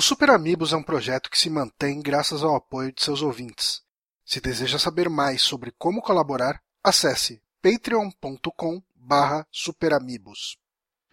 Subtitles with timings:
[0.00, 3.82] O Super Amigos é um projeto que se mantém graças ao apoio de seus ouvintes.
[4.24, 10.56] Se deseja saber mais sobre como colaborar, acesse patreon.com barra superamigos.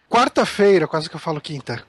[0.08, 1.86] Quarta-feira, quase que eu falo quinta.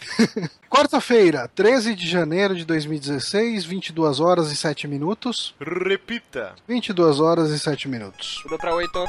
[0.70, 5.54] Quarta-feira, 13 de janeiro de 2016, 22 horas e 7 minutos.
[5.60, 6.54] Repita.
[6.66, 8.40] 22 horas e 7 minutos.
[8.44, 9.04] Tudo pra 8.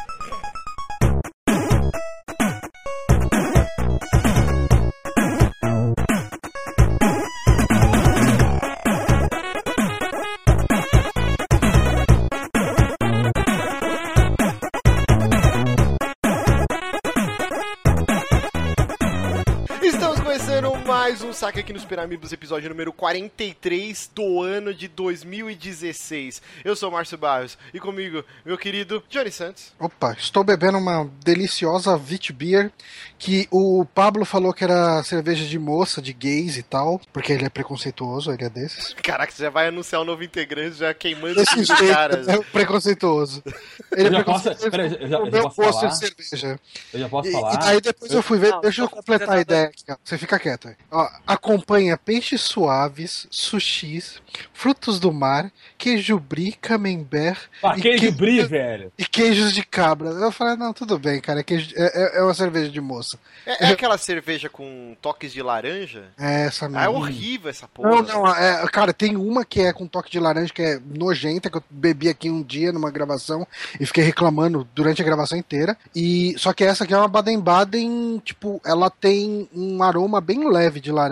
[21.31, 26.41] Um saque aqui nos Piramibos, episódio número 43 do ano de 2016.
[26.66, 29.72] Eu sou o Márcio Barros e comigo, meu querido Johnny Santos.
[29.80, 32.70] Opa, estou bebendo uma deliciosa Vit Beer
[33.17, 37.45] que o Pablo falou que era cerveja de moça, de gays e tal, porque ele
[37.45, 38.94] é preconceituoso, ele é desses.
[39.02, 42.28] Caraca, você já vai anunciar o novo integrante já queimando jeito, caras.
[42.28, 43.41] é preconceituoso.
[43.95, 45.91] Ele Eu é já posso- preconceituoso peraí, eu já- eu posso falar?
[45.91, 46.59] cerveja.
[46.94, 47.53] Eu já posso E, falar?
[47.53, 49.95] e aí depois eu fui ver, Não, deixa eu completar a ideia aqui, ó.
[50.03, 50.75] Você fica quieto aí.
[50.91, 54.22] Ó, acompanha peixes suaves, sushis,
[54.53, 58.91] frutos do mar, queijo brie, camembert Ah, e, queijo que- brie, velho.
[58.97, 60.09] e queijos de cabra.
[60.09, 63.19] Eu falei, não, tudo bem, cara, é, queijo- é- é- é uma cerveja de moça.
[63.45, 66.05] É, é aquela cerveja com toques de laranja?
[66.19, 66.83] É essa Ah, mesmo.
[66.86, 67.89] é horrível essa porra.
[67.89, 71.50] Não, não, é, cara, tem uma que é com toque de laranja que é nojenta,
[71.50, 73.47] que eu bebi aqui um dia numa gravação
[73.80, 75.78] e fiquei reclamando durante a gravação inteira.
[75.95, 80.80] E só que essa aqui é uma Baden-Baden, tipo, ela tem um aroma bem leve
[80.80, 81.11] de laranja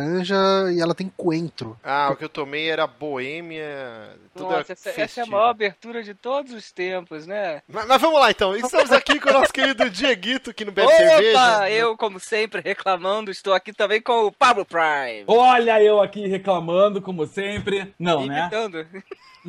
[0.71, 1.77] e ela tem coentro.
[1.83, 4.17] Ah, o que eu tomei era boêmia.
[4.35, 7.61] Tudo Nossa, essa, essa é a maior abertura de todos os tempos, né?
[7.67, 8.55] Mas, mas vamos lá então.
[8.55, 11.37] Estamos aqui com o nosso querido Dieguito que não bebe cerveja.
[11.37, 15.23] Opa, eu, como sempre, reclamando, estou aqui também com o Pablo Prime.
[15.27, 17.93] Olha eu aqui reclamando, como sempre.
[17.97, 18.49] Não, né?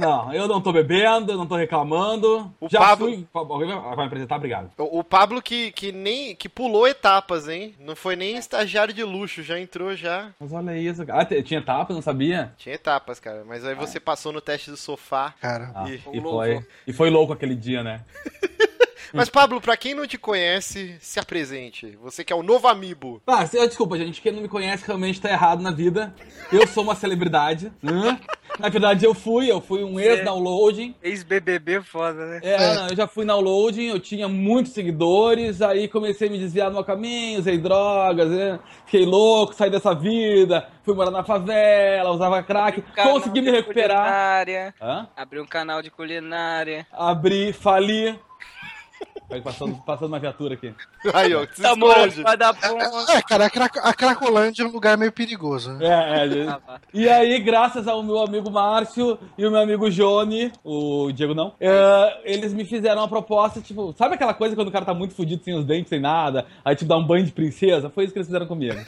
[0.00, 2.52] Não, eu não tô bebendo, eu não tô reclamando.
[2.60, 3.26] O Já Pablo- fui.
[3.34, 4.36] Alguém vai me apresentar?
[4.36, 4.70] Obrigado.
[4.78, 7.74] O, o Pablo que, que nem que pulou etapas, hein?
[7.78, 10.30] Não foi nem estagiário de luxo, já entrou já.
[10.40, 11.22] Mas olha isso, cara.
[11.22, 12.52] Ah, tinha tapa, não sabia?
[12.56, 13.44] Tinha etapas, cara.
[13.46, 15.34] Mas aí você passou no teste do sofá.
[15.40, 16.30] Cara, Ah, E- e, louco.
[16.38, 18.02] foi, e foi louco aquele dia, né?
[19.12, 21.98] Mas Pablo, pra quem não te conhece, se apresente.
[22.00, 23.20] Você que é o novo amiibo.
[23.26, 24.20] Ah, se- desculpa, gente.
[24.20, 26.14] Quem não me conhece realmente tá errado na vida.
[26.52, 27.72] Eu sou uma celebridade.
[27.82, 28.20] né?
[28.60, 29.50] Na verdade, eu fui.
[29.50, 30.94] Eu fui um ex-downloading.
[31.02, 32.40] Ex-BBB foda, né?
[32.42, 36.68] É, não, eu já fui downloading, eu tinha muitos seguidores, aí comecei a me desviar
[36.68, 38.58] do meu caminho, usei drogas, né?
[38.90, 43.98] fiquei louco, saí dessa vida, fui morar na favela, usava crack, Canal consegui me recuperar.
[43.98, 44.74] Culinária.
[44.80, 45.08] Hã?
[45.16, 46.86] Abri um canal de culinária.
[46.92, 48.18] Abri, fali.
[49.30, 50.74] Aí passando, passando uma viatura aqui.
[51.14, 53.12] Aí, ó, Tá morto, vai dar ponta.
[53.12, 55.72] é, cara, a, Craco- a Cracolândia é um lugar meio perigoso.
[55.74, 55.86] né?
[55.86, 56.56] É, é, gente.
[56.92, 61.54] E aí, graças ao meu amigo Márcio e o meu amigo Johnny, o Diego não,
[61.60, 65.14] é, eles me fizeram uma proposta, tipo, sabe aquela coisa quando o cara tá muito
[65.14, 67.88] fudido, sem os dentes, sem nada, aí tipo dá um banho de princesa?
[67.88, 68.80] Foi isso que eles fizeram comigo.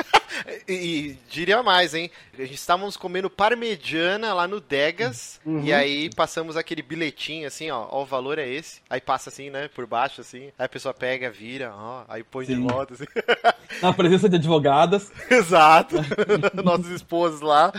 [0.69, 2.11] E, e diria mais, hein?
[2.35, 5.41] A gente estávamos comendo parmegiana lá no Degas.
[5.63, 7.87] E aí passamos aquele bilhetinho assim, ó.
[7.91, 8.81] Ó, o valor é esse.
[8.89, 9.69] Aí passa assim, né?
[9.69, 10.47] Por baixo, assim.
[10.59, 12.05] Aí a pessoa pega, vira, ó.
[12.09, 12.67] Aí põe de Sim.
[12.67, 13.05] volta, assim.
[13.83, 15.11] Na presença de advogadas.
[15.31, 15.97] Exato.
[16.63, 17.73] Nossos esposos lá.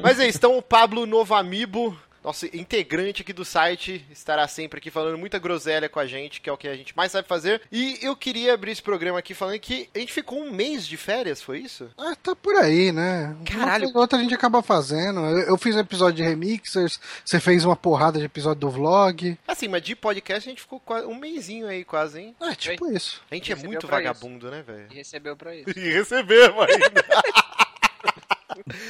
[0.00, 4.90] Mas é isso, então o Pablo Novamibo, nosso integrante aqui do site, estará sempre aqui
[4.90, 7.62] falando muita groselha com a gente, que é o que a gente mais sabe fazer.
[7.70, 10.96] E eu queria abrir esse programa aqui falando que a gente ficou um mês de
[10.96, 11.90] férias, foi isso?
[11.98, 13.36] Ah, tá por aí, né?
[13.44, 13.88] Caralho.
[13.88, 15.20] Uma outra a gente acaba fazendo.
[15.20, 19.36] Eu, eu fiz um episódio de remixers, você fez uma porrada de episódio do vlog.
[19.46, 22.36] Assim, mas de podcast a gente ficou quase um mêsinho aí, quase, hein?
[22.40, 23.20] É, tipo isso.
[23.30, 24.86] A gente é muito vagabundo, né, velho?
[24.90, 25.72] E recebeu pra isso.
[25.82, 27.04] E recebemos ainda.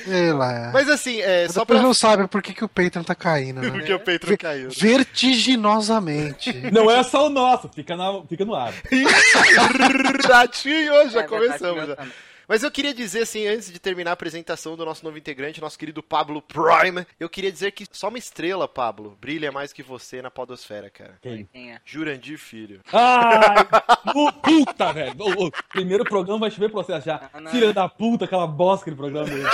[0.05, 0.71] Sei lá.
[0.73, 1.87] Mas assim, é, só Depois pra.
[1.87, 3.71] não sabe por que, que o Patreon tá caindo, né?
[3.71, 4.69] Porque o Pedro caiu.
[4.71, 6.53] Vertiginosamente.
[6.73, 8.73] Não é só o nosso, fica, na, fica no ar.
[10.28, 11.87] Ratinho, já É, começamos.
[11.87, 11.97] Já.
[12.48, 15.78] Mas eu queria dizer assim, antes de terminar a apresentação do nosso novo integrante, nosso
[15.78, 20.20] querido Pablo Prime, eu queria dizer que só uma estrela, Pablo, brilha mais que você
[20.20, 21.19] na podosfera, cara.
[21.22, 21.46] Quem?
[21.52, 21.81] Quem é?
[21.84, 22.81] Jurandir Filho.
[22.93, 23.64] Ai,
[24.12, 25.14] pu- puta, velho.
[25.19, 27.31] O, o primeiro programa vai chover processo já.
[27.32, 27.50] Ah, não.
[27.50, 29.49] Filha da puta, aquela bosta de programa dele.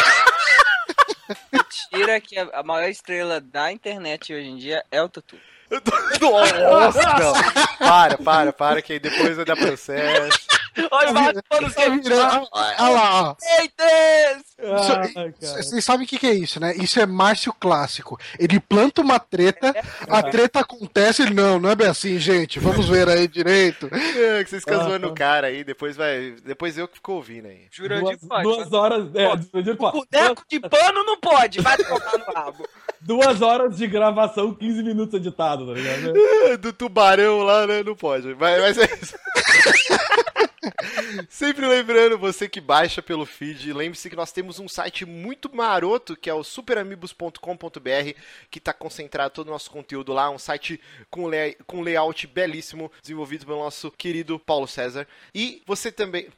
[1.52, 5.36] Mentira que a, a maior estrela da internet hoje em dia é o Tutu.
[6.20, 7.32] Nossa, não.
[7.78, 10.38] Para, para, para, que aí depois vai dar processo.
[10.90, 13.36] Olha o Tá virando- Olha lá, ó.
[15.40, 16.74] Vocês sabem o que, que é isso, né?
[16.76, 18.18] Isso é Márcio clássico.
[18.38, 19.74] Ele planta uma treta,
[20.08, 22.58] a treta acontece e não, não é bem assim, gente.
[22.58, 23.88] Vamos ver aí direito.
[23.92, 25.12] É, que vocês ficam Ah, zoando tá.
[25.12, 26.34] o cara aí, depois vai.
[26.44, 27.66] Depois eu que fico ouvindo aí.
[27.70, 28.42] Jurandir Duas, pode.
[28.42, 29.14] duas horas.
[29.14, 30.06] É, Jurandir pode.
[30.10, 32.68] Boneco de pano não pode, vai tocar no rabo.
[33.00, 36.12] Duas horas de gravação, 15 minutos editado, tá ligado?
[36.58, 37.80] Do tubarão lá, né?
[37.84, 38.34] Não pode.
[38.34, 39.14] Mas, mas é isso.
[41.28, 46.16] Sempre lembrando você que baixa pelo feed, lembre-se que nós temos um site muito maroto
[46.16, 48.12] que é o superamigos.com.br,
[48.50, 50.80] que está concentrado todo o nosso conteúdo lá, um site
[51.10, 55.06] com, lay com layout belíssimo, desenvolvido pelo nosso querido Paulo César.
[55.34, 56.28] E você também.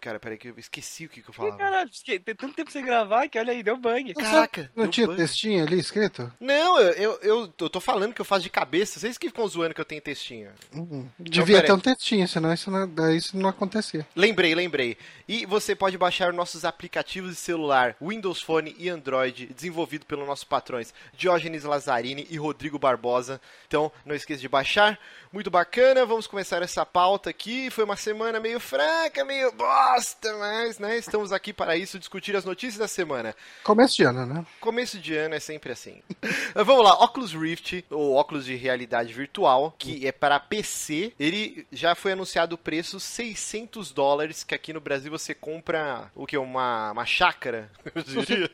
[0.00, 1.56] Cara, peraí que eu esqueci o que, que eu falava.
[1.56, 4.14] Caralho, tem tanto tempo sem gravar que olha aí, deu bang.
[4.14, 5.18] Caraca, Não deu tinha bug.
[5.18, 6.32] textinho ali escrito?
[6.38, 9.00] Não, eu, eu, eu, eu tô falando que eu faço de cabeça.
[9.00, 10.50] Vocês que ficam zoando que eu tenho textinho.
[10.72, 11.08] Uhum.
[11.18, 11.66] Devia peraí.
[11.66, 14.06] ter um textinho, senão isso não, isso não acontecia.
[14.14, 14.96] Lembrei, lembrei.
[15.26, 20.44] E você pode baixar nossos aplicativos de celular, Windows Phone e Android, desenvolvido pelos nossos
[20.44, 23.40] patrões Diógenes Lazzarini e Rodrigo Barbosa.
[23.66, 24.98] Então, não esqueça de baixar.
[25.30, 27.70] Muito bacana, vamos começar essa pauta aqui.
[27.70, 32.44] Foi uma semana meio fraca, meio bosta, mas, né, estamos aqui para isso, discutir as
[32.44, 33.34] notícias da semana.
[33.62, 34.46] Começo de ano, né?
[34.60, 36.02] Começo de ano é sempre assim.
[36.54, 41.12] Vamos lá, Oculus Rift, ou óculos de realidade virtual, que é para PC.
[41.20, 46.26] Ele já foi anunciado o preço 600 dólares, que aqui no Brasil você compra o
[46.26, 46.36] que?
[46.38, 48.50] Uma, uma chácara, eu diria,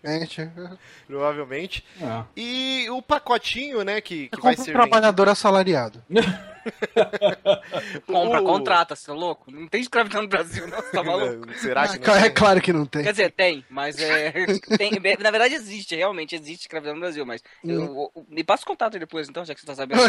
[1.06, 1.84] provavelmente.
[2.00, 2.24] É.
[2.36, 6.02] E o pacotinho, né, que, que vai compro um ser trabalhador assalariado.
[8.06, 9.50] Compra, O- contrata, você tá louco?
[9.50, 11.46] Não tem escravidão no Brasil, não, você tá maluco?
[11.46, 11.58] vendido.
[11.58, 12.32] Será que Ah, não é tem?
[12.34, 13.02] claro que não tem.
[13.02, 14.32] Quer dizer, tem, mas é.
[14.78, 17.42] tem- na verdade existe, realmente existe escravidão no Brasil, mas.
[17.62, 20.00] eu- eu- me passa o contato depois, então, já que você tá sabendo.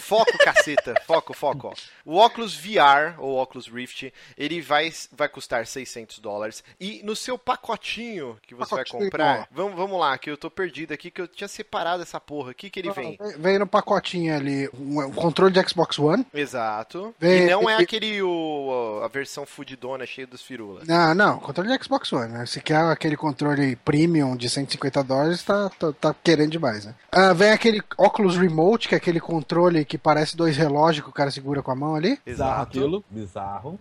[0.00, 0.94] Foco, caceta.
[1.04, 1.72] Foco, foco, ó.
[2.04, 6.62] O óculos VR, ou óculos Rift, ele vai, vai custar 600 dólares.
[6.80, 9.40] E no seu pacotinho que você vai Pacotinho, comprar...
[9.40, 9.46] ó.
[9.54, 12.68] Vamos, vamos lá, que eu tô perdido aqui, que eu tinha separado essa porra aqui,
[12.70, 13.18] que ele vem...
[13.38, 16.26] Vem no pacotinho ali um, um controle de Xbox One.
[16.34, 17.14] Exato.
[17.18, 20.88] Vem- E não é aquele, o, a versão fudidona, cheia dos firulas.
[20.88, 22.46] Ah, não, controle de Xbox One, né?
[22.46, 26.94] Se quer aquele controle premium de 150 dólares, tá, tá, tá querendo demais, né?
[27.10, 31.14] Ah, vem aquele Oculus Remote, que é aquele controle que parece dois relógios que o
[31.14, 32.18] cara segura com a mão ali.
[32.26, 32.78] Exato.
[32.98, 33.04] Aquilo.
[33.10, 33.78] Bizarro.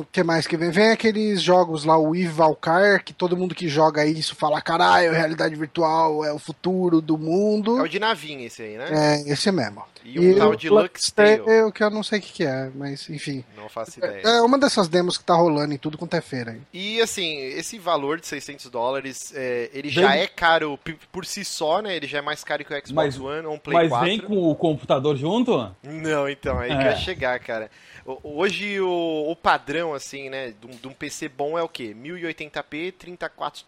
[0.00, 0.70] O que mais que vem?
[0.70, 5.12] Vem aqueles jogos lá, o Eve Valkyr, que todo mundo que joga isso fala, caralho,
[5.12, 7.78] realidade virtual é o futuro do mundo.
[7.78, 8.88] É o de navinha esse aí, né?
[9.26, 9.82] É, esse mesmo.
[10.04, 11.42] E um tal de Lux Tale.
[11.46, 13.44] é o que eu não sei o que, que é, mas enfim.
[13.56, 14.20] Não faço ideia.
[14.24, 16.60] É uma dessas demos que tá rolando em tudo quanto é feira aí.
[16.72, 20.76] E assim, esse valor de 600 dólares, é, ele já Vem- é caro
[21.12, 21.94] por si só, né?
[21.94, 24.06] Ele já é mais caro que o Xbox Mas- One ou um Play Mas 4.
[24.08, 25.70] vem com o computador junto?
[25.84, 26.86] Não, então, aí que É.
[26.90, 27.70] ia chegar, cara.
[28.04, 31.94] Hoje o, o padrão, assim, né, de um, de um PC bom é o quê?
[31.94, 33.64] 1080p, 30 quadros,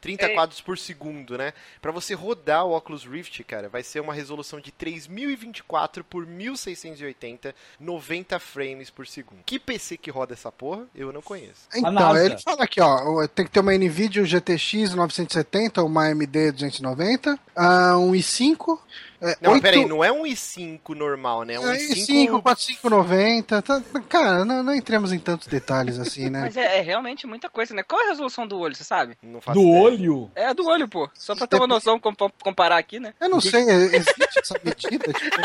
[0.00, 0.34] 30 Ei.
[0.34, 1.52] quadros por segundo, né?
[1.80, 7.54] Pra você rodar o Oculus Rift, cara, vai ser uma resolução de 3024 por 1680,
[7.78, 9.42] 90 frames por segundo.
[9.46, 10.86] Que PC que roda essa porra?
[10.94, 11.68] Eu não conheço.
[11.74, 12.24] Então, NASA.
[12.24, 17.96] ele fala aqui, ó, tem que ter uma NVIDIA GTX 970, uma AMD 290, ah,
[17.98, 18.78] um i5,
[19.20, 21.54] é, Não, oito- peraí, não é um i5 normal, né?
[21.54, 22.28] É um é, i5...
[22.30, 26.40] i5, 4590, tá, cara, não, não entremos em tantos detalhes assim, né?
[26.50, 27.82] Mas é, é realmente muita coisa, né?
[27.82, 29.16] Qual é a resolução do olho, você sabe?
[29.22, 29.82] Não faço Do ideia.
[29.82, 30.30] olho?
[30.34, 31.08] É a do olho, pô.
[31.14, 33.12] Só pra ter uma noção, com- comparar aqui, né?
[33.20, 35.12] Eu não sei, existe essa medida?
[35.12, 35.36] Tipo,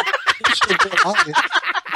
[0.68, 1.14] chegou lá,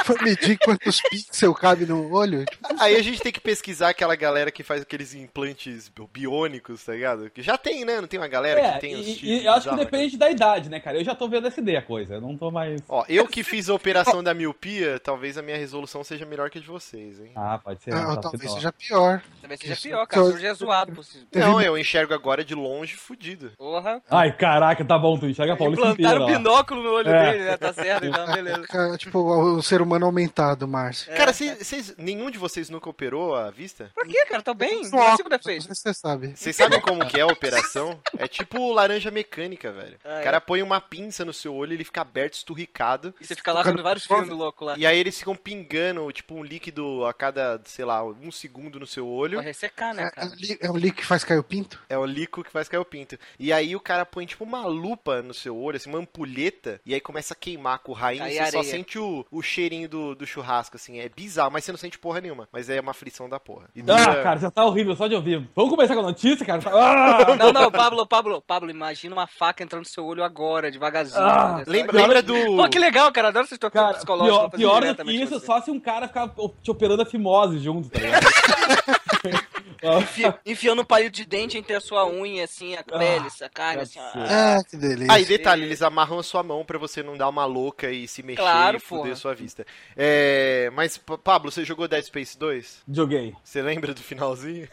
[0.04, 2.44] foi medir quantos pixels cabe no olho?
[2.44, 6.92] Tipo, Aí a gente tem que pesquisar aquela galera que faz aqueles implantes biônicos, tá
[6.92, 7.30] ligado?
[7.30, 8.00] Que já tem, né?
[8.00, 10.30] Não tem uma galera É, que tem os chips e eu acho que depende da
[10.30, 10.98] idade, né, cara?
[10.98, 12.80] Eu já tô vendo SD a coisa, eu não tô mais.
[12.88, 16.58] Ó, eu que fiz a operação da miopia, talvez a minha resolução seja melhor que
[16.58, 17.32] a de vocês, hein?
[17.34, 17.94] Ah, pode ser.
[17.94, 19.22] ah, tá talvez seja pior.
[19.40, 20.26] Talvez seja pior, cara.
[20.30, 20.92] Só- é zoado,
[21.34, 23.52] Não, eu enxergo agora de longe fudido.
[23.56, 24.00] Porra.
[24.10, 26.14] Ai, caraca, tá bom, tu enxerga a Paulista inteira.
[26.14, 26.38] Implantaram ó.
[26.38, 27.32] binóculo no olho É.
[27.32, 27.56] dele, né?
[27.56, 28.62] Tá certo, então, beleza.
[28.66, 31.12] Cara, Tipo, o ser humano aumentado, Márcio.
[31.12, 31.16] É.
[31.16, 33.90] Cara, cês, cês- nenhum de vocês nunca operou a vista?
[33.94, 34.42] Por que, cara?
[34.42, 34.82] Tô bem.
[34.82, 35.68] Não Só- consigo defeito.
[35.74, 36.32] Você sabe.
[36.36, 38.00] Vocês sabem como que é a operação?
[38.18, 39.96] É tipo laranja mecânica, velho.
[40.04, 40.22] Ah, o é?
[40.22, 43.14] cara põe uma pinça no seu olho, ele fica aberto, esturricado.
[43.20, 44.74] E você fica lá vendo vários filmes loucos lá.
[44.78, 48.86] E aí eles ficam pingando, tipo, um líquido a cada, sei lá, um segundo no
[48.86, 49.36] seu olho.
[49.38, 50.28] Vai ressecar, né, É, é, cara?
[50.28, 51.80] o li- é o líquido que faz cair o pinto?
[51.88, 53.18] É o líquido que faz cair o pinto.
[53.38, 56.94] E aí o cara põe tipo uma lupa no seu olho, assim, uma ampulheta, e
[56.94, 58.64] aí começa a queimar com o rainho, Aí você só areia.
[58.64, 60.98] sente o, o cheirinho do, do churrasco, assim.
[60.98, 62.48] É bizarro, mas você não sente porra nenhuma.
[62.52, 63.66] Mas é uma aflição da porra.
[63.74, 65.48] E Ah, dura- cara, já tá horrível só de ouvir.
[65.54, 66.60] Vamos começar com a notícia, cara?
[66.66, 67.34] Ah!
[67.40, 71.20] Não, não, Pablo, Pablo, Pablo, imagina uma faca entrando no seu olho agora, devagarzinho.
[71.22, 71.64] Ah, né?
[71.66, 72.34] Lembra, lembra do.
[72.56, 73.28] Pô, que legal, cara.
[73.28, 74.50] Adoro vocês tocando Cara, psicológico.
[74.56, 76.28] pior, pior do que isso, só se um cara ficar
[76.62, 78.26] te operando a fimose junto, tá ligado?
[79.82, 83.82] Enfi- Enfiando um palito de dente entre a sua unha, assim, a pele, a carne,
[83.82, 83.98] assim.
[83.98, 84.56] ah.
[84.58, 85.12] Ah, que delícia.
[85.12, 88.06] Ah, e detalhe, eles amarram a sua mão pra você não dar uma louca e
[88.08, 89.12] se mexer Claro, e fuder porra.
[89.12, 89.66] a sua vista.
[89.96, 92.82] É, mas, Pa- Pablo, você jogou Dead Space 2?
[92.90, 93.34] Joguei.
[93.42, 94.68] Você lembra do finalzinho?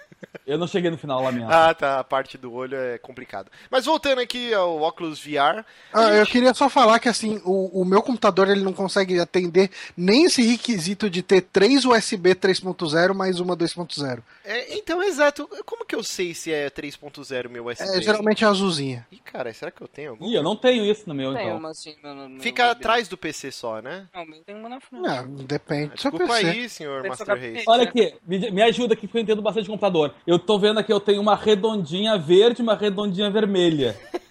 [0.48, 1.52] Eu não cheguei no final, lamento.
[1.52, 2.00] Ah, tá.
[2.00, 3.52] A parte do olho é complicado.
[3.70, 5.64] Mas voltando aqui ao óculos VR.
[5.94, 9.70] Ah, eu queria só falar que assim, o, o meu computador ele não consegue atender
[9.96, 14.22] nem esse requisito de ter três USB 3.0 mais uma 2.0.
[14.44, 15.50] É, então, exato.
[15.66, 17.98] Como que eu sei se é 3.0 meu USB?
[17.98, 19.08] É, geralmente é azulzinha.
[19.12, 20.26] Ih, cara, será que eu tenho algum?
[20.26, 21.58] Ih, eu não tenho isso no meu, Tem então.
[21.58, 24.08] uma assim, no, no, no Fica meu atrás do PC só, né?
[24.14, 25.02] Não, meu tem uma na frente.
[25.02, 26.46] Não, depende do Desculpa PC.
[26.46, 27.64] aí, senhor Tem Master só Race.
[27.68, 30.14] Olha aqui, me, me ajuda aqui, porque eu entendo bastante de computador.
[30.26, 33.96] Eu tô vendo aqui, eu tenho uma redondinha verde e uma redondinha vermelha.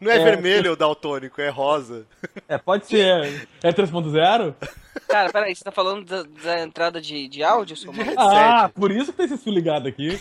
[0.00, 2.06] Não é, É, vermelho o daltônico, é rosa.
[2.48, 3.48] É, pode ser.
[3.62, 4.54] É 3.0?
[5.08, 8.00] Cara, peraí, você tá falando da, da entrada de, de áudio, seu De.
[8.16, 10.18] Ah, por isso que tem esse fio ligado aqui.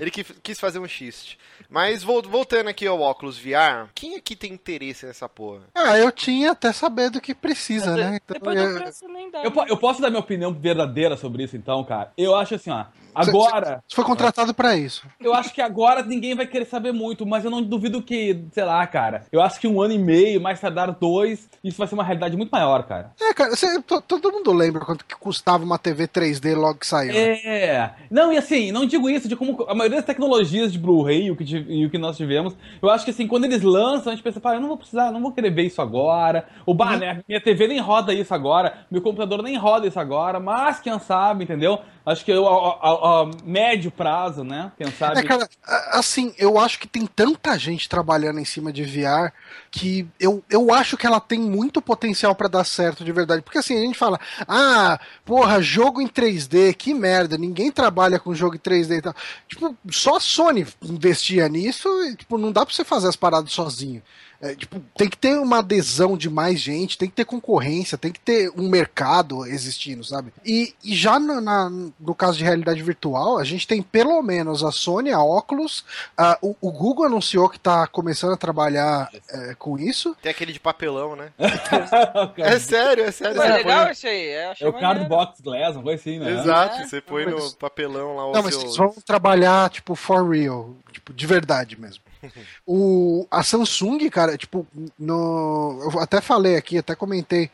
[0.00, 1.38] Ele qui- quis fazer um xiste.
[1.68, 5.62] Mas vol- voltando aqui ao óculos VR, quem aqui tem interesse nessa porra?
[5.74, 8.18] Ah, eu tinha até saber do que precisa, né?
[8.22, 9.42] Então, Depois do eu- preço nem dá.
[9.42, 12.12] Eu, po- eu posso dar minha opinião verdadeira sobre isso, então, cara?
[12.16, 12.86] Eu acho assim, ó.
[13.20, 15.06] Agora, Você foi contratado pra isso.
[15.20, 18.64] eu acho que agora ninguém vai querer saber muito, mas eu não duvido que, sei
[18.64, 19.24] lá, cara.
[19.32, 22.36] Eu acho que um ano e meio, mais tardar dois, isso vai ser uma realidade
[22.36, 23.12] muito maior, cara.
[23.20, 26.86] É, cara, você- to- todo mundo lembra quanto que custava uma TV 3D logo que
[26.86, 27.12] saiu.
[27.12, 27.18] né?
[27.44, 27.90] É.
[28.10, 31.30] Não, e assim, não digo isso de como a maioria das tecnologias de Blu-ray e
[31.30, 34.14] o, que e o que nós tivemos, eu acho que assim, quando eles lançam, a
[34.14, 36.46] gente pensa, pá, eu não vou precisar, não vou querer ver isso agora.
[36.66, 40.38] O bah, né, minha TV nem roda isso agora, meu computador nem roda isso agora,
[40.40, 41.78] mas quem sabe, entendeu?
[42.04, 43.07] Acho que eu, a, a-
[43.44, 44.72] médio prazo, né?
[44.98, 45.20] Sabe.
[45.20, 45.48] É, cara,
[45.92, 49.32] assim, eu acho que tem tanta gente trabalhando em cima de VR
[49.70, 53.42] que eu, eu acho que ela tem muito potencial pra dar certo de verdade.
[53.42, 58.34] Porque assim, a gente fala, ah, porra, jogo em 3D, que merda, ninguém trabalha com
[58.34, 59.14] jogo em 3D e tal.
[59.46, 63.52] Tipo, só a Sony investia nisso e, tipo, não dá pra você fazer as paradas
[63.52, 64.02] sozinho.
[64.40, 68.12] É, tipo, tem que ter uma adesão de mais gente, tem que ter concorrência, tem
[68.12, 70.32] que ter um mercado existindo, sabe?
[70.46, 71.68] E, e já no, na-
[71.98, 75.84] no caso de realidade virtual, a gente tem pelo menos a Sony, a Oculus,
[76.16, 80.16] a- o, o Google anunciou que tá começando a trabalhar é, com isso.
[80.22, 81.32] Tem aquele de papelão, né?
[82.38, 83.42] É sério, é sério.
[83.42, 83.92] É legal põe...
[83.92, 84.26] esse aí.
[84.44, 84.72] eu achei é o.
[84.72, 86.30] Cardbox Glass, uma coisa assim, né?
[86.32, 88.62] Exato, É, você põe no mas- papelão lá o Não, mas seu...
[88.62, 92.02] eles vão trabalhar, tipo, for real, tipo, de verdade mesmo.
[92.66, 94.66] O, a Samsung, cara, tipo,
[94.98, 97.50] no, eu até falei aqui, até comentei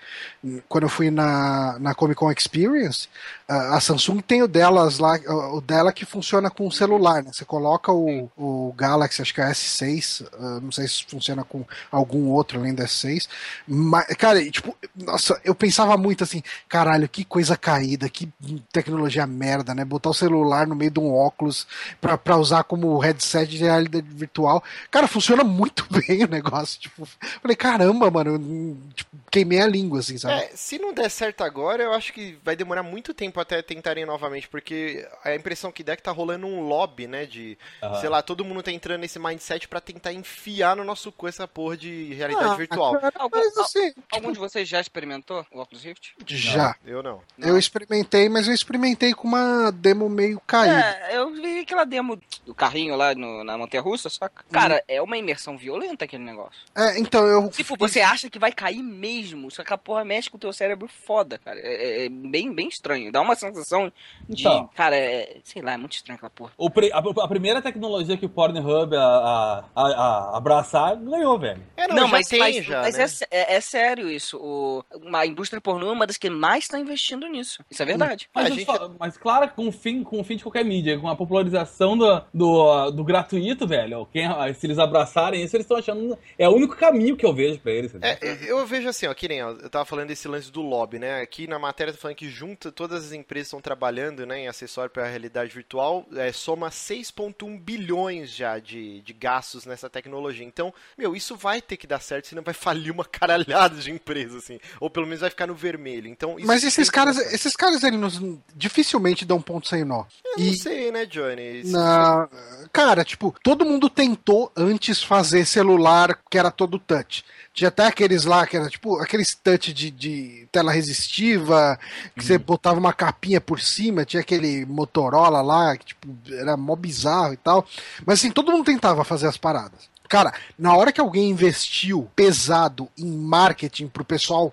[0.68, 3.08] quando eu fui na, na Comic Con Experience,
[3.46, 5.18] a, Samsung tem o delas lá,
[5.52, 7.30] o dela que funciona com o celular, né?
[7.32, 11.64] Você coloca o, o Galaxy, acho que é S6, ah, não sei se funciona com
[11.90, 13.28] algum outro além do S6,
[13.66, 18.32] mas, cara, tipo, nossa, eu pensava muito assim, caralho, que coisa caída, que
[18.72, 19.84] tecnologia merda, né?
[19.84, 21.66] Botar o celular no meio de um óculos
[22.00, 24.64] pra, pra usar como headset de realidade virtual.
[24.90, 26.80] Cara, funciona muito bem o negócio.
[26.80, 27.06] Tipo,
[27.42, 30.34] falei, caramba, mano, tipo, queimei a língua, assim, sabe?
[30.34, 34.04] É, se não der certo agora, eu acho que vai demorar muito tempo até tentarem
[34.04, 38.00] novamente, porque a impressão que dá é que tá rolando um lobby, né, de, Aham.
[38.00, 41.46] sei lá, todo mundo tá entrando nesse mindset pra tentar enfiar no nosso cu essa
[41.48, 42.98] porra de realidade Ah, virtual.
[42.98, 46.14] cara, Algum- mas assim, Algum de vocês já experimentou o Oculus Rift?
[46.26, 46.76] já.
[46.84, 47.20] Eu não.
[47.38, 50.80] Eu experimentei, mas eu experimentei com uma demo meio caída.
[51.10, 54.44] É, eu vi aquela demo do carrinho lá no- na Montanha Russa, saca?
[54.50, 56.60] Cara, é uma imersão violenta aquele negócio.
[56.74, 57.48] É, então eu.
[57.50, 60.52] Tipo, você acha que vai cair mesmo, só que a porra mexe com o teu
[60.52, 61.58] cérebro foda, cara.
[61.60, 63.10] É, é- é bem, bem estranho.
[63.12, 63.92] Dá uma sensação
[64.28, 64.42] de.
[64.42, 64.68] Então.
[64.74, 66.52] Cara, é, sei lá, é muito estranho aquela porra.
[66.56, 71.38] O pre- a, a primeira tecnologia que o Pornhub a, a, a- a abraçar ganhou,
[71.38, 71.62] velho.
[71.76, 73.04] É, não, já mas, tem mas, já, mas né?
[73.30, 74.38] é, é- é sério isso.
[74.38, 77.64] O, uma indústria pornô é uma das que mais está investindo nisso.
[77.70, 78.28] Isso é verdade.
[78.34, 80.98] Mas, A gente- falo- mas claro, com o fim, com o fim de qualquer mídia,
[80.98, 84.06] com a popularização do, do, do gratuito, velho.
[84.12, 86.18] Quem, se eles abraçarem isso, eles estão achando.
[86.38, 87.94] É o único caminho que eu vejo pra eles.
[88.02, 88.18] É,
[88.50, 91.20] eu vejo assim, ó, que nem ó, eu tava falando desse lance do lobby, né?
[91.22, 94.90] Aqui na matéria tá falando que junta todas as empresas estão trabalhando, né, em acessório
[94.90, 100.44] para realidade virtual, é, soma 6.1 bilhões já de, de gastos nessa tecnologia.
[100.44, 104.38] Então, meu, isso vai ter que dar certo, senão vai falir uma caralhada de empresa,
[104.38, 104.58] assim.
[104.80, 106.08] Ou pelo menos vai ficar no vermelho.
[106.08, 108.20] Então, Mas esses caras, esses caras eles nos-
[108.54, 110.04] dificilmente dão ponto sem nó.
[110.24, 111.60] Eu não sei, né, Johnny?
[111.60, 112.28] Isso- Na...
[112.72, 117.24] Cara, tipo, todo mundo tentou antes fazer celular que era todo touch.
[117.54, 121.78] Tinha até aqueles lá que era tipo aqueles touch de, de tela resistiva,
[122.14, 122.26] que uhum.
[122.26, 127.32] você botava uma capinha por cima, tinha aquele Motorola lá, que tipo, era mó bizarro
[127.32, 127.64] e tal.
[128.04, 129.88] Mas assim, todo mundo tentava fazer as paradas.
[130.08, 134.52] Cara, na hora que alguém investiu pesado em marketing pro pessoal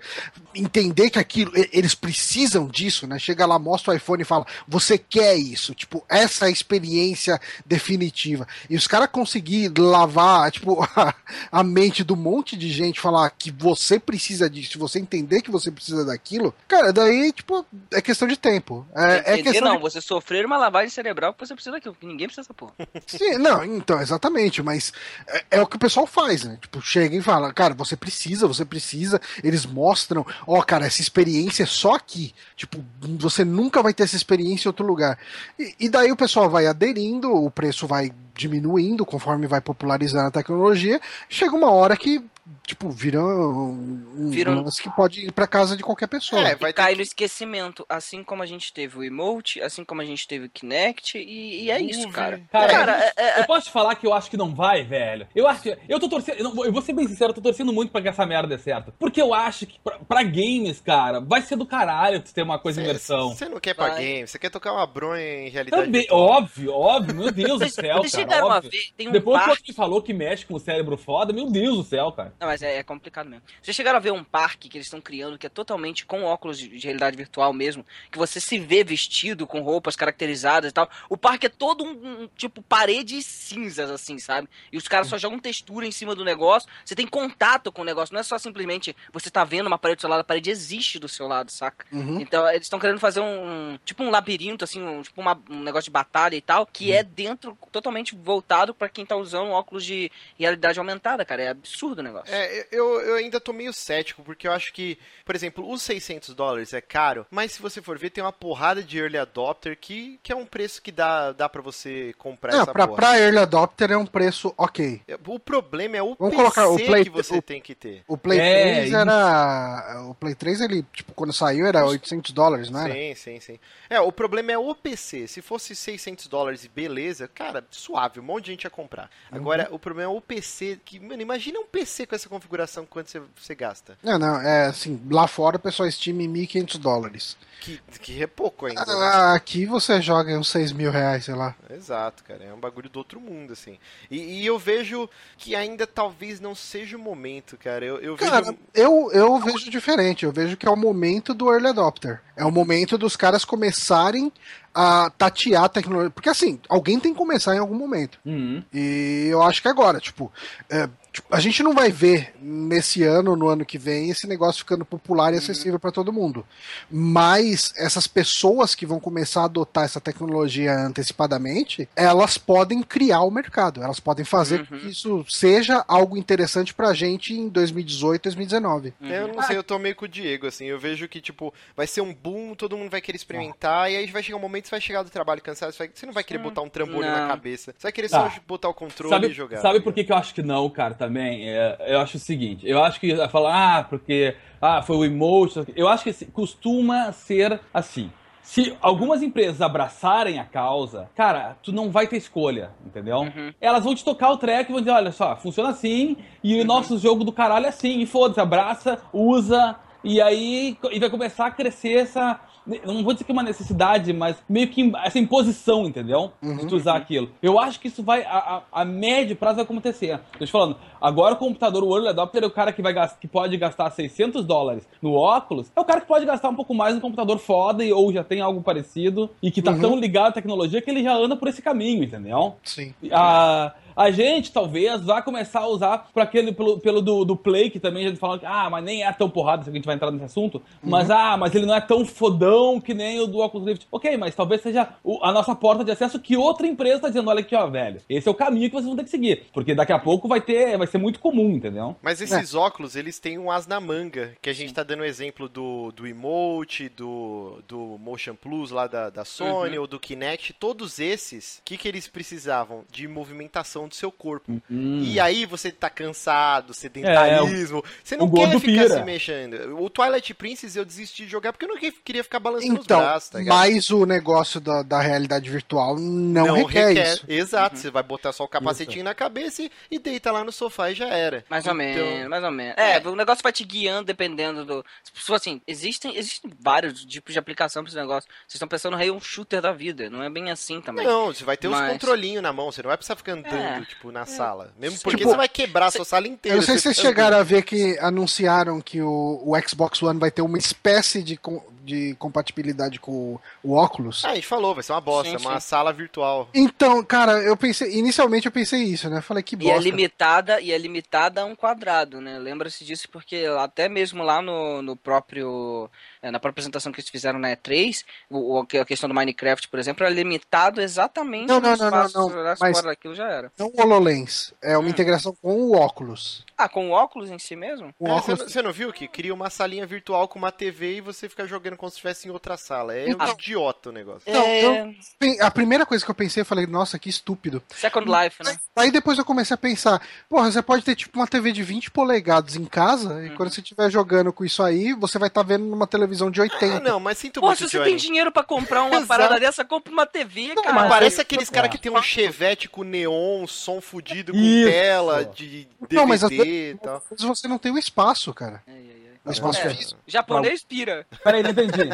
[0.56, 3.18] entender que aquilo, eles precisam disso, né?
[3.20, 5.74] Chega lá, mostra o iPhone e fala: você quer isso?
[5.74, 8.48] Tipo, essa é a experiência definitiva.
[8.70, 11.14] E os caras conseguir lavar, tipo, a,
[11.52, 15.72] a, mente do monte de gente, falar que você precisa disso, você entender que você
[15.72, 18.86] precisa daquilo, cara, daí, tipo, é questão de tempo.
[18.96, 19.82] É, é questão não, de...
[19.82, 22.74] você sofrer uma lavagem cerebral que você precisa daquilo, que ninguém precisa dessa porra.
[23.06, 24.92] Sim, não, então, exatamente, mas
[25.28, 26.58] é, é o que o pessoal faz, né?
[26.62, 29.22] Tipo, chega e fala, cara, você precisa, você precisa.
[29.44, 32.34] Eles mostram, ó, oh, cara, essa experiência é só aqui.
[32.56, 35.18] Tipo, você nunca vai ter essa experiência em outro lugar.
[35.58, 40.32] E, e daí o pessoal vai aderindo, o preço vai diminuindo conforme vai popularizando a
[40.32, 41.00] tecnologia.
[41.30, 42.24] Chega uma hora que
[42.66, 46.42] tipo, vira um, vira um que pode ir para casa de qualquer pessoa.
[46.42, 50.06] É, vai cair no esquecimento, assim como a gente teve o emote, assim como a
[50.06, 52.42] gente teve o Kinect, e, e é isso, cara.
[52.52, 55.28] Cara, cara é, é, eu posso te falar que eu acho que não vai, velho.
[55.36, 55.78] Eu acho que.
[55.88, 56.40] Eu tô torcendo.
[56.40, 58.94] Eu vou ser bem sincero, eu tô torcendo muito pra que essa merda dê certo.
[58.98, 62.82] Porque eu acho que pra, pra games, cara, vai ser do caralho ter uma coisa
[62.82, 63.36] em imersão.
[63.36, 64.04] Você não quer pra vai.
[64.04, 65.86] games, você quer tocar uma bronha em realidade.
[65.86, 68.02] Também, óbvio, óbvio, meu Deus do céu.
[68.26, 68.72] Cara, óbvio.
[68.72, 69.64] Ver, um Depois parque...
[69.64, 72.34] que falou que mexe com o cérebro foda, meu Deus do céu, cara.
[72.40, 73.44] Não, mas é, é complicado mesmo.
[73.62, 76.58] Vocês chegaram a ver um parque que eles estão criando que é totalmente com óculos
[76.58, 80.90] de, de, realidade virtual mesmo, que você se vê vestido com roupas caracterizadas e tal.
[81.10, 84.48] O parque é todo um, um tipo paredes cinzas, assim, sabe?
[84.72, 86.70] E os caras só jogam textura em cima do negócio.
[86.86, 89.98] Você tem contato com o negócio, não é só simplesmente você tá vendo uma parede
[89.98, 91.86] do seu lado, a parede existe do seu lado, saca?
[91.92, 92.20] Uhum.
[92.20, 95.86] Então eles estão querendo fazer um, tipo um labirinto, assim, um, tipo uma, um negócio
[95.86, 96.96] de batalha e tal, que uhum.
[96.96, 101.44] é dentro, totalmente voltado para quem tá usando óculos de realidade aumentada, cara.
[101.44, 102.34] É absurdo o negócio.
[102.34, 106.34] É, eu, eu ainda tô meio cético, porque eu acho que, por exemplo, os 600
[106.36, 110.20] dólares é caro, mas se você for ver, tem uma porrada de early adopter que,
[110.24, 112.98] que é um preço que dá, dá para você comprar Não, essa pra, porra.
[112.98, 115.02] Pra early adopter é um preço ok.
[115.08, 117.76] É, o problema é o Vamos PC colocar o Play, que você o, tem que
[117.76, 118.04] ter.
[118.08, 118.96] O Play é, 3 isso.
[118.98, 120.04] era...
[120.10, 122.94] O Play 3, ele, tipo, quando saiu era 800 dólares, não era?
[122.94, 123.60] Sim, sim, sim.
[123.90, 125.28] É, o problema é o PC.
[125.28, 129.10] Se fosse 600 dólares e beleza, cara, suave, um monte de gente ia comprar.
[129.32, 129.76] Agora, uhum.
[129.76, 133.22] o problema é o PC, que, mano, imagina um PC com essa configuração quanto você,
[133.36, 133.98] você gasta.
[134.04, 137.38] Não, não, é assim, lá fora o pessoal estima em 1.500 dólares.
[137.62, 138.84] Que, que é pouco ainda.
[138.84, 138.94] Né?
[138.94, 141.56] Ah, aqui você joga uns 6 mil reais, sei lá.
[141.70, 143.78] Exato, cara, é um bagulho do outro mundo, assim.
[144.10, 147.86] E, e eu vejo que ainda talvez não seja o momento, cara.
[147.86, 148.58] Eu, eu cara, vejo...
[148.74, 150.26] eu, eu vejo diferente.
[150.26, 152.22] Eu vejo que é o momento do early adopter.
[152.36, 154.32] É o momento dos caras começarem
[154.74, 156.10] a tatear a tecnologia.
[156.10, 158.20] Porque assim, alguém tem que começar em algum momento.
[158.26, 158.64] Uhum.
[158.74, 160.32] E eu acho que agora, tipo,
[160.70, 164.60] é, tipo, a gente não vai ver nesse ano, no ano que vem, esse negócio
[164.60, 165.40] ficando popular e uhum.
[165.40, 165.80] acessível uhum.
[165.80, 166.46] para todo mundo.
[166.90, 173.32] Mas essas pessoas que vão começar a adotar essa tecnologia antecipadamente, elas podem criar o
[173.32, 173.84] mercado.
[173.84, 174.66] Elas podem fazer uhum.
[174.66, 178.94] que isso seja algo interessante pra gente em 2018, 2019.
[179.02, 179.08] Uhum.
[179.10, 180.66] Eu não sei, eu tô meio com o Diego, assim.
[180.66, 183.90] Eu vejo que, tipo, vai ser um boom, todo mundo vai querer experimentar, ah.
[183.90, 185.92] e aí vai chegar um momento que você vai chegar do trabalho cansado, você, vai,
[185.94, 187.22] você não vai querer botar um trambolho não.
[187.22, 187.74] na cabeça.
[187.78, 188.34] Você vai querer só ah.
[188.48, 189.62] botar o controle sabe, e jogar.
[189.62, 191.50] Sabe por que, que eu acho que não, cara, também?
[191.50, 195.66] É, eu acho o seguinte, eu acho que falar, ah, porque ah, foi o emotion.
[195.76, 198.12] Eu acho que costuma ser assim.
[198.44, 203.18] Se algumas empresas abraçarem a causa, cara, tu não vai ter escolha, entendeu?
[203.18, 203.52] Uhum.
[203.60, 206.62] Elas vão te tocar o track e vão dizer, olha só, funciona assim, e uhum.
[206.62, 211.10] o nosso jogo do caralho é assim, e foda-se, abraça, usa, e aí e vai
[211.10, 215.20] começar a crescer essa, não vou dizer que é uma necessidade, mas meio que essa
[215.20, 216.32] imposição, entendeu?
[216.42, 216.58] Uhum.
[216.58, 217.30] De tu usar aquilo.
[217.42, 220.20] Eu acho que isso vai, a, a, a médio prazo vai acontecer.
[220.38, 223.28] Tô te falando, agora o computador, o early adopter é o cara que, vai que
[223.28, 226.94] pode gastar 600 dólares no óculos, é o cara que pode gastar um pouco mais
[226.94, 229.82] no computador foda e, ou já tem algo parecido e que tá uhum.
[229.82, 232.56] tão ligado à tecnologia que ele já anda por esse caminho, entendeu?
[232.64, 232.94] Sim.
[233.12, 237.70] A, a gente talvez vá começar a usar para aquele pelo, pelo do, do, Play,
[237.70, 239.86] que também a gente fala que ah, mas nem é tão porrada, se a gente
[239.86, 240.58] vai entrar nesse assunto.
[240.84, 240.90] Uhum.
[240.90, 243.88] Mas ah, mas ele não é tão fodão que nem o do Oculus Rift.
[243.92, 247.30] Ok, mas talvez seja o, a nossa porta de acesso que outra empresa está dizendo,
[247.30, 248.02] olha aqui, ó, velho.
[248.10, 249.46] Esse é o caminho que vocês vão ter que seguir.
[249.54, 251.96] Porque daqui a pouco vai ter, vai ser muito comum, entendeu?
[252.02, 252.58] Mas esses é.
[252.58, 255.92] óculos, eles têm um as na manga, que a gente está dando o exemplo do,
[255.92, 259.82] do Emote, do, do Motion Plus lá da, da Sony, uhum.
[259.82, 260.54] ou do Kinect.
[260.54, 262.84] Todos esses, o que, que eles precisavam?
[262.92, 264.62] De movimentação do seu corpo.
[264.70, 265.02] Hum.
[265.04, 268.90] E aí você tá cansado, sedentarismo, você não quer ficar pira.
[268.90, 269.78] se mexendo.
[269.82, 273.00] O Twilight Princess eu desisti de jogar porque eu não que- queria ficar balançando Então,
[273.00, 273.58] os braços, tá ligado?
[273.58, 277.26] mas o negócio da, da realidade virtual não, requer, isso.
[277.28, 280.92] Exato, você vai botar só o capacetinho na cabeça e, e deita lá no sofá
[280.92, 281.44] e já era.
[281.50, 282.76] Mais ou Então, menos, mais ou menos.
[282.78, 284.86] É, o negócio vai te guiando dependendo do.
[285.34, 288.30] Assim, existem, existem vários tipos de aplicação pra esse negócio.
[288.48, 290.10] Vocês estão pensando no Rail shooter da vida.
[290.10, 291.06] Não é bem assim também.
[291.06, 293.52] Não, você vai ter os Mas- controlinhos na mão, você não vai precisar ficar andando,
[293.78, 293.86] É.
[293.86, 294.74] tipo, na sala.
[294.80, 296.56] Mesmo porque Tipo, você vai quebrar a sua sala inteira.
[296.56, 300.02] Eu não sei se você vocês chegaram a ver que anunciaram que o, o Xbox
[300.04, 304.24] One vai ter uma espécie de, com- de compatibilidade com o, o Oculus.
[304.26, 305.68] Ah, a gente falou, vai ser uma bosta, Sim, uma sim.
[305.68, 306.50] sala virtual.
[306.54, 309.22] Então, cara, eu pensei, inicialmente eu pensei isso, né?
[309.22, 309.82] Falei que E é bosta.
[309.84, 312.38] limitada, e é limitada a um quadrado, né?
[312.40, 315.90] Lembra-se disso porque até mesmo lá no, no próprio.
[316.22, 319.80] É, na própria apresentação que eles fizeram na E3, o, a questão do Minecraft, por
[319.80, 323.52] exemplo, era limitado exatamente Não, não, no não, não, não, mas- fora daquilo já era.
[323.58, 324.90] Não o HoloLens, é uma Hum.
[324.92, 326.46] integração com o óculos.
[326.58, 327.94] Ah, com o óculos em si mesmo?
[328.00, 330.52] O É, você, óculos não, você não viu que cria uma salinha virtual com uma
[330.52, 332.94] TV e você fica jogando como se estivesse em outra sala.
[332.96, 334.32] É Então- um idiota o negócio.
[334.32, 334.94] Não, é.
[335.20, 337.64] Bem, A primeira coisa que eu pensei, eu falei, nossa, que estúpido.
[337.70, 338.58] Second Life, né?
[338.76, 341.90] Aí depois eu comecei a pensar, porra, você pode ter tipo uma TV de 20
[341.90, 343.36] polegadas em casa, e Uhum.
[343.38, 346.78] quando você estiver jogando com isso aí, você vai estar vendo numa televisão de 80.
[346.78, 347.90] Ah, não, mas sinto Pô, muito, se você Johnny.
[347.90, 350.74] tem dinheiro pra comprar uma parada dessa, compra uma TV, cara.
[350.74, 351.54] mas Parece aqueles É.
[351.54, 354.70] caras que tem um chevette com neon, som fudido com Isso.
[354.70, 357.04] tela de DVD Não, mas às e tal.
[357.12, 358.62] Mas você não tem o espaço, cara.
[358.68, 359.02] Ai, ai.
[359.24, 359.70] O espaço É.
[359.70, 360.00] físico.
[360.08, 361.06] Japonês pira.
[361.24, 361.90] Peraí, não entendi.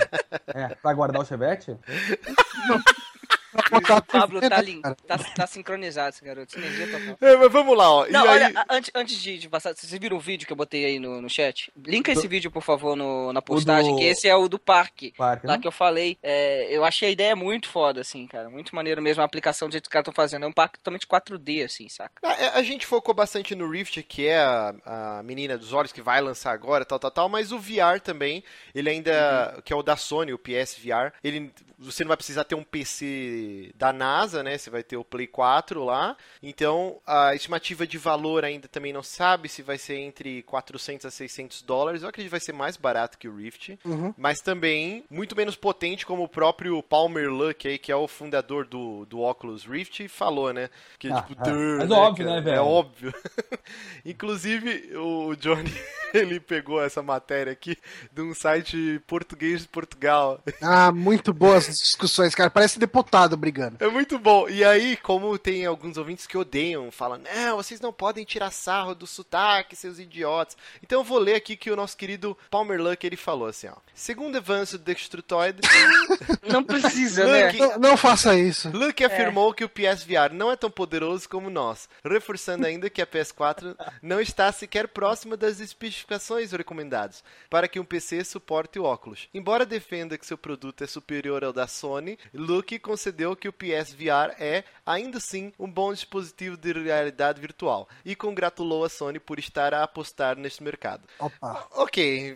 [0.48, 1.72] É, pra guardar o chevette?
[1.72, 1.78] A
[3.54, 4.82] O Pablo tá, lim...
[4.82, 4.96] cara?
[5.08, 6.52] tá, tá sincronizado, esse garoto.
[6.52, 7.18] Sinergia total.
[7.22, 8.08] É, mas vamos lá, ó.
[8.08, 8.44] Não, aí...
[8.44, 11.22] olha, antes, antes de, de passar, vocês viram o vídeo que eu botei aí no,
[11.22, 11.72] no chat?
[11.86, 15.14] Linka esse vídeo, por favor, no, na postagem, do- que esse é o do parque.
[15.18, 15.60] Parque, Lá né?
[15.62, 18.50] que eu falei, é, eu achei a ideia muito foda, assim, cara.
[18.50, 20.44] Muito maneiro mesmo a aplicação do jeito que os caras estão fazendo.
[20.44, 22.14] É um parque totalmente 4D, assim, saca?
[22.24, 26.02] A, a gente focou bastante no Rift, que é a, a menina dos olhos que
[26.02, 28.44] vai lançar agora, tal, tal, tal, mas o VR também,
[28.76, 32.44] ele ainda, que é o da Sony, o PS VR, ele, você não vai precisar
[32.44, 33.06] ter um PC
[33.76, 38.44] da NASA, né, você vai ter o Play 4 lá, então a estimativa de valor
[38.46, 42.32] ainda também não sabe se vai ser entre 400 a 600 dólares, eu acredito que
[42.32, 44.14] vai ser mais barato que o Rift, Uhum.
[44.18, 48.66] mas também muito menos potente como o próprio Palmer Luck aí, que é o fundador
[48.66, 51.52] do, do Oculus Rift, falou, né, que Ah, tipo, é.
[51.52, 52.42] "Duh", Mas óbvio, né, cara?
[52.44, 52.56] velho?
[52.58, 53.14] É óbvio.
[54.06, 55.72] Inclusive, o Johnny,
[56.14, 57.78] ele pegou essa matéria aqui
[58.12, 60.42] de um site português de Portugal.
[60.62, 62.50] Ah, muito boas as discussões, cara.
[62.50, 63.78] Parece deputado brigando.
[63.80, 64.48] É muito bom.
[64.48, 68.96] E aí, como tem alguns ouvintes que odeiam, falam, não, vocês não podem tirar sarro
[68.96, 70.56] do sotaque, seus idiotas.
[70.82, 73.76] Então eu vou ler aqui que o nosso querido Palmer Luck, ele falou assim, ó.
[73.94, 75.60] Segundo avanço do Destrutoid,
[76.48, 77.48] Não precisa, né?
[77.48, 78.70] Luke, Não, não faça isso.
[78.70, 83.08] Luke afirmou que o PSVR não é tão poderoso como nós, reforçando ainda que a
[83.08, 89.28] PS4 não está sequer próxima das especificações recomendadas para que um PC suporte o óculos.
[89.34, 94.34] Embora defenda que seu produto é superior ao da Sony, Luke concedeu que o PSVR
[94.40, 99.74] é, ainda assim, um bom dispositivo de realidade virtual e congratulou a Sony por estar
[99.74, 101.02] a apostar neste mercado.
[101.20, 101.68] Opa.
[101.76, 102.36] Ok,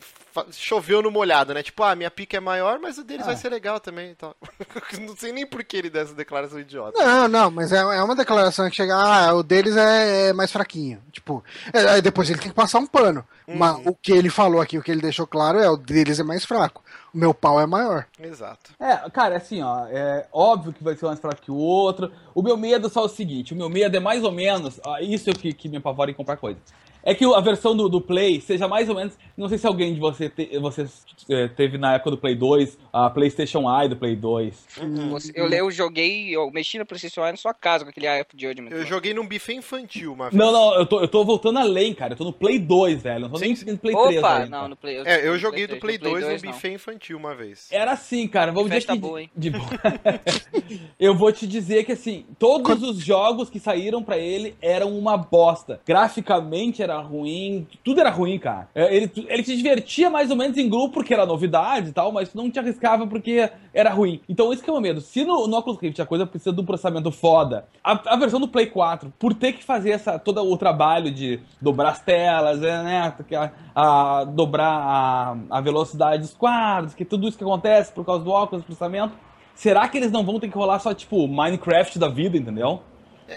[0.51, 1.61] choveu no molhado, né?
[1.63, 3.27] Tipo, ah, minha pica é maior, mas o deles Ah.
[3.27, 4.35] vai ser legal também e tal.
[4.99, 6.97] Não sei nem por que ele deu essa declaração idiota.
[7.03, 10.51] Não, não, mas é, é uma declaração que chega, ah, o deles é, é mais
[10.51, 11.01] fraquinho.
[11.11, 13.25] Tipo, é, aí depois ele tem que passar um pano.
[13.47, 16.23] Mas o que ele falou aqui, o que ele deixou claro é o deles é
[16.23, 16.81] mais fraco.
[17.13, 18.07] O meu pau é maior.
[18.19, 18.71] Exato.
[18.79, 22.11] É, cara, assim, ó, é óbvio que vai ser mais fraco que o outro.
[22.33, 24.97] O meu medo é só o seguinte, o meu medo é mais ou menos, ó,
[24.99, 26.59] isso é o que, que me apavora em comprar coisa.
[27.03, 29.17] É que a versão do, do Play seja mais ou menos.
[29.35, 32.77] Não sei se alguém de você te- vocês eh, teve na época do Play 2,
[32.93, 34.67] a PlayStation Eye do Play 2.
[35.09, 38.21] Você- Eu, eu joguei, eu mexi no PlayStation Eye na sua casa com aquele Eye
[38.21, 38.69] of Judgment.
[38.71, 40.35] Eu joguei num buffet infantil uma vez.
[40.35, 42.13] Não, não, eu tô, eu tô voltando além, cara.
[42.13, 43.21] Eu tô no Play 2, velho.
[43.21, 44.97] Não tô Sim, nem no Play 3 Opa, não, no Play.
[45.05, 47.67] É, eu joguei do Play 2 2 num buffet infantil uma vez.
[47.71, 48.51] Era assim, cara.
[48.51, 48.99] Vou dizer Festa que.
[48.99, 49.29] boa, hein?
[49.35, 49.65] de boa.
[50.99, 55.17] eu vou te dizer que assim, todos os jogos que saíram pra ele eram uma
[55.17, 55.79] bosta.
[55.85, 58.67] Graficamente era ruim, tudo era ruim, cara.
[58.75, 62.11] É, Ele, ele te divertia mais ou menos em grupo porque era novidade e tal,
[62.11, 64.19] mas tu não te arriscava porque era ruim.
[64.27, 65.01] Então isso que é o meu medo.
[65.01, 68.39] Se no, no Oculus Rift a coisa precisa de um processamento foda, a, a versão
[68.39, 72.61] do Play 4, por ter que fazer essa, todo o trabalho de dobrar as telas,
[72.63, 73.13] é, né,
[73.75, 78.23] a, a- dobrar a, a velocidade dos quadros, que tudo isso que acontece por causa
[78.23, 79.13] do óculos, processamento,
[79.55, 82.81] será que eles não vão ter que rolar só, tipo, Minecraft da vida, entendeu?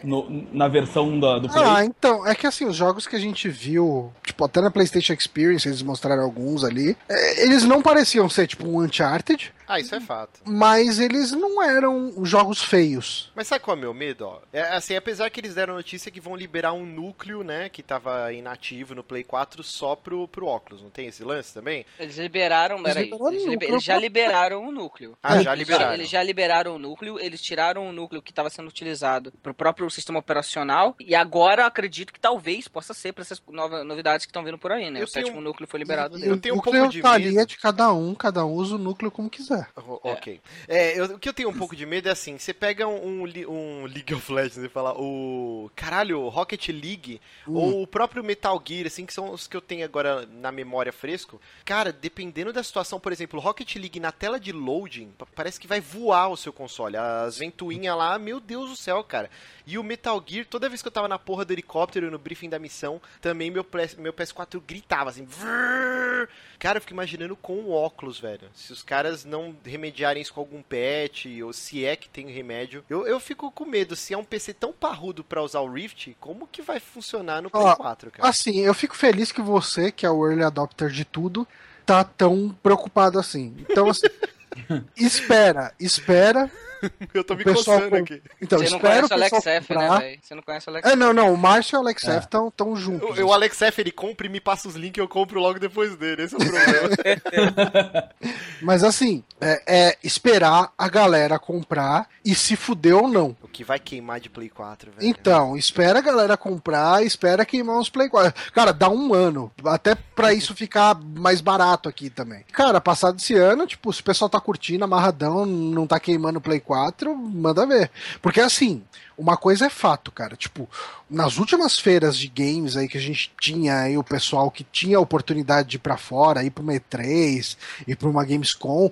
[0.02, 1.64] No- na versão da- do Play.
[1.64, 5.12] Ah, então, é que assim, os jogos que a gente viu, tipo, até na PlayStation
[5.12, 9.94] Experience, eles mostraram alguns ali, é, eles não pareciam ser, tipo, um Uncharted, Ah, isso
[9.94, 10.40] é fato.
[10.46, 13.30] mas eles não eram jogos feios.
[13.34, 14.40] Mas sabe qual é o meu medo, ó?
[14.52, 18.32] É assim, apesar que eles deram notícia que vão liberar um núcleo, né, que tava
[18.32, 21.84] inativo no Play 4 só pro, pro óculos, não tem esse lance também?
[21.98, 25.18] Eles liberaram, Eles peraí, liberaram eles, o liber- núcleo eles já liberaram o núcleo.
[25.22, 25.94] Ah, já Eles liberaram.
[25.94, 29.54] Eles já liberaram o núcleo, eles tiraram o núcleo que estava sendo utilizado para o
[29.54, 34.26] próprio sistema operacional e agora eu acredito que talvez possa ser para essas novas novidades
[34.26, 35.00] que estão vindo por aí, né?
[35.00, 36.32] Eu o sétimo tenho- núceo foi liberado E dele.
[36.32, 37.46] Eu tenho um pouco núcleo de medo.
[37.46, 39.53] de cada um, cada um usa o núcleo como quiser.
[39.76, 40.40] O- Ok.
[40.68, 43.22] É, eu- o que eu tenho um pouco de medo é assim, você pega um,
[43.22, 47.54] um um League of Legends e fala o caralho, Rocket League Hum.
[47.54, 50.92] ou o próprio Metal Gear, assim, que são os que eu tenho agora na memória
[50.92, 51.40] fresco.
[51.64, 55.66] Cara, dependendo da situação, por exemplo, Rocket League na tela de loading, pa- parece que
[55.66, 56.96] vai voar o seu console.
[56.96, 59.30] As ventoinhas lá, meu Deus do céu, cara.
[59.66, 62.48] E o Metal Gear, toda vez que eu tava na porra do helicóptero no briefing
[62.50, 63.66] da missão, também meu,
[63.98, 65.24] meu PS4 gritava assim.
[65.24, 66.28] "Vrrr".
[66.58, 68.48] Cara, eu fico imaginando com o óculos, velho.
[68.54, 72.84] Se os caras não remediarem isso com algum patch, ou se é que tem remédio.
[72.88, 73.96] Eu, eu fico com medo.
[73.96, 77.50] Se é um PC tão parrudo pra usar o Rift, como que vai funcionar no
[77.50, 78.28] Play Ó, 4, cara?
[78.28, 81.46] Assim, eu fico feliz que você, que é o early adopter de tudo,
[81.84, 83.54] tá tão preocupado assim.
[83.58, 84.06] Então, assim,
[84.96, 86.50] espera, espera.
[87.14, 88.22] Eu tô me coçando com- aqui.
[88.40, 89.98] Então, Você não espera conhece o Alex F, né, comprar.
[90.00, 90.18] velho?
[90.22, 92.16] Você não conhece o Alex É, não, não, o Márcio e o Alex É.
[92.16, 93.18] F estão tão juntos.
[93.18, 95.58] O, o Alex F, ele compra e me passa os links e eu compro logo
[95.58, 96.22] depois dele.
[96.22, 98.08] Esse é o problema.
[98.62, 103.36] Mas assim, é, é esperar a galera comprar e se fuder ou não.
[103.42, 105.06] o que vai queimar de Play 4, velho.
[105.08, 108.32] Então, espera a galera comprar, espera queimar uns Play 4.
[108.52, 112.44] Cara, dá um ano, até pra isso ficar mais barato aqui também.
[112.52, 116.42] Cara, passado esse ano, tipo, se o pessoal tá curtindo, amarradão, não tá queimando o
[116.42, 116.73] Play 4,
[117.16, 117.90] manda ver.
[118.20, 118.82] Porque assim,
[119.16, 120.68] uma coisa é fato, cara, tipo,
[121.08, 124.96] nas últimas feiras de games aí que a gente tinha aí o pessoal que tinha
[124.96, 127.56] a oportunidade de ir pra fora, ir pra uma E3,
[127.86, 128.90] ir pra uma Gamescom,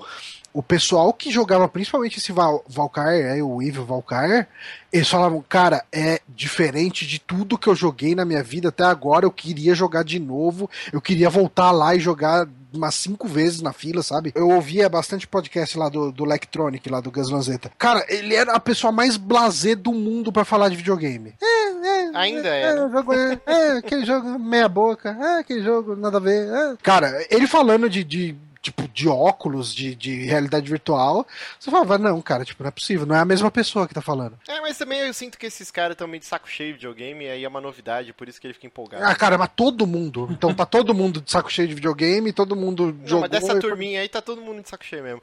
[0.55, 4.47] o pessoal que jogava principalmente esse Val Valkyrie, aí, o Evil Valkyrie,
[4.93, 9.25] eles falavam, cara, é diferente de tudo que eu joguei na minha vida até agora.
[9.25, 13.73] Eu queria jogar de novo, eu queria voltar lá e jogar umas cinco vezes na
[13.73, 14.33] fila, sabe?
[14.35, 17.71] Eu ouvia bastante podcast lá do, do Electronic, lá do Gus Lanzetta.
[17.79, 21.35] Cara, ele era a pessoa mais blasé do mundo pra falar de videogame.
[21.41, 25.97] É, é, Ainda é, é, jogo é, é, aquele jogo meia boca, é, aquele jogo
[25.97, 26.49] nada a ver.
[26.49, 26.77] é.
[26.83, 31.27] Cara, ele falando de, de tipo, de óculos, de, de realidade virtual,
[31.59, 34.01] você falava, não, cara, tipo, não é possível, não é a mesma pessoa que tá
[34.01, 34.39] falando.
[34.49, 37.25] É, mas também eu sinto que esses caras estão meio de saco cheio de videogame,
[37.25, 39.05] e aí é uma novidade, por isso que ele fica empolgado.
[39.05, 40.29] Ah, cara, mas todo mundo.
[40.31, 43.29] Então tá todo mundo de saco cheio de videogame, todo mundo Não, jogou.
[43.29, 45.21] mas dessa e- turminha aí tá todo mundo de saco cheio mesmo.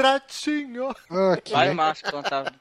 [0.00, 0.94] Ratinho!
[1.10, 2.52] Ah, que- Vai, Márcio, contar.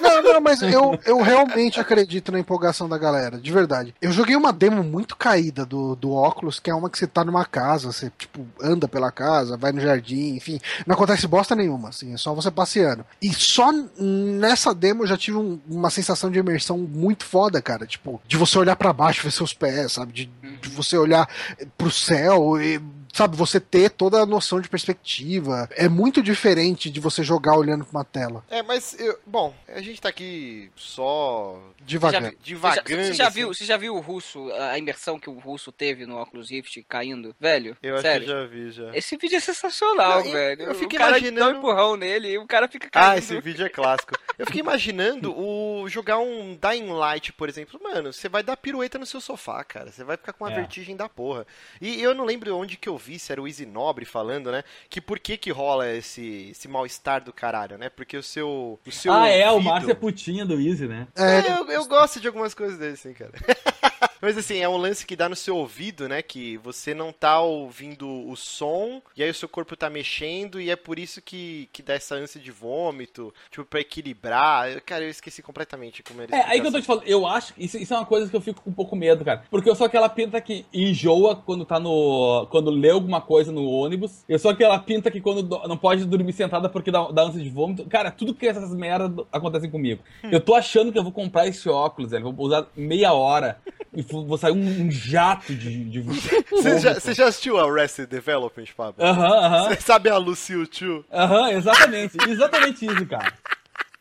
[0.00, 3.94] Não, não, mas eu, eu realmente acredito na empolgação da galera, de verdade.
[4.00, 7.24] Eu joguei uma demo muito caída do, do óculos, que é uma que você tá
[7.24, 9.19] numa casa, você, tipo, anda pela casa,
[9.58, 10.58] vai no jardim, enfim.
[10.86, 13.04] Não acontece bosta nenhuma, assim, é só você passeando.
[13.20, 17.86] E só nessa demo eu já tive um- uma sensação de imersão muito foda, cara.
[17.86, 20.12] Tipo, de você olhar pra baixo, ver seus pés, sabe?
[20.12, 20.26] De,
[20.60, 21.28] de você olhar
[21.76, 22.80] pro céu e.
[23.12, 25.68] Sabe, você ter toda a noção de perspectiva.
[25.72, 28.44] É muito diferente de você jogar olhando pra uma tela.
[28.48, 32.22] É, mas, eu- bom, a gente tá aqui só Devagar.
[32.22, 32.88] Você já, divagando.
[33.04, 33.34] você já assim.
[33.34, 36.82] viu, você já viu o russo, a imersão que o russo teve no Oculus Rift
[36.88, 37.34] caindo?
[37.40, 38.26] Velho, Eu acho sério.
[38.26, 38.96] que já vi, já.
[38.96, 40.62] Esse vídeo é sensacional, Não, eu- velho.
[40.62, 43.12] eu fico o cara imaginando- dá um empurrão nele e o cara fica caindo.
[43.14, 44.12] Ah, esse vídeo é clássico.
[44.38, 47.78] Eu fiquei imaginando o jogar um Dying Light, por exemplo.
[47.82, 49.90] Mano, você vai dar pirueta no seu sofá, cara.
[49.90, 50.54] Você vai ficar com uma É.
[50.54, 51.46] vertigem da porra.
[51.80, 54.62] E eu não lembro onde que eu vi, se era o Easy Nobre falando, né?
[54.88, 57.88] Que por que que rola esse, esse mal-estar do caralho, né?
[57.88, 58.78] Porque o seu.
[58.86, 61.08] O seu ah, é, o ouvido- Márcio é putinha do Easy, né?
[61.16, 63.32] É, É, eu, eu gosto de algumas coisas dele, sim, cara.
[64.20, 66.22] Mas assim, é um lance que dá no seu ouvido, né?
[66.22, 70.70] Que você não tá ouvindo o som, e aí o seu corpo tá mexendo, e
[70.70, 74.70] é por isso que, que dá essa ânsia de vômito, tipo, pra equilibrar.
[74.70, 77.26] Eu- Cara, eu esqueci completamente como era É, aí que eu tô te falando, eu
[77.26, 79.44] acho isso, isso é uma coisa que eu fico com um pouco medo, cara.
[79.50, 82.46] Porque eu sou aquela pinta que enjoa quando tá no.
[82.50, 84.24] quando lê alguma coisa no ônibus.
[84.28, 87.42] Eu sou aquela pinta que quando do- não pode dormir sentada porque dá, dá ânsia
[87.42, 87.84] de vômito.
[87.86, 90.02] Cara, tudo que essas merdas acontecem comigo.
[90.24, 92.32] Eu tô achando que eu vou comprar esse óculos, velho.
[92.32, 93.60] Vou usar meia hora
[93.94, 95.84] e vou sair um, um jato de.
[95.84, 96.00] de
[96.50, 99.04] Você já, você já assistiu Arrested Development, Fábio?
[99.04, 99.68] Aham, aham.
[99.68, 101.04] Você sabe a Lucille Chu?
[101.12, 102.16] Aham, exatamente.
[102.28, 103.32] Exatamente isso, cara.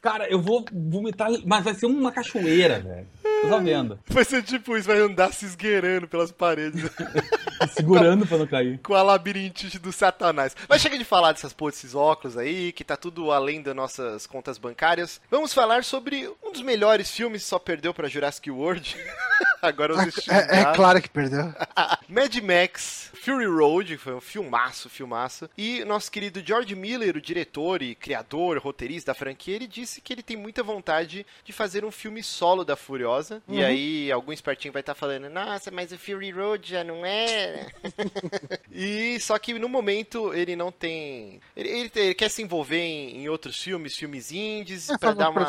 [0.01, 3.07] Cara, eu vou vomitar, mas vai ser uma cachoeira, velho.
[3.41, 3.99] Tô só vendo.
[4.07, 6.83] Vai ser tipo isso, vai andar se esgueirando pelas paredes.
[7.73, 8.79] Segurando pra não cair.
[8.79, 10.55] com a labirintite do satanás.
[10.67, 14.25] Mas chega de falar dessas porra, desses óculos aí, que tá tudo além das nossas
[14.25, 15.19] contas bancárias.
[15.29, 18.95] Vamos falar sobre um dos melhores filmes, só perdeu pra Jurassic World.
[19.61, 21.53] Agora os é, é claro que perdeu.
[22.07, 25.49] Mad Max, Fury Road, foi um filmaço, filmaço.
[25.57, 30.13] E nosso querido George Miller, o diretor e criador, roteirista da franquia, ele disse que
[30.13, 33.28] ele tem muita vontade de fazer um filme solo da Furiosa.
[33.47, 37.67] E aí, algum espertinho vai estar falando, nossa, mas o Fury Road já não é.
[38.71, 41.39] e só que no momento ele não tem.
[41.55, 45.17] Ele, ele, ele quer se envolver em, em outros filmes, filmes indies, É, pra faz
[45.17, 45.41] dar um uma.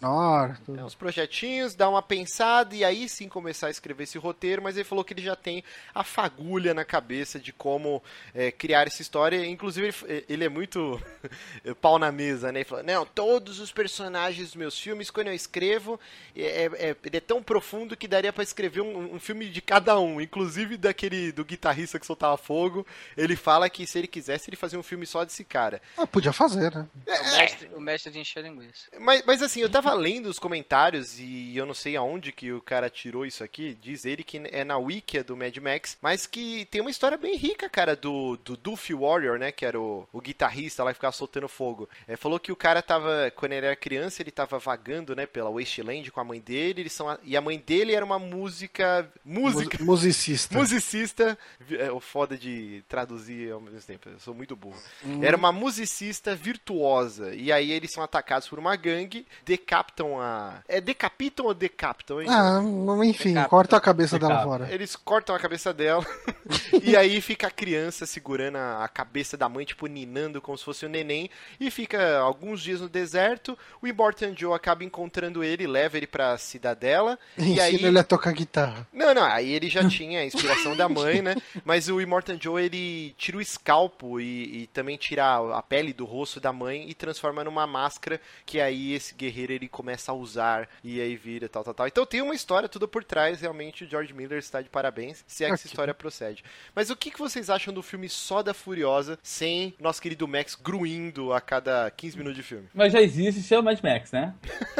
[0.00, 0.58] menor.
[0.64, 0.78] tudo.
[0.80, 4.76] É, uns projetinhos, dar uma pensada e aí sim começar a escrever esse roteiro, mas
[4.76, 5.62] ele falou que ele já tem
[5.94, 8.02] a fagulha na cabeça de como
[8.34, 9.44] é, criar essa história.
[9.46, 11.00] Inclusive, ele, ele é muito
[11.80, 12.60] pau na mesa, né?
[12.60, 15.98] Ele falou, não, todos os personagens dos meus filmes, quando eu escrevo,
[16.36, 16.94] é, é- é
[17.24, 21.44] tão profundo que daria pra escrever um, um filme de cada um, inclusive daquele do
[21.44, 22.86] guitarrista que soltava fogo.
[23.16, 25.80] Ele fala que se ele quisesse, ele fazia um filme só desse cara.
[25.96, 26.86] Ah, podia fazer, né?
[27.06, 28.88] O mestre, o mestre de encher linguiça.
[28.98, 32.60] Mas, mas assim, eu tava lendo os comentários e eu não sei aonde que o
[32.60, 33.76] cara tirou isso aqui.
[33.80, 37.36] Diz ele que é na wiki do Mad Max, mas que tem uma história bem
[37.36, 39.52] rica, cara, do, do Duffy Warrior, né?
[39.52, 41.88] Que era o, o guitarrista lá que ficava soltando fogo.
[42.06, 45.50] É, falou que o cara tava, quando ele era criança, ele tava vagando, né, pela
[45.50, 46.82] Wasteland com a mãe dele.
[46.82, 49.08] Eles são, e a mãe dele era uma música.
[49.24, 49.78] Música.
[49.78, 50.56] Mu- Musicista.
[50.58, 51.38] Musicista,
[51.70, 54.76] é o foda de traduzir ao mesmo tempo, eu sou muito burro.
[55.22, 60.62] Era uma musicista virtuosa, e aí eles são atacados por uma gangue, decapitam a.
[60.68, 62.28] É decapitam ou decapitam, hein?
[62.30, 63.48] Ah, mas enfim, Decapita.
[63.48, 64.72] corta a cabeça dela fora.
[64.72, 66.04] Eles cortam a cabeça dela,
[66.82, 70.64] e aí fica a criança segurando a a cabeça da mãe, tipo, ninando como se
[70.64, 73.56] fosse um neném, e fica alguns dias no deserto.
[73.80, 77.03] O Immortan Joe acaba encontrando ele, leva ele pra cidadela,
[77.36, 77.84] e Ensina aí.
[77.84, 78.86] ele a tocar guitarra.
[78.92, 81.34] Não, não, aí ele já tinha a inspiração da mãe, né?
[81.64, 86.04] Mas o Immortan Joe, ele tira o escalpo e, e também tira a, pele do
[86.04, 90.68] rosto da mãe e transforma numa máscara que aí esse guerreiro ele começa a usar
[90.82, 91.86] e aí vira tal, tal, tal.
[91.86, 95.44] Então tem uma história tudo por trás, realmente o George Miller está de parabéns, se
[95.44, 96.44] é que essa história procede.
[96.74, 100.54] Mas o que, que vocês acham do filme só da Furiosa, sem nosso querido Max
[100.54, 102.68] gruindo a cada 15 minutos de filme?
[102.74, 104.34] Mas já existe, se chama Mad Max, né?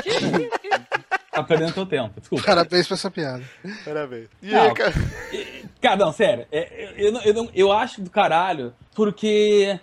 [1.35, 2.45] tá perdendo teu tempo, desculpa.
[2.45, 3.43] Parabéns pra essa piada.
[3.85, 4.29] Parabéns.
[4.43, 4.63] E Não.
[4.63, 4.95] aí, cara?
[5.81, 9.79] Cara, não, sério, é, eu, eu, eu, eu acho do caralho, porque,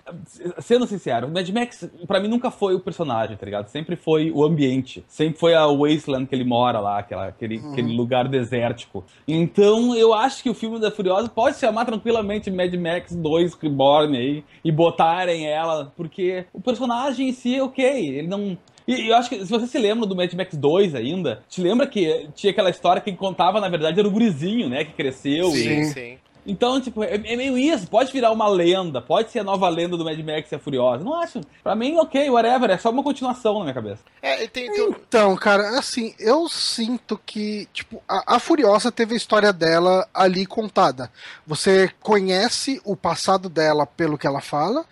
[0.60, 3.68] sendo sincero, o Mad Max, pra mim, nunca foi o personagem, tá ligado?
[3.68, 7.96] Sempre foi o ambiente, sempre foi a wasteland que ele mora lá, aquela, aquele, aquele
[7.96, 9.04] lugar desértico.
[9.28, 13.54] Então, eu acho que o filme da Furiosa pode se chamar tranquilamente Mad Max 2
[13.56, 18.58] Reborn aí, e botarem ela, porque o personagem em si é ok, ele não...
[18.98, 21.88] E eu acho que, se você se lembra do Mad Max 2 ainda, te lembra
[21.88, 25.52] que tinha aquela história que contava, na verdade, era o gurizinho, né, que cresceu e...
[25.58, 25.94] Sim, Sim.
[25.94, 26.18] sim.
[26.46, 27.88] Então, tipo, é, é meio isso.
[27.88, 29.02] Pode virar uma lenda.
[29.02, 31.04] Pode ser a nova lenda do Mad Max e a Furiosa.
[31.04, 31.42] Não acho.
[31.64, 32.70] Pra mim, ok, whatever.
[32.70, 34.00] É só uma continuação na minha cabeça.
[34.22, 39.18] É, tem, tem, Então, cara, assim, eu sinto que, tipo, a, a Furiosa teve a
[39.18, 41.12] história dela ali contada.
[41.46, 44.86] Você conhece o passado dela pelo que ela fala,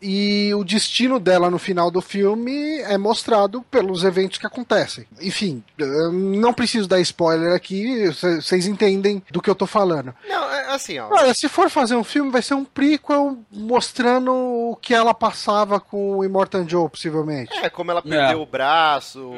[0.00, 5.06] e o destino dela no final do filme é mostrado pelos eventos que acontecem.
[5.20, 5.62] Enfim,
[6.12, 10.14] não preciso dar spoiler aqui, vocês entendem do que eu tô falando.
[10.28, 11.08] Não, é assim, ó.
[11.10, 15.78] Olha, se for fazer um filme, vai ser um prequel mostrando o que ela passava
[15.80, 17.52] com o Immortan Joe, possivelmente.
[17.58, 18.36] É, como ela perdeu É.
[18.36, 19.30] o braço.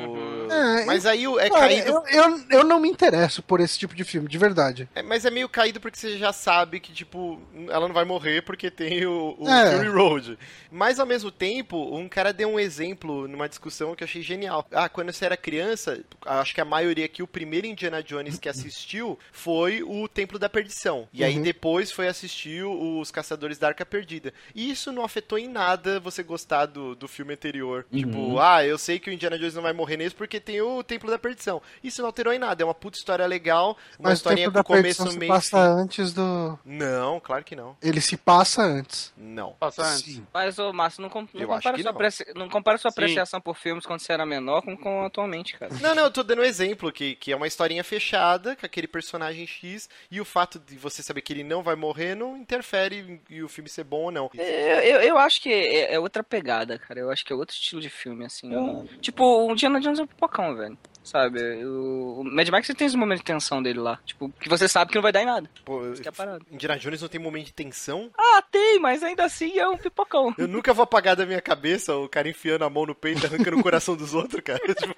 [0.51, 1.89] É, mas aí o- é Olha, caído.
[1.89, 4.89] eu, eu, eu não me interesso por esse tipo de filme, de verdade.
[4.95, 8.43] é, mas é meio caído porque você já sabe que, tipo, ela não vai morrer
[8.43, 9.73] porque tem o, o É.
[9.77, 10.39] Fury Road.
[10.71, 14.67] Mas ao mesmo tempo, um cara deu um exemplo numa discussão que eu achei genial.
[14.73, 18.49] Ah, quando você era criança, acho que a maioria aqui, o primeiro Indiana Jones que
[18.49, 21.09] assistiu foi o Templo da Perdição.
[21.13, 21.43] E aí Uhum.
[21.43, 24.33] depois foi assistir os Caçadores da Arca Perdida.
[24.55, 27.85] E isso não afetou em nada você gostar do, do filme anterior.
[27.93, 30.83] Tipo, ah, eu sei que o Indiana Jones não vai morrer nesse porque tem o
[30.83, 31.61] Templo da Perdição.
[31.83, 32.63] Isso não alterou em nada.
[32.63, 35.83] É uma puta história legal, uma Mas historinha com começo, se meio e passa fim.
[35.83, 36.59] antes do.
[36.65, 37.77] Não, claro que não.
[37.83, 39.13] Ele se passa antes.
[39.17, 39.53] Não.
[39.55, 40.15] Passa antes.
[40.17, 40.27] Sim.
[40.33, 41.91] Mas, ô, Márcio, não, com- não compara sua não.
[41.93, 42.95] apreci- não compara sua Sim.
[43.01, 45.73] apreciação por filmes quando você era menor com, com atualmente, cara.
[45.81, 48.87] Não, não, eu tô dando um exemplo, que, que é uma historinha fechada, com aquele
[48.87, 52.99] personagem X, e o fato de você saber que ele não vai morrer não interfere
[53.31, 54.29] em, em o filme ser bom ou não.
[54.35, 57.01] Eu, eu, eu acho que é, é outra pegada, cara.
[57.01, 58.53] Eu acho que é outro estilo de filme, assim.
[58.53, 58.61] Eu-
[59.01, 60.77] Tipo, o Indiana Jones é um pipocão, velho.
[61.05, 61.41] Sabe?
[61.65, 63.99] O, o Mad Max tem esse momento de tensão dele lá.
[64.05, 65.51] Tipo, que você sabe que não vai dar em nada.
[65.65, 66.41] Pô, Isso que é a parada.
[66.51, 68.11] Indiana Jones não tem momento de tensão?
[68.17, 70.35] Ah, tem, mas ainda assim é um pipocão.
[70.39, 73.27] Eu nunca vou apagar da minha cabeça o cara enfiando a mão no peito e
[73.27, 74.61] arrancando o coração dos outros, cara.
[74.75, 74.95] Tipo,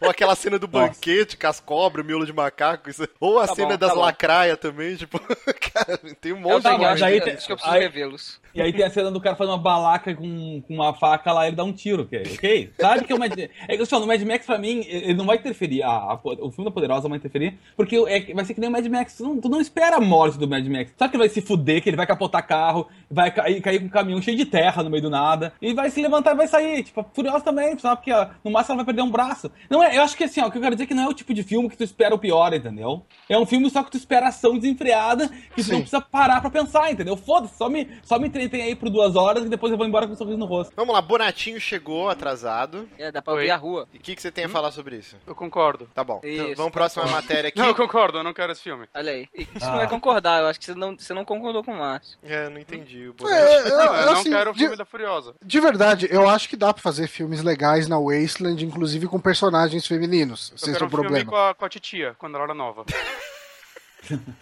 [0.00, 0.88] Ou aquela cena do Nossa.
[0.88, 2.90] banquete com as cobras, o miolo de macaco.
[2.90, 5.18] isso- Ou a Tá cena bom, das tá lacraias também, tipo.
[5.72, 8.40] cara, tem um monte de mas mais aí tem- acho que eu preciso revê-los.
[8.54, 11.46] E aí tem a cena do cara fazendo uma balaca com, com uma faca lá,
[11.46, 12.22] ele dá um tiro, ok?
[12.34, 12.72] ok?
[12.80, 15.38] Sabe que o Mad É que assim, no Mad Max, pra mim, ele não vai
[15.44, 15.82] interferir.
[15.82, 18.72] A, a- o filme da Poderosa vai interferir, porque é, vai ser que nem o
[18.72, 19.16] Mad Max.
[19.16, 20.92] Tu não, tu não espera a morte do Mad Max.
[20.96, 23.86] Sabe que ele vai se fuder, que ele vai capotar carro, vai cair, cair com
[23.86, 26.48] um caminhão cheio de terra no meio do nada, e vai se levantar e vai
[26.48, 26.82] sair.
[26.84, 27.96] Tipo, a Furiosa também, sabe?
[27.96, 29.50] Porque ó, no máximo ela vai perder um braço.
[29.70, 31.04] Não é, eu acho que assim, ó, o que eu quero dizer é que não
[31.04, 33.04] é o tipo de filme que tu espera o pior, entendeu?
[33.28, 35.72] É um filme só que tu espera ação desenfreada, que tu Sim.
[35.72, 37.16] não precisa parar pra pensar, entendeu?
[37.16, 40.06] Foda-se, só me, só me entretem aí por duas horas e depois eu vou embora
[40.06, 40.72] com um sorriso no rosto.
[40.76, 42.88] Vamos lá, Bonatinho chegou atrasado.
[42.98, 43.40] É, dá pra Oi.
[43.40, 43.88] ouvir a rua.
[43.92, 45.16] E o que, que você tem a falar sobre isso?
[45.34, 45.88] Eu concordo.
[45.92, 46.20] Tá bom.
[46.22, 47.58] Então, Isso, vamos pra próxima matéria aqui.
[47.58, 48.86] Não, eu concordo, eu não quero esse filme.
[48.94, 49.28] Olha aí.
[49.34, 49.72] Isso Ah.
[49.72, 52.16] não é concordar, eu acho que você não, você não concordou com o Márcio.
[52.22, 53.08] É, não entendi.
[53.08, 53.44] O Bonatinho.
[53.44, 55.34] É, Não, eu não assim, quero o de- filme da Furiosa.
[55.44, 59.86] De verdade, eu acho que dá pra fazer filmes legais na Wasteland, inclusive com personagens
[59.86, 60.50] femininos.
[60.52, 61.30] Eu Se esse é quero o um filme problema.
[61.30, 62.84] com a, com a titia, quando ela era nova.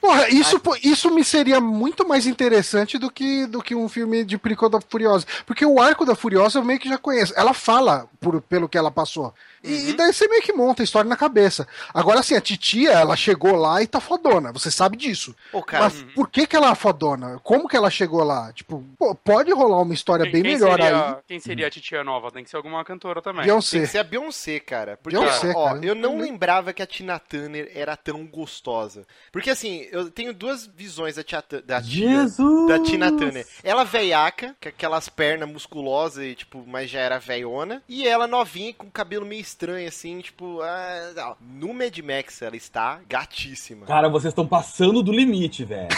[0.01, 4.36] Porra, isso, isso me seria muito mais interessante do que, do que um filme de
[4.36, 5.24] Perico da Furiosa.
[5.47, 7.32] Porque o arco da Furiosa eu meio que já conheço.
[7.36, 9.32] Ela fala por, pelo que ela passou.
[9.62, 11.66] E, e daí você meio que monta a história na cabeça.
[11.94, 14.52] Agora, assim, a titia, ela chegou lá e tá fodona.
[14.52, 15.34] Você sabe disso.
[15.50, 17.40] Pô, cara, Mas por que que ela é fodona?
[17.42, 18.52] Como que ela chegou lá?
[18.52, 21.16] Tipo, pô, pode rolar uma história bem melhor seria, aí.
[21.28, 22.30] Quem seria a titia nova?
[22.30, 23.42] Tem que ser alguma cantora também.
[23.42, 23.80] tem Beyoncé.
[23.80, 24.98] que ser a Beyoncé, cara.
[25.02, 25.84] Porque, Beyoncé, ó, cara.
[25.86, 26.30] eu não Também.
[26.32, 29.06] lembrava que a Tina Turner era tão gostosa.
[29.30, 32.68] Porque, assim, eu tenho duas visões da tia, da tia, Jesus!
[32.68, 33.46] da Tina Turner.
[33.62, 37.82] Ela veiaca, com aquelas pernas musculosas e, tipo, mas já era veiona.
[37.88, 40.61] E ela novinha, com cabelo meio estranho, assim, tipo...
[40.62, 43.86] ah, no Mad Max ela está gatíssima.
[43.86, 45.88] Cara, vocês estão passando do limite, velho.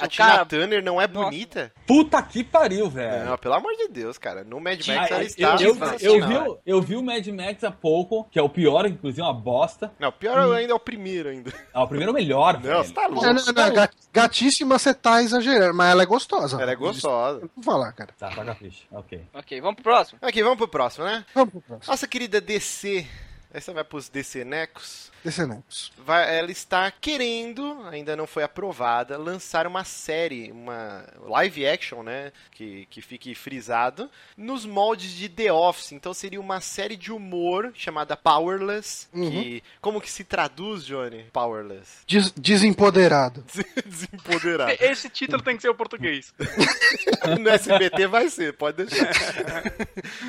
[0.00, 0.44] A Tina cara.
[0.46, 1.24] Turner não é Nossa.
[1.26, 1.72] bonita?
[1.86, 3.24] Puta que pariu, velho.
[3.30, 4.44] Não, pelo amor de Deus, cara.
[4.44, 6.28] No Mad Ah, Max ela eu, está eu, eu, sensacional.
[6.28, 9.32] vi, o- eu vi o Mad Max há pouco, que é o pior, inclusive uma
[9.34, 9.92] bosta.
[9.98, 11.52] Não, pior ainda é o primeiro ainda.
[11.72, 12.84] Ah, o primeiro é o melhor, Não, velho.
[12.84, 13.24] você tá louco.
[13.24, 16.60] Não, não, não, gat- gatíssima você tá exagerando, mas ela é gostosa.
[16.60, 17.40] Ela é gostosa.
[17.56, 18.10] Vou falar, cara.
[18.18, 18.84] Tá, tá a ficha.
[18.90, 19.22] Ok.
[19.32, 20.18] Ok, vamos pro próximo.
[20.22, 21.24] Aqui, vamos pro próximo, né?
[21.34, 21.90] Vamos pro próximo.
[21.90, 22.81] Nossa querida DC.
[23.52, 25.11] Essa vai pros DC Necos.
[25.24, 25.92] Descendentes.
[26.04, 32.32] Vai, ela está querendo, ainda não foi aprovada, lançar uma série, uma live action, né?
[32.50, 35.92] Que, que fique frisado, nos moldes de The Office.
[35.92, 39.06] Então seria uma série de humor chamada Powerless.
[39.12, 41.24] Que, como que se traduz, Johnny?
[41.32, 41.98] Powerless.
[42.08, 43.44] Des- desempoderado.
[43.86, 44.76] Desempoderado.
[44.80, 46.32] Esse título tem que ser o português.
[47.40, 49.12] no SBT vai ser, pode deixar.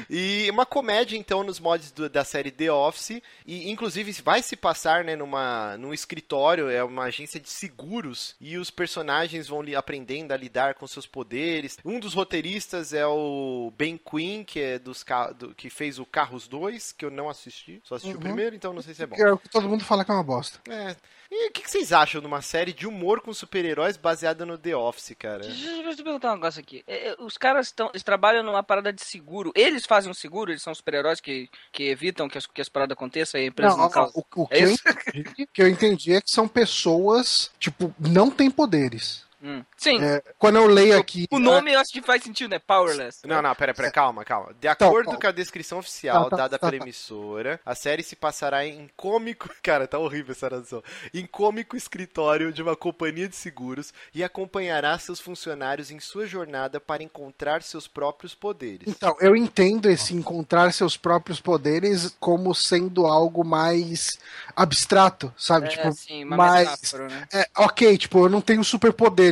[0.09, 3.21] e uma comédia, então, nos mods do- da série The Office.
[3.45, 8.35] E, inclusive, vai se passar, né, numa, num escritório, é uma agência de seguros.
[8.39, 11.77] E os personagens vão aprendendo a lidar com seus poderes.
[11.85, 15.03] Um dos roteiristas é o Ben Quinn, que, é dos,
[15.37, 17.81] do- que fez o Carros 2, que eu não assisti.
[17.83, 18.21] Só assisti o Uhum.
[18.23, 19.15] primeiro, então não sei se é bom.
[19.17, 20.59] É o todo mundo fala que é uma bosta.
[20.69, 20.95] É.
[21.35, 24.55] E o que, que vocês acham de uma série de humor com super-heróis baseada no
[24.55, 25.39] The Office, cara?
[25.39, 26.83] Deixa eu deixa eu te perguntar um negócio aqui.
[26.85, 27.89] É, é, Os caras estão.
[27.91, 29.51] Eles trabalham numa parada de seguro.
[29.55, 32.93] Eles fazem um seguro, eles são super-heróis que, que evitam que as, que as paradas
[32.95, 34.13] aconteçam e a empresa Não, não, causa.
[34.15, 34.83] o, o que, É eu isso?
[34.87, 39.23] entendi, que eu entendi é que são pessoas, tipo, não têm poderes.
[39.43, 39.61] Hum.
[39.75, 40.01] Sim.
[40.01, 41.27] É, quando eu leio aqui.
[41.29, 42.59] O nome eu acho que faz sentido, né?
[42.59, 43.27] Powerless.
[43.27, 44.53] Não, não, pera, pera, calma, calma.
[44.59, 45.17] De Então, acordo ó.
[45.19, 46.85] com a descrição oficial Tá, tá, dada tá, pela tá.
[46.85, 49.49] emissora, a série se passará em cômico.
[49.61, 50.81] Cara, tá horrível essa tradução.
[51.13, 56.79] Em cômico escritório de uma companhia de seguros e acompanhará seus funcionários em sua jornada
[56.79, 58.87] para encontrar seus próprios poderes.
[58.87, 64.17] Então, eu entendo esse encontrar seus próprios poderes como sendo algo mais
[64.55, 65.65] abstrato, sabe?
[65.65, 66.69] É, tipo, sim, uma mais.
[66.69, 67.27] metáfora, né?
[67.33, 68.63] É, ok, tipo, eu não tenho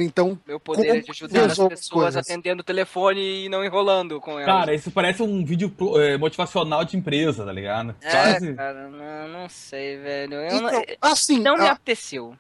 [0.01, 0.39] superpoder, então.
[0.47, 2.15] Meu poder é de ajudar as pessoas coisas?
[2.17, 4.45] atendendo o telefone e não enrolando com elas.
[4.45, 7.95] Cara, isso parece um vídeo é, motivacional de empresa, tá ligado?
[8.01, 8.53] é, Quase.
[8.53, 10.33] cara, não, não sei, velho.
[10.35, 12.35] Eu não, Então, assim, não me a- apeteceu.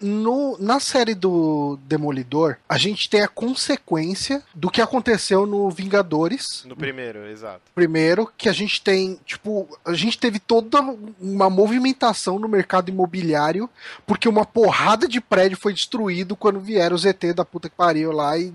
[0.00, 6.64] no, na série do Demolidor, a gente tem a consequência do que aconteceu no Vingadores.
[6.66, 7.60] No primeiro, exato.
[7.74, 10.80] Primeiro, que a gente tem, tipo, a gente teve toda
[11.20, 13.68] uma movimentação no mercado imobiliário,
[14.06, 18.12] porque uma porrada de prédio foi destruído quando vieram os ET da puta que pariu
[18.12, 18.52] lá e,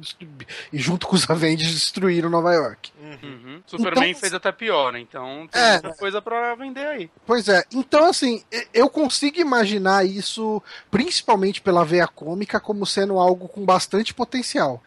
[0.72, 2.92] e junto com os Avengers destruíram Nova York.
[3.02, 3.62] Uhum.
[3.66, 5.72] Superman Então- fez até pior, então tem É.
[5.74, 7.10] muita coisa pra vender aí.
[7.26, 13.48] Pois é, então assim, eu consigo imaginar isso, principalmente pela veia cômica, como sendo algo
[13.48, 14.82] com bastante potencial.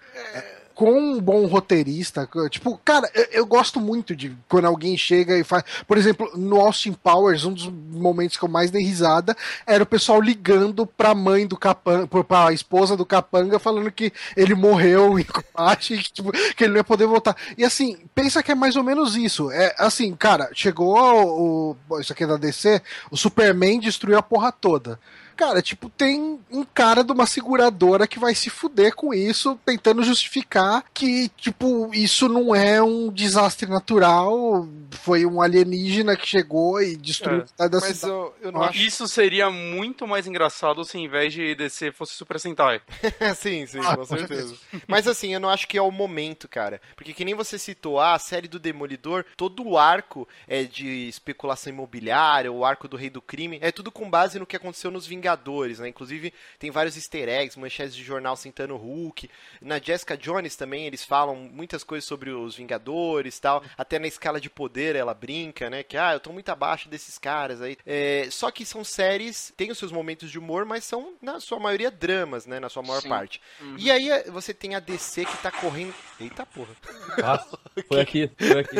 [0.77, 5.43] Com um bom roteirista, tipo, cara, eu, eu, gosto muito de quando alguém chega e
[5.43, 5.65] faz.
[5.89, 9.35] Por exemplo, no Austin Powers, um dos momentos que eu mais dei risada
[9.67, 14.55] era o pessoal ligando pra mãe do Capanga, pra esposa do Capanga, falando que ele
[14.55, 17.35] morreu em combate e tipo, que ele não ia poder voltar.
[17.57, 19.51] E assim, pensa que é mais ou menos isso.
[19.51, 21.99] É assim, cara, chegou o.
[21.99, 25.01] Isso aqui é da DC, o Superman destruiu a porra toda.
[25.37, 30.03] Cara, tipo, tem um cara de uma seguradora que vai se fuder com isso, tentando
[30.03, 34.67] justificar que, tipo, isso não é um desastre natural,
[35.03, 38.79] foi um alienígena que chegou e destruiu é, da mas eu, eu não acho...
[38.79, 42.81] Isso seria muito mais engraçado se, ao invés de DC, fosse Super Sentai.
[43.37, 44.55] sim, sim, com certeza.
[44.89, 46.81] mas assim, eu não acho que é o momento, cara.
[46.97, 51.09] Porque que nem você citou, ah, a série do Demolidor, todo o arco é de
[51.09, 54.91] especulação imobiliária, o arco do Rei do Crime, é tudo com base no que aconteceu
[54.91, 55.89] nos Vingadores Vingadores, né?
[55.89, 59.29] Inclusive tem vários easter eggs, manchetes de jornal citando o Hulk.
[59.61, 63.63] Na Jessica Jones também eles falam muitas coisas sobre os Vingadores tal.
[63.77, 65.83] Até na escala de poder ela brinca, né?
[65.83, 67.77] Que, ah, eu tô muito abaixo desses caras aí.
[67.85, 71.59] É, só que são séries, tem os seus momentos de humor, mas são, na sua
[71.59, 72.61] maioria, dramas, né?
[72.61, 73.09] Na sua maior Sim.
[73.09, 73.41] parte.
[73.61, 73.77] Uhum.
[73.79, 75.95] E aí é, você tem a DC que tá correndo...
[76.19, 76.75] Eita porra.
[77.19, 77.59] Nossa,
[77.89, 78.77] foi aqui, foi aqui.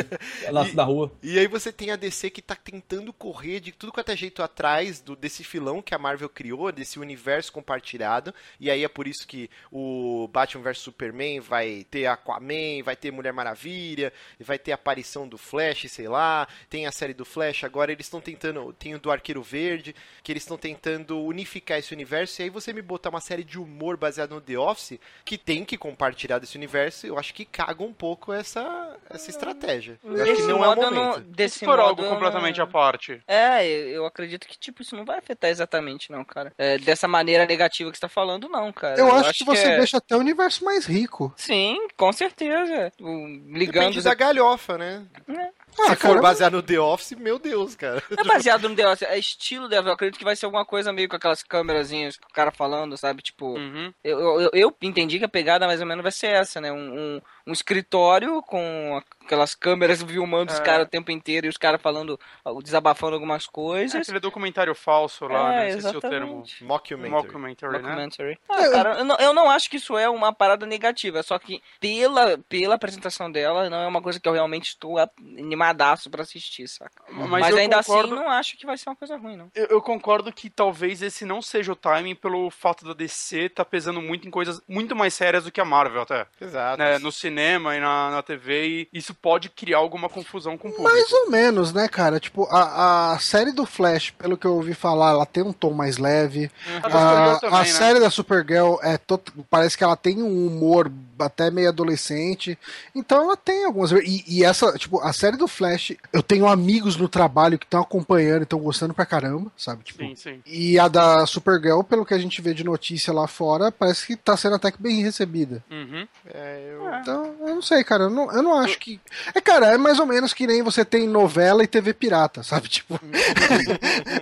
[0.51, 1.11] Lá da rua.
[1.21, 4.41] E aí você tem a DC que tá tentando correr de tudo quanto é jeito
[4.41, 8.31] atrás do, desse filão que a Marvel criou, desse universo compartilhado.
[8.59, 13.11] E aí é por isso que o Batman vs Superman vai ter Aquaman, vai ter
[13.11, 16.47] Mulher Maravilha, vai ter a aparição do Flash, sei lá.
[16.69, 18.71] Tem a série do Flash, agora eles estão tentando.
[18.73, 22.39] Tem o do Arqueiro Verde, que eles estão tentando unificar esse universo.
[22.39, 25.65] E aí você me botar uma série de humor baseada no The Office, que tem
[25.65, 29.99] que compartilhar desse universo, eu acho que caga um pouco essa, essa estratégia.
[30.03, 30.93] Eu acho que não é o momento.
[30.93, 33.23] Não, desse por algo completamente à parte.
[33.27, 36.53] É, eu acredito que tipo isso não vai afetar exatamente, não cara.
[36.57, 38.99] É, dessa maneira negativa que você tá falando, não, cara.
[38.99, 39.77] Eu, eu acho, acho, que você que é...
[39.77, 41.33] deixa até o universo mais rico.
[41.35, 42.91] Sim, com certeza.
[42.99, 43.85] Ligando.
[43.85, 45.05] Depende da galhofa, né?
[45.29, 45.49] É.
[45.79, 48.01] Ah, Se for baseado no The Office, meu Deus, cara.
[48.09, 49.87] Não é baseado no The Office, é estilo The Office.
[49.87, 53.21] Eu acredito que vai ser alguma coisa meio com aquelas câmerazinhas, o cara falando, sabe?
[53.21, 53.93] Tipo, uhum.
[54.03, 56.71] eu, eu, eu, entendi que a pegada mais ou menos vai ser essa, né?
[56.71, 60.53] Um, um, um escritório com aquelas câmeras filmando é.
[60.53, 62.19] os caras o tempo inteiro e os caras falando,
[62.61, 63.95] desabafando algumas coisas.
[63.95, 65.69] É aquele documentário falso lá, é, né?
[65.77, 66.43] Esse é o termo.
[66.61, 67.09] Mockumentary.
[67.09, 67.79] Mockumentary, né?
[67.79, 68.39] Mockumentary.
[68.49, 71.61] Ah, cara, eu não, eu não acho que isso é uma parada negativa, só que
[71.79, 76.67] pela, pela apresentação dela, não é uma coisa que eu realmente estou animadaço pra assistir,
[76.67, 77.01] saca?
[77.09, 78.15] Mas, Mas ainda assim, concordo...
[78.15, 79.49] assim, não acho que vai ser uma coisa ruim, não.
[79.55, 83.63] Eu, eu, concordo que talvez esse não seja o timing pelo fato da DC tá
[83.63, 86.27] pesando muito em coisas muito mais sérias do que a Marvel, até.
[86.41, 86.77] Exato.
[86.77, 86.99] Né?
[86.99, 90.91] No cinema e na, na TV, e isso pode criar alguma confusão com o público.
[90.91, 92.19] Mais ou menos, né, cara?
[92.19, 95.71] Tipo, a, a série do Flash, pelo que eu ouvi falar, ela tem um tom
[95.71, 96.51] mais leve.
[96.67, 96.79] Uhum.
[96.83, 97.65] A, a, também, a né?
[97.65, 99.31] série da Supergirl é tot...
[99.49, 102.57] parece que ela tem um humor até meio adolescente.
[102.93, 103.91] Então ela tem algumas.
[103.91, 107.81] E, e, essa, tipo, a série do Flash, eu tenho amigos no trabalho que estão
[107.81, 109.83] acompanhando e estão gostando pra caramba, sabe?
[109.83, 110.41] Tipo, sim, sim.
[110.45, 114.15] E a da Supergirl, pelo que a gente vê de notícia lá fora, parece que
[114.15, 115.63] tá sendo até que bem recebida.
[115.69, 116.07] Uhum.
[116.25, 116.95] É, eu...
[116.95, 118.05] Então, eu não sei, cara.
[118.05, 118.99] Eu não, eu não acho que.
[119.33, 122.67] É, cara, é mais ou menos que nem você tem novela e TV pirata, sabe?
[122.77, 122.99] Tipo.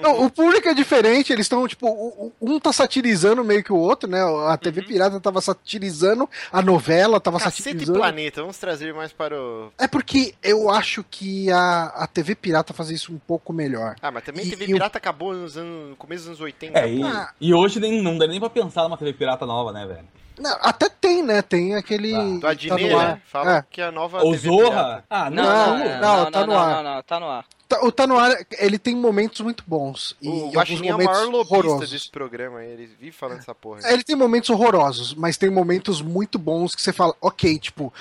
[0.01, 4.10] não, o público é diferente, eles estão, tipo, um tá satirizando meio que o outro,
[4.10, 4.22] né?
[4.47, 4.88] A TV uhum.
[4.88, 7.99] pirata tava satirizando a novela tava Cacete satirizando.
[7.99, 9.72] planeta, vamos trazer mais para o...
[9.78, 13.95] É porque eu acho que a, a TV Pirata fazia isso um pouco melhor.
[14.01, 14.99] Ah, mas também a TV Pirata eu...
[14.99, 16.80] acabou nos anos, no começo dos anos 80.
[16.80, 17.30] É, e, ah.
[17.39, 20.08] e hoje nem, não dá nem pra pensar numa TV Pirata nova, né, velho?
[20.40, 21.42] Não, até tem, né?
[21.42, 22.14] Tem aquele.
[22.14, 23.22] Ah, do Adnet, tá né?
[23.26, 23.64] Fala é.
[23.70, 24.24] que é a nova.
[24.24, 25.04] O Zorra?
[25.10, 26.76] Ah, não, não, não, não, não, tá no ar.
[26.76, 27.46] Não, não, tá no ar.
[27.68, 30.16] Tá, o Tá No Ar, ele tem momentos muito bons.
[30.22, 31.89] E o Guaxinim é o maior lobista horrorosos.
[31.89, 33.80] desse programa, ele vive falando essa porra.
[33.91, 37.91] Ele tem momentos horrorosos, mas tem momentos muito bons que você fala, ok, tipo,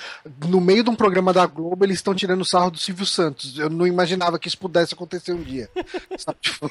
[0.47, 3.57] no meio de um programa da Globo, eles estão tirando sarro do Silvio Santos.
[3.57, 5.67] Eu não imaginava que isso pudesse acontecer um dia.
[6.39, 6.69] tipo,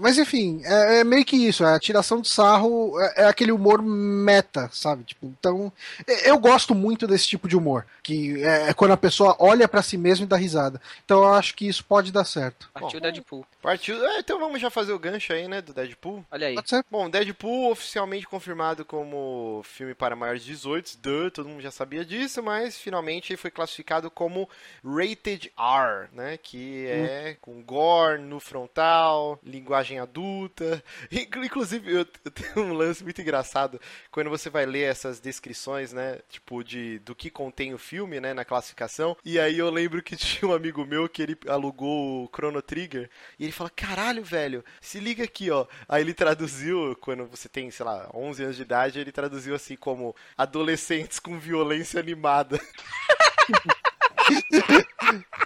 [0.00, 3.80] mas enfim, é, é, meio que isso, a tiração de sarro é, é, aquele humor
[3.80, 5.04] meta, sabe?
[5.04, 5.72] Tipo, então,
[6.04, 9.68] é, eu gosto muito desse tipo de humor, que é, é quando a pessoa olha
[9.68, 10.80] para si mesma e dá risada.
[11.04, 12.70] Então eu acho que isso pode dar certo.
[12.72, 13.46] Partiu Bom, Deadpool.
[13.62, 14.04] Partiu.
[14.06, 16.24] É, então vamos já fazer o gancho aí, né, do Deadpool.
[16.30, 16.56] Olha aí.
[16.90, 22.04] Bom, Deadpool oficialmente confirmado como filme para maiores de 18, duh, todo mundo já sabia
[22.04, 24.48] disso, mas finalmente foi classificado como
[24.84, 27.36] Rated R, né, que é hum.
[27.40, 30.82] com gore no frontal, linguagem adulta.
[31.10, 36.20] Inclusive, eu, eu tenho um lance muito engraçado quando você vai ler essas descrições, né,
[36.28, 39.16] tipo de do que contém o filme, né, na classificação.
[39.24, 43.10] E aí eu lembro que tinha um amigo meu que ele alugou do Chrono Trigger
[43.38, 45.66] e ele fala: caralho, velho, se liga aqui, ó.
[45.88, 49.76] Aí ele traduziu, quando você tem, sei lá, 11 anos de idade, ele traduziu assim
[49.76, 52.60] como adolescentes com violência animada.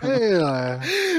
[0.03, 0.39] É,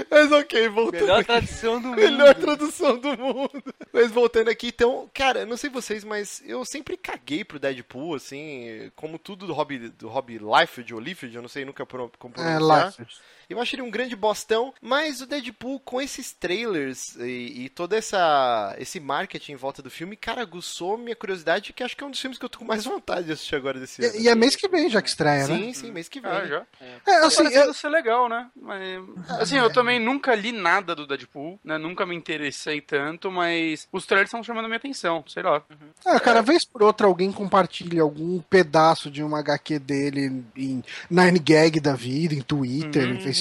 [0.10, 1.02] Mas ok, voltando.
[1.02, 1.28] Melhor aqui.
[1.28, 1.98] tradução do mundo.
[1.98, 3.64] Melhor tradução do mundo.
[3.92, 8.90] Mas voltando aqui, então, cara, não sei vocês, mas eu sempre caguei pro Deadpool, assim,
[8.96, 12.58] como tudo do Hobby, do hobby Liefeld ou Liefeld, eu não sei nunca como é,
[12.58, 12.88] pronunciar.
[12.88, 13.06] Life.
[13.50, 17.94] Eu acho ele um grande bostão, mas o Deadpool com esses trailers e, e todo
[17.94, 22.08] essa, esse marketing em volta do filme, cara, aguçou minha curiosidade, que acho que é
[22.08, 24.16] um dos filmes que eu tô com mais vontade de assistir agora desse ano.
[24.16, 25.58] E, e é mês que vem já que estreia, né?
[25.58, 26.30] Sim, sim, mês que vem.
[26.32, 26.66] Ah, já.
[27.08, 28.48] É, assim, Parece eu- ser legal, né?
[28.56, 29.04] Mas,
[29.40, 31.78] assim, eu também nunca li nada do Deadpool, né?
[31.78, 35.64] Nunca me interessei tanto, mas os trailers estão chamando a minha atenção, sei lá.
[36.06, 41.80] Ah, cara, vez por outra alguém compartilha algum pedaço de uma HQ dele em 9gag
[41.80, 43.39] da vida, em Twitter, Uhum, em Facebook,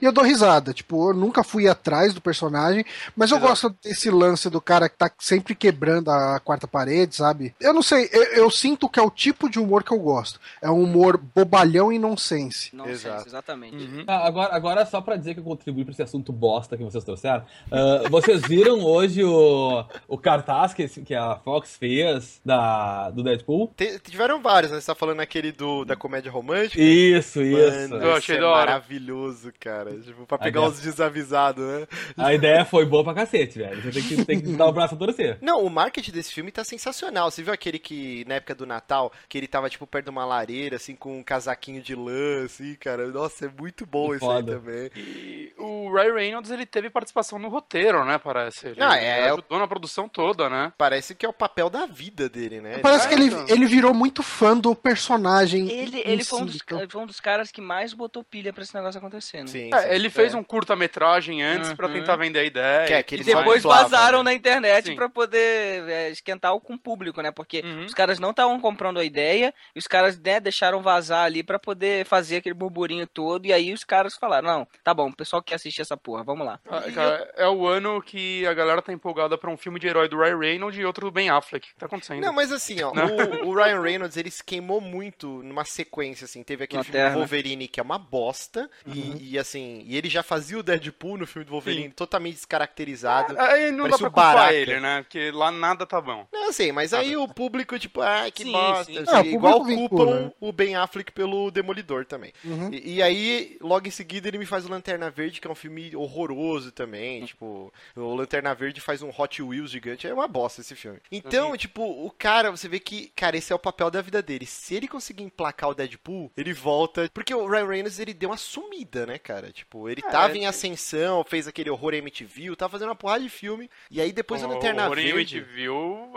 [0.00, 0.72] e eu dou risada.
[0.72, 2.84] Tipo, eu nunca fui atrás do personagem,
[3.16, 3.48] mas eu Exato.
[3.50, 7.54] gosto desse lance do cara que tá sempre quebrando a quarta parede, sabe?
[7.60, 10.40] Eu não sei, eu, eu sinto que é o tipo de humor que eu gosto.
[10.62, 12.74] É um humor bobalhão e nonsense.
[12.74, 13.20] Não Exato.
[13.22, 13.76] sei, exatamente.
[13.76, 14.04] Uhum.
[14.06, 17.04] Ah, agora, agora, só pra dizer que eu contribuí pra esse assunto bosta que vocês
[17.04, 23.22] trouxeram, ah, vocês viram hoje o, o cartaz que, que a Fox fez da, do
[23.22, 23.72] Deadpool?
[23.76, 24.80] Te- tiveram vários, né?
[24.80, 26.80] Você tá falando aquele do, da comédia romântica?
[26.80, 27.88] Isso, isso.
[27.90, 28.78] Mano, Eu achei é hora.
[29.18, 29.98] Maravilhoso, cara.
[30.08, 31.86] Tipo, pra pegar ideia- os desavisados, né?
[32.16, 33.82] A ideia foi boa pra cacete, velho.
[33.82, 35.38] Você tem que, tem que dar o braço a torcer.
[35.42, 37.30] Não, o marketing desse filme tá sensacional.
[37.30, 40.24] Você viu aquele que, na época do Natal, que ele tava, tipo, perto de uma
[40.24, 43.06] lareira, assim, com um casaquinho de lã, assim, cara.
[43.08, 44.90] Nossa, é muito bom isso aí também.
[44.96, 48.18] E o Ray Reynolds, ele teve participação no roteiro, né?
[48.18, 48.68] Parece.
[48.68, 50.72] Ele, Ah, é, ele é o- ajudou na produção toda, né?
[50.78, 52.78] Parece que é o papel da vida dele, né?
[52.78, 53.46] Parece que ele, então.
[53.48, 55.68] ele virou muito fã do personagem.
[55.70, 56.88] Ele, em ele foi, um dos, então.
[56.88, 59.46] foi um dos caras que mais botou pilha pra esse negócio acontecer, né?
[59.46, 59.88] Sim, É, sim.
[59.90, 61.92] ele fez um curta-metragem antes pra Uhum.
[61.94, 62.86] tentar vender a ideia.
[62.86, 64.30] Que é que E depois manipulava, vazaram né?
[64.30, 67.30] na internet pra poder é, esquentar o com o público, né?
[67.30, 67.84] Porque Uhum.
[67.84, 71.58] os caras não estavam comprando a ideia e os caras né, deixaram vazar ali pra
[71.58, 73.46] poder fazer aquele burburinho todo.
[73.46, 76.46] E aí os caras falaram: Não, tá bom, o pessoal quer assistir essa porra, vamos
[76.46, 76.60] lá.
[76.68, 80.08] Ah, cara, é o ano que a galera tá empolgada pra um filme de herói
[80.08, 81.66] do Ray Reynolds e outro do Ben Affleck.
[81.68, 82.20] O que tá acontecendo?
[82.20, 86.42] Não, mas assim, ó, o, o Ryan Reynolds, ele se queimou muito numa sequência, assim,
[86.42, 87.10] teve aquele filme né?
[87.14, 91.26] Wolverine, que é uma bosta, e, e, assim, e ele já fazia o Deadpool no
[91.26, 93.38] filme do Wolverine, totalmente descaracterizado.
[93.38, 95.02] Aí não dá pra o culpar ele, né?
[95.02, 96.26] Porque lá nada tá bom.
[96.32, 98.84] Não, sei, mas aí o público, tipo, ai, que Sim, bosta.
[98.84, 98.98] sim.
[98.98, 100.34] assim, Ah, o igual culpam vincula.
[100.40, 102.32] o Ben Affleck pelo Demolidor também.
[102.44, 102.70] Uhum.
[102.72, 105.54] E, e aí, logo em seguida, ele me faz o Lanterna Verde, que é um
[105.54, 107.24] filme horroroso também.
[107.24, 110.06] Tipo, o Lanterna Verde faz um Hot Wheels gigante.
[110.06, 110.98] É uma bosta esse filme.
[111.10, 114.46] Então, tipo, o cara, você vê que, cara, esse é o papel da vida dele.
[114.46, 117.10] Se ele conseguir emplacar o Deadpool, ele volta.
[117.12, 119.50] Porque o Ryan Reynolds, ele deu uma sumida, né, cara?
[119.50, 123.70] Tipo, ele tava em ascensão, fez aquele horror MTV, tava fazendo uma porrada de filme.
[123.90, 125.40] E aí, depois o Lanterna Horror Verde.
[125.40, 126.08] viu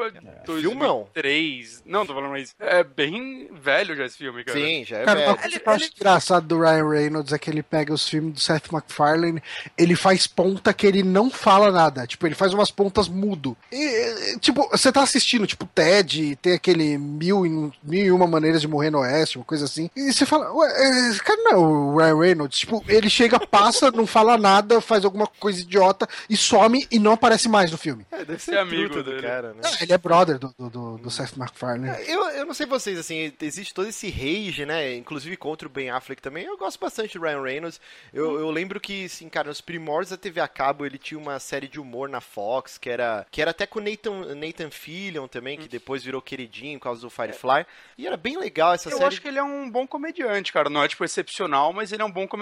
[0.46, 1.08] Filmão.
[1.14, 1.84] 2003.
[1.86, 4.60] Não, tô falando, mas é bem velho já esse filme, cara.
[4.60, 5.38] Sim, já é Cara, velho.
[5.38, 8.40] coisa que eu acho engraçado do Ryan Reynolds é que ele pega os filmes do
[8.40, 9.42] Seth MacFarlane,
[9.78, 12.06] ele faz ponta que ele não fala nada.
[12.08, 13.56] Tipo, ele faz umas pontas mudo.
[13.72, 18.62] E, tipo, você tá assistindo, tipo, Ted, tem aquele mil e, mil e uma maneiras
[18.62, 19.90] de morrer no Oeste, uma coisa assim.
[19.96, 22.51] E você fala, ué, esse cara não é o Ryan Reynolds.
[22.60, 27.14] Tipo, ele chega, passa, não fala nada, faz alguma coisa idiota e some e não
[27.14, 28.06] aparece mais no filme.
[28.12, 29.22] É, deve ser ser amigo do dele.
[29.22, 29.62] cara, né?
[29.64, 31.90] Não, ele é brother do, do, do, do Seth MacFarlane.
[32.08, 34.96] Eu, eu não sei vocês, assim, existe todo esse rage, né?
[34.96, 36.46] Inclusive contra o Ben Affleck também.
[36.46, 37.80] Eu gosto bastante do Ryan Reynolds.
[38.14, 41.40] Eu, eu lembro que, assim, cara, nos primórdios da TV a cabo, ele tinha uma
[41.40, 45.28] série de humor na Fox, que era, que era até com o Nathan, Nathan Fillion
[45.28, 47.66] também, que depois virou queridinho por causa do Firefly.
[47.98, 49.08] E era bem legal essa Eu série.
[49.08, 50.70] acho que ele é um bom comediante, cara.
[50.70, 52.41] Não é, tipo, excepcional, mas ele é um bom comediante.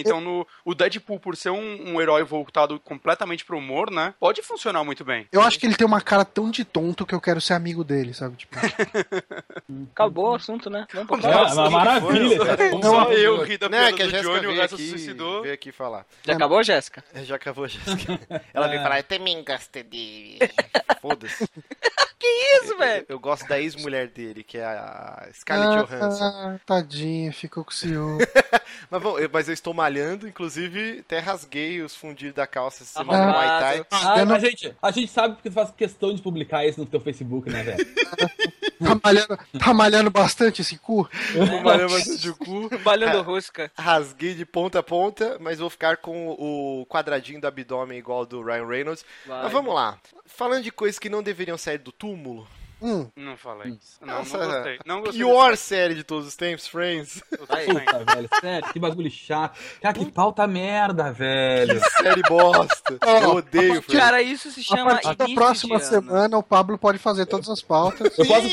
[0.00, 4.14] Então, no, o Deadpool, por ser um, um herói voltado completamente pro humor, né?
[4.20, 5.26] Pode funcionar muito bem.
[5.32, 7.84] Eu acho que ele tem uma cara tão de tonto que eu quero ser amigo
[7.84, 8.36] dele, sabe?
[8.36, 8.56] Tipo,
[9.92, 10.86] Acabou o assunto, né?
[10.92, 11.60] Vamos pro É, próximo.
[11.62, 12.36] uma maravilha.
[12.36, 12.70] foi, cara.
[12.82, 14.90] Só eu ri da Né, que a do Jéssica Johnny, o veio resto aqui, se
[14.90, 15.42] suicidou.
[15.42, 16.06] veio aqui falar.
[16.24, 17.04] Já acabou, Jéssica?
[17.24, 18.20] Já acabou, Jéssica.
[18.52, 20.38] Ela veio falar, eu também gosto de...
[21.00, 21.48] Foda-se.
[22.18, 22.26] Que
[22.62, 23.04] isso, velho?
[23.08, 26.24] Eu gosto da ex-mulher dele, que é a Scarlett Johansson.
[26.24, 28.24] ah, tadinha, ficou com ciúme.
[28.90, 32.98] Mas, bom, eu, mas eu estou malhando, inclusive até rasguei os fundidos da calça essa
[32.98, 33.86] semana Ah, no Muay Thai.
[33.92, 36.80] Ah, Eu não- a, gente, a gente sabe porque tu faz questão de publicar isso
[36.80, 37.86] no teu Facebook, né, velho?
[38.84, 41.08] Tá malhando, tá malhando bastante esse cu?
[41.32, 42.68] Tô malhando bastante o cu.
[42.80, 43.70] Balhando rosca.
[43.76, 48.26] Rasguei de ponta a ponta, mas vou ficar com o quadradinho do abdômen igual ao
[48.26, 49.04] do Ryan Reynolds.
[49.26, 49.44] Vai.
[49.44, 49.98] Mas vamos lá.
[50.26, 52.46] Falando de coisas que não deveriam sair do túmulo,
[52.84, 53.98] Hum, Não fala isso.
[54.02, 54.78] Não, Nossa, não gostei.
[54.84, 57.22] Não gostei Pior série de todos os tempos, Friends.
[57.30, 59.58] Puta, velho, sério, que bagulho chato.
[59.80, 61.80] Cara, que pauta merda, velho.
[61.96, 62.98] série bosta.
[63.22, 64.00] Eu odeio Friends.
[64.00, 67.48] Cara, isso se a chama partir da início próxima semana, o Pablo pode fazer todas
[67.48, 68.18] as pautas.
[68.18, 68.48] Eu posso,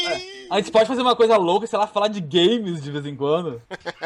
[0.51, 3.15] a gente pode fazer uma coisa louca, sei lá, falar de games de vez em
[3.15, 3.61] quando.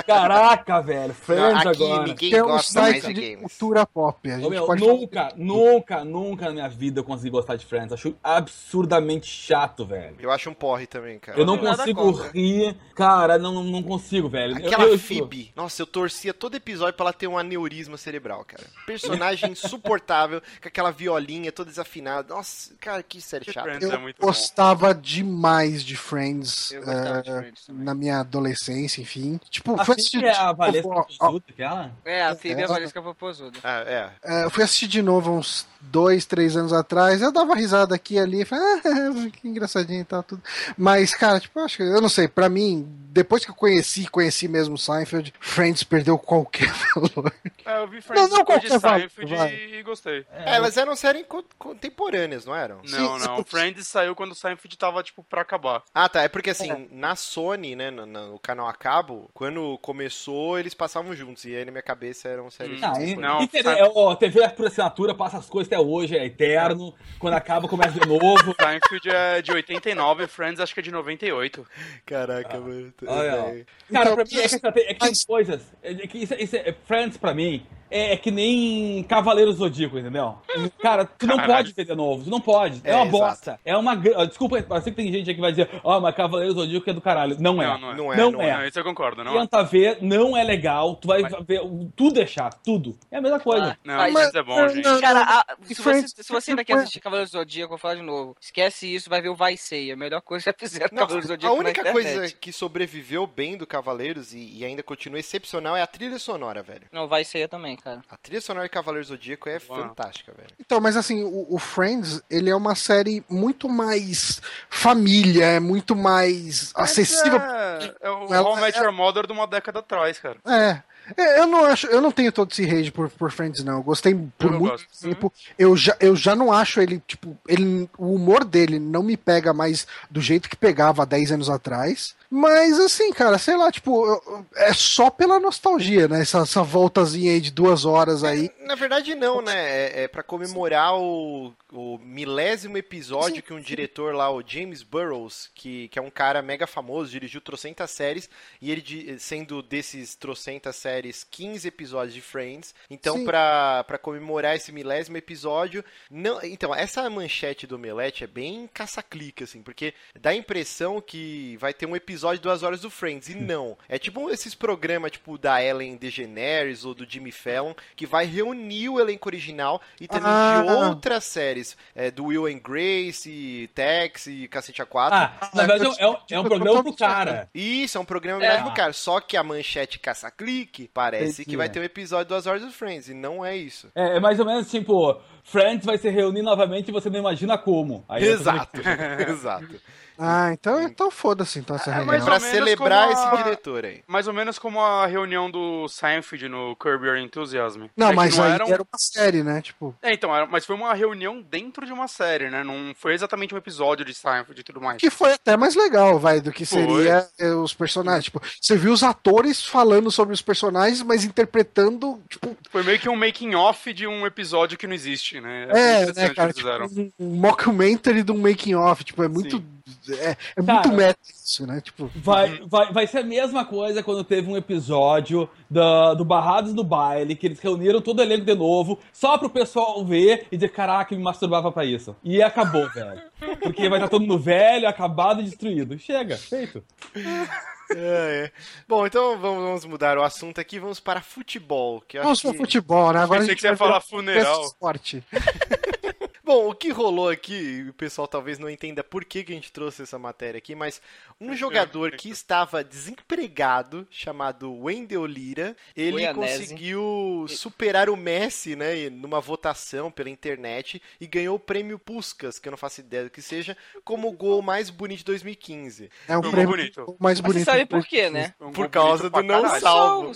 [0.05, 2.03] Caraca, velho, Friends Não, aqui agora.
[2.07, 3.39] ninguém Que é um site de de games.
[3.57, 4.29] cultura pop.
[4.31, 7.65] A Ô, gente meu, pode nunca, nunca, nunca na minha vida eu consegui gostar de
[7.65, 7.91] Friends.
[7.93, 10.15] Acho absurdamente chato, velho.
[10.19, 11.37] Eu acho um porre também, cara.
[11.39, 12.75] Eu não consigo rir.
[12.93, 14.55] Cara, não, não consigo, velho.
[14.55, 15.51] Aquela eu- eu- Phoebe.
[15.55, 18.63] Nossa, eu torcia todo episódio pra ela ter um aneurisma cerebral, cara.
[18.85, 22.33] Personagem insuportável, com aquela violinha toda desafinada.
[22.33, 23.61] Nossa, cara, que série chata.
[23.63, 24.27] Friends Eu é muito bom.
[24.27, 27.83] gostava demais de Friends Eu gostava de eh, Friends também.
[27.85, 29.39] na minha adolescência, enfim.
[29.49, 31.91] Tipo, A Phoebe assistir, é a de Valesca Popozuda, aquela?
[32.05, 32.67] É, a Phoebe é a É.
[32.67, 33.59] Valesca Popozuda.
[33.63, 34.09] Ah, é.
[34.23, 37.21] eh, fui assistir de novo uns dois, três anos atrás.
[37.21, 40.41] Eu dava risada aqui e ali, falei, ah, que engraçadinho e tal, tudo.
[40.77, 44.07] Mas, cara, tipo, eu acho que, eu não sei, pra mim, depois que eu conheci,
[44.09, 47.33] conheci mesmo Seinfeld, Friends perdeu qualquer valor.
[47.65, 49.53] É, eu vi Friends Não, não qualquer valor, Seinfeld vai.
[49.55, 50.25] e gostei.
[50.33, 52.81] É, elas eram séries co- contemporâneas, não eram?
[52.89, 53.37] Não, Sim, não.
[53.37, 53.43] sim.
[53.47, 55.81] Friends saiu quando o Seinfeld tava, tipo, pra acabar.
[55.93, 56.23] Ah, tá.
[56.23, 61.15] É porque assim, na Sony, né, no, no canal a cabo, quando começou, eles passavam
[61.15, 61.45] juntos.
[61.45, 62.81] E aí na minha cabeça eram séries.
[62.81, 62.85] Hum.
[62.85, 66.17] Ah, e, Não, e TV, é, ó, TV por assinatura passa as coisas até hoje,
[66.17, 66.93] é eterno.
[67.17, 68.53] Quando acaba, começa de novo.
[68.59, 71.65] Seinfeld é de 89, Friends acho que é de 98.
[72.05, 72.93] Caraca, mano.
[73.07, 73.49] Olha, ó.
[73.49, 73.65] É.
[73.91, 75.61] Cara, Então, pra mim é que, é que tem coisas.
[75.83, 80.35] É que isso, isso é, Friends, pra mim, é, é que nem Cavaleiro Zodíaco, entendeu?
[80.79, 81.53] Cara, tu não Caralho.
[81.55, 82.81] pode ver de novo, tu não pode.
[82.83, 83.17] É, É, uma exato.
[83.17, 83.59] bosta.
[83.65, 83.95] É uma.
[83.95, 86.53] gr- ah, Desculpa, eu sei que tem gente aí que vai dizer, ó, mas Cavaleiro
[86.53, 87.37] Zodíaco é do caralho.
[87.39, 87.65] Não é.
[87.67, 87.95] Não, não é.
[87.95, 88.49] Não é, Não não é.
[88.49, 88.57] é.
[88.57, 89.41] Não, isso eu concordo, não é?
[89.41, 90.95] Tenta ver, não é legal.
[90.95, 91.61] Tu vai Mas- ver.
[91.95, 92.97] Tudo é chato, tudo.
[93.11, 93.77] É a mesma coisa.
[93.83, 95.01] Não, Mas- Friends é bom, gente.
[95.01, 97.95] Cara, a- se, você, se você ainda quer assistir Cavaleiros do Zodíaco, eu vou falar
[97.95, 98.35] de novo.
[98.41, 99.91] Esquece isso, vai ver o Vai Ser.
[99.91, 101.93] A melhor coisa que já fizeram Não, Cavaleiros do a Zodíaco na única internet.
[102.15, 106.61] coisa que sobreviveu bem do Cavaleiros e, e ainda continua excepcional é a trilha sonora,
[106.63, 106.83] velho.
[106.91, 108.01] Não, Vai Ser também, cara.
[108.09, 109.79] A trilha sonora de Cavaleiros do Zodíaco é Uau.
[109.81, 110.49] fantástica, velho.
[110.59, 115.95] Então, mas assim, o, o Friends, ele é uma série muito mais família, é muito
[115.95, 117.39] mais acessível.
[117.39, 120.37] É, é o Ela- How I Met Your Mother de uma década atrás, cara.
[120.45, 120.81] É.
[121.17, 123.77] É, Eu não acho, eu não tenho todo esse rage por, por Friends, não.
[123.77, 125.01] Eu gostei por Eu muito gosto.
[125.01, 125.33] tempo.
[125.57, 129.53] Eu já, eu já não acho ele, tipo, ele, o humor dele não me pega
[129.53, 132.15] mais do jeito que pegava há 10 anos atrás.
[132.29, 136.21] Mas assim, cara, sei lá, tipo, eu- é só pela nostalgia, né?
[136.21, 138.49] Essa, essa voltazinha aí de duas horas aí.
[138.65, 139.53] Na verdade, não, né?
[139.55, 145.49] É, é para comemorar o, o milésimo episódio que um diretor lá, o James Burrows,
[145.53, 148.29] que, que é um cara mega famoso, dirigiu trocentas séries,
[148.61, 152.73] e ele, sendo desses trocentas séries, 15 episódios de Friends.
[152.89, 155.83] Então, pra comemorar esse milésimo episódio.
[156.09, 161.57] não Então, essa manchete do Melete é bem caça-clica, assim, porque dá a impressão que
[161.57, 163.77] vai ter um episódio de duas horas do Friends, e não.
[163.89, 168.89] É tipo esses programas, tipo, da Ellen DeGeneres ou do Jimmy Fallon, que vai reunir
[168.89, 170.63] o elenco original e também Ah.
[170.65, 175.09] de outras séries, é, do Will and Grace, e Tex e Cacete A4.
[175.11, 177.49] Ah, na verdade é, um- é um programa pro cara.
[177.53, 178.53] Isso, é um programa É.
[178.55, 178.93] mesmo, cara.
[178.93, 181.49] Só que a manchete caça-clique parece Entendi.
[181.49, 183.91] que vai ter um episódio de duas horas do Friends, e não é isso.
[183.95, 187.57] É, é mais ou menos tipo, Friends vai se reunir novamente e você não imagina
[187.57, 188.03] como.
[188.09, 188.81] Aí Exato,
[189.27, 189.75] exato.
[190.17, 192.19] Ah, então, então foda-se, então essa É, reunião.
[192.19, 194.03] ou Pra celebrar a- esse diretor aí.
[194.07, 197.83] Mais ou menos como a reunião do Seinfeld no Curb Your Enthusiasm.
[197.95, 199.61] Não, É mas aí era um- era uma série, né?
[199.61, 202.63] Tipo, É, então, era- mas foi uma reunião dentro de uma série, né?
[202.63, 204.97] Não foi exatamente um episódio de Seinfeld e tudo mais.
[204.99, 206.79] que foi até mais legal, vai, do que Foi.
[206.81, 208.25] seria eh, os personagens.
[208.25, 213.09] Tipo, você viu os atores falando sobre os personagens, mas interpretando, tipo, Foi meio que
[213.09, 215.63] um making off de um episódio que não existe, né?
[215.71, 216.47] é, interessante né, que cara?
[216.49, 216.87] eles fizeram.
[216.87, 219.63] Tipo, um, um mockumentary de um making off, tipo, é muito.
[220.09, 221.79] É, é muito Cara, meta isso, né?
[221.79, 226.73] Tipo, Vai, vai, vai ser a mesma coisa quando teve um episódio da, do Barrados
[226.73, 230.57] do Baile, que eles reuniram todo o elenco de novo, só pro pessoal ver e
[230.57, 232.15] dizer, caraca, eu me masturbava pra isso.
[232.23, 233.21] E acabou, velho.
[233.61, 235.99] Porque vai estar todo mundo velho, acabado e destruído.
[235.99, 236.83] Chega, feito.
[237.15, 238.51] É, é.
[238.87, 242.01] Bom, então vamos, vamos mudar o assunto aqui, vamos para futebol.
[242.07, 242.57] Que eu vamos acho pro que...
[242.57, 243.19] futebol, né?
[243.19, 244.63] Agora a Pensei gente que você ia vai falar funeral.
[244.65, 245.23] esporte.
[246.45, 249.55] Bom, o que rolou aqui, e o pessoal talvez não entenda por que, que a
[249.55, 251.01] gente trouxe essa matéria aqui, mas
[251.41, 256.59] um jogador que estava desempregado, chamado Wendel Lira, ele Goianese.
[256.59, 262.67] conseguiu superar o Messi, né, numa votação pela internet e ganhou o prêmio Puskas, que
[262.67, 266.11] eu não faço ideia do que seja, como o gol mais bonito de 2015.
[266.27, 267.07] É um Foi prêmio bonito.
[267.19, 267.65] mais Mas bonito.
[267.65, 268.53] você sabe por quê, né?
[268.61, 270.31] Um Por causa do não salvo.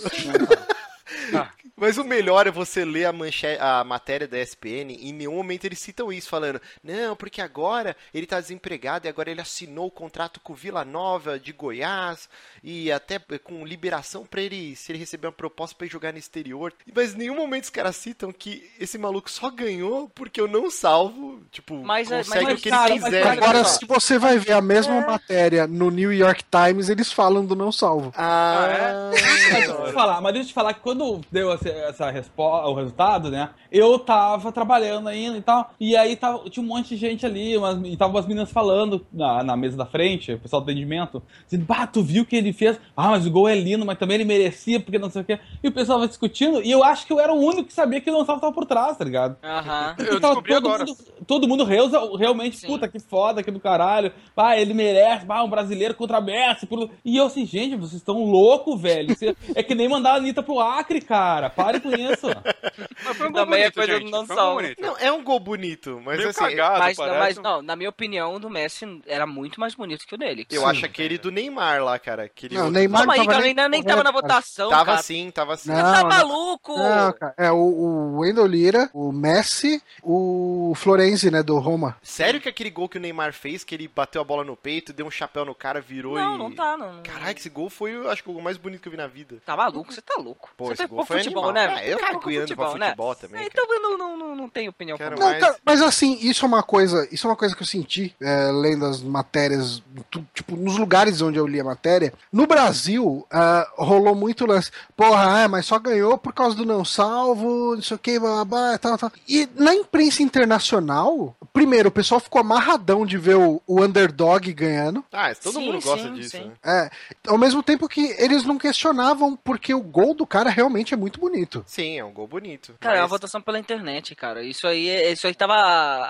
[1.90, 3.46] Mas o melhor é você ler a, manche...
[3.58, 7.96] a matéria da ESPN e em nenhum momento eles citam isso, falando, não, porque agora
[8.14, 12.28] ele tá desempregado e agora ele assinou o contrato com o Vila Nova de Goiás
[12.62, 16.18] e até com liberação pra ele, se ele receber uma proposta pra ir jogar no
[16.20, 16.72] exterior.
[16.94, 20.70] Mas em nenhum momento os caras citam que esse maluco só ganhou porque eu não
[20.70, 23.26] salvo, tipo, Mas, é- consegue mas, o que cara, ele quiser.
[23.26, 25.06] Agora, se você vai ver a mesma É.
[25.06, 28.12] matéria no New York Times, eles falam do não salvo.
[28.16, 31.68] Ah, Mas deixa eu te falar, mas deixa eu te falar que quando deu essa,
[31.88, 33.50] essa resposta, o resultado, né?
[33.70, 35.72] Eu tava trabalhando ainda e tal.
[35.78, 39.06] E aí tava, tinha um monte de gente ali, umas, e tava umas meninas falando
[39.12, 42.36] na, na mesa da frente, o pessoal do atendimento, dizendo, bah, tu viu o que
[42.36, 42.78] ele fez?
[42.96, 45.38] Ah, mas o gol é lindo, mas também ele merecia, porque não sei o quê.
[45.62, 48.00] E o pessoal vai discutindo, e eu acho que eu era o único que sabia
[48.00, 49.36] que o não salvo tava por trás, tá ligado?
[49.42, 49.94] Aham.
[49.96, 50.84] Porque Eu tava descobri todo agora.
[50.84, 52.66] Mundo, todo mundo reusa, realmente, Sim.
[52.66, 54.12] puta, que foda, que do caralho.
[54.36, 56.66] Ah, ele merece, ah, um brasileiro contra Messi.
[56.66, 56.90] Por...
[57.04, 59.14] E eu assim, gente, vocês estão loucos, velho.
[59.54, 61.50] É que nem mandar a Anitta pro Acre, cara.
[61.70, 62.26] Pare com isso.
[63.04, 64.04] Mas foi um gol Também é bonito, coisa gente.
[64.04, 64.60] do não foi um gol salvo.
[64.60, 64.82] bonito.
[64.82, 67.20] não, é um gol bonito, mas Meio assim, cagado, Mas, não, parece.
[67.20, 70.46] mas não, na minha opinião, o do Messi era muito mais bonito que o dele.
[70.50, 72.24] eu acho aquele do Neymar lá, cara.
[72.24, 74.84] Aquele Não, o outro- Neymar Calma aí, cara, nem ainda nem tava na votação, Tava
[74.84, 74.98] cara.
[75.00, 75.70] assim, tava assim.
[75.70, 76.08] Não, Você tá não.
[76.08, 76.76] maluco?
[76.78, 81.96] Não, cara, é o, o Wendell Lira, o Messi, o Florenzi, né, do Roma.
[82.02, 84.92] Sério que aquele gol que o Neymar fez, que ele bateu a bola no peito,
[84.92, 86.38] deu um chapéu no cara, virou Não, e...
[86.38, 86.94] não tá, não.
[86.94, 87.02] não.
[87.02, 89.06] Caraca, esse gol foi, eu acho que o gol mais bonito que eu vi na
[89.06, 89.36] vida.
[89.46, 89.92] Tá maluco?
[89.92, 90.50] Você tá louco.
[90.56, 91.59] Pô, você esse tá gol foi futebol, animal.
[91.68, 91.74] Né?
[91.80, 94.48] Ah, eu cago pouco indo pra futebol também, É, Então eu não, não, não, não
[94.48, 95.18] tenho opinião Quero.
[95.18, 97.66] Não, Mas- cara, mas assim, isso é uma coisa, isso é uma coisa que eu
[97.66, 102.12] senti é, lendo as matérias, tu- tipo, nos lugares onde eu li a matéria.
[102.32, 104.70] No Brasil, ah, rolou muito lance.
[104.96, 108.44] Porra, é, mas só ganhou por causa do não salvo, não sei o que, blá,
[108.44, 109.12] blá, blá, tal, tal.
[109.28, 115.04] E na imprensa internacional, primeiro, o pessoal ficou amarradão de ver o, o underdog ganhando.
[115.12, 116.44] Ah, todo Sim, mundo gosta sim, disso, sim.
[116.44, 116.52] né?
[116.64, 116.90] É,
[117.28, 121.18] ao mesmo tempo que eles não questionavam porque o gol do cara realmente é muito
[121.20, 121.39] bonito.
[121.66, 122.74] Sim, é um gol bonito.
[122.80, 124.42] Cara, é uma Mas- votação pela internet, cara.
[124.42, 125.54] Isso aí, é- isso aí tava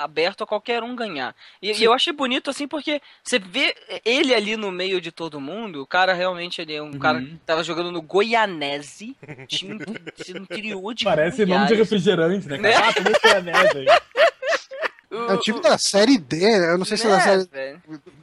[0.03, 1.35] aberto a qualquer um ganhar.
[1.63, 3.75] E, e eu achei bonito assim porque você vê
[4.05, 7.37] ele ali no meio de todo mundo, o cara realmente ele é um cara que
[7.47, 9.17] tava jogando no Goianese,
[9.49, 9.93] time do
[10.39, 11.79] interior de Parece nome de Goiás.
[11.79, 12.59] refrigerante, né?
[12.59, 12.73] Né?
[12.73, 12.81] cara?
[12.91, 13.87] Ah, tomei maionese aí.
[15.11, 16.73] É o time da série D, né?
[16.73, 17.45] eu não sei se é da Né, série.
[17.51, 17.70] velho?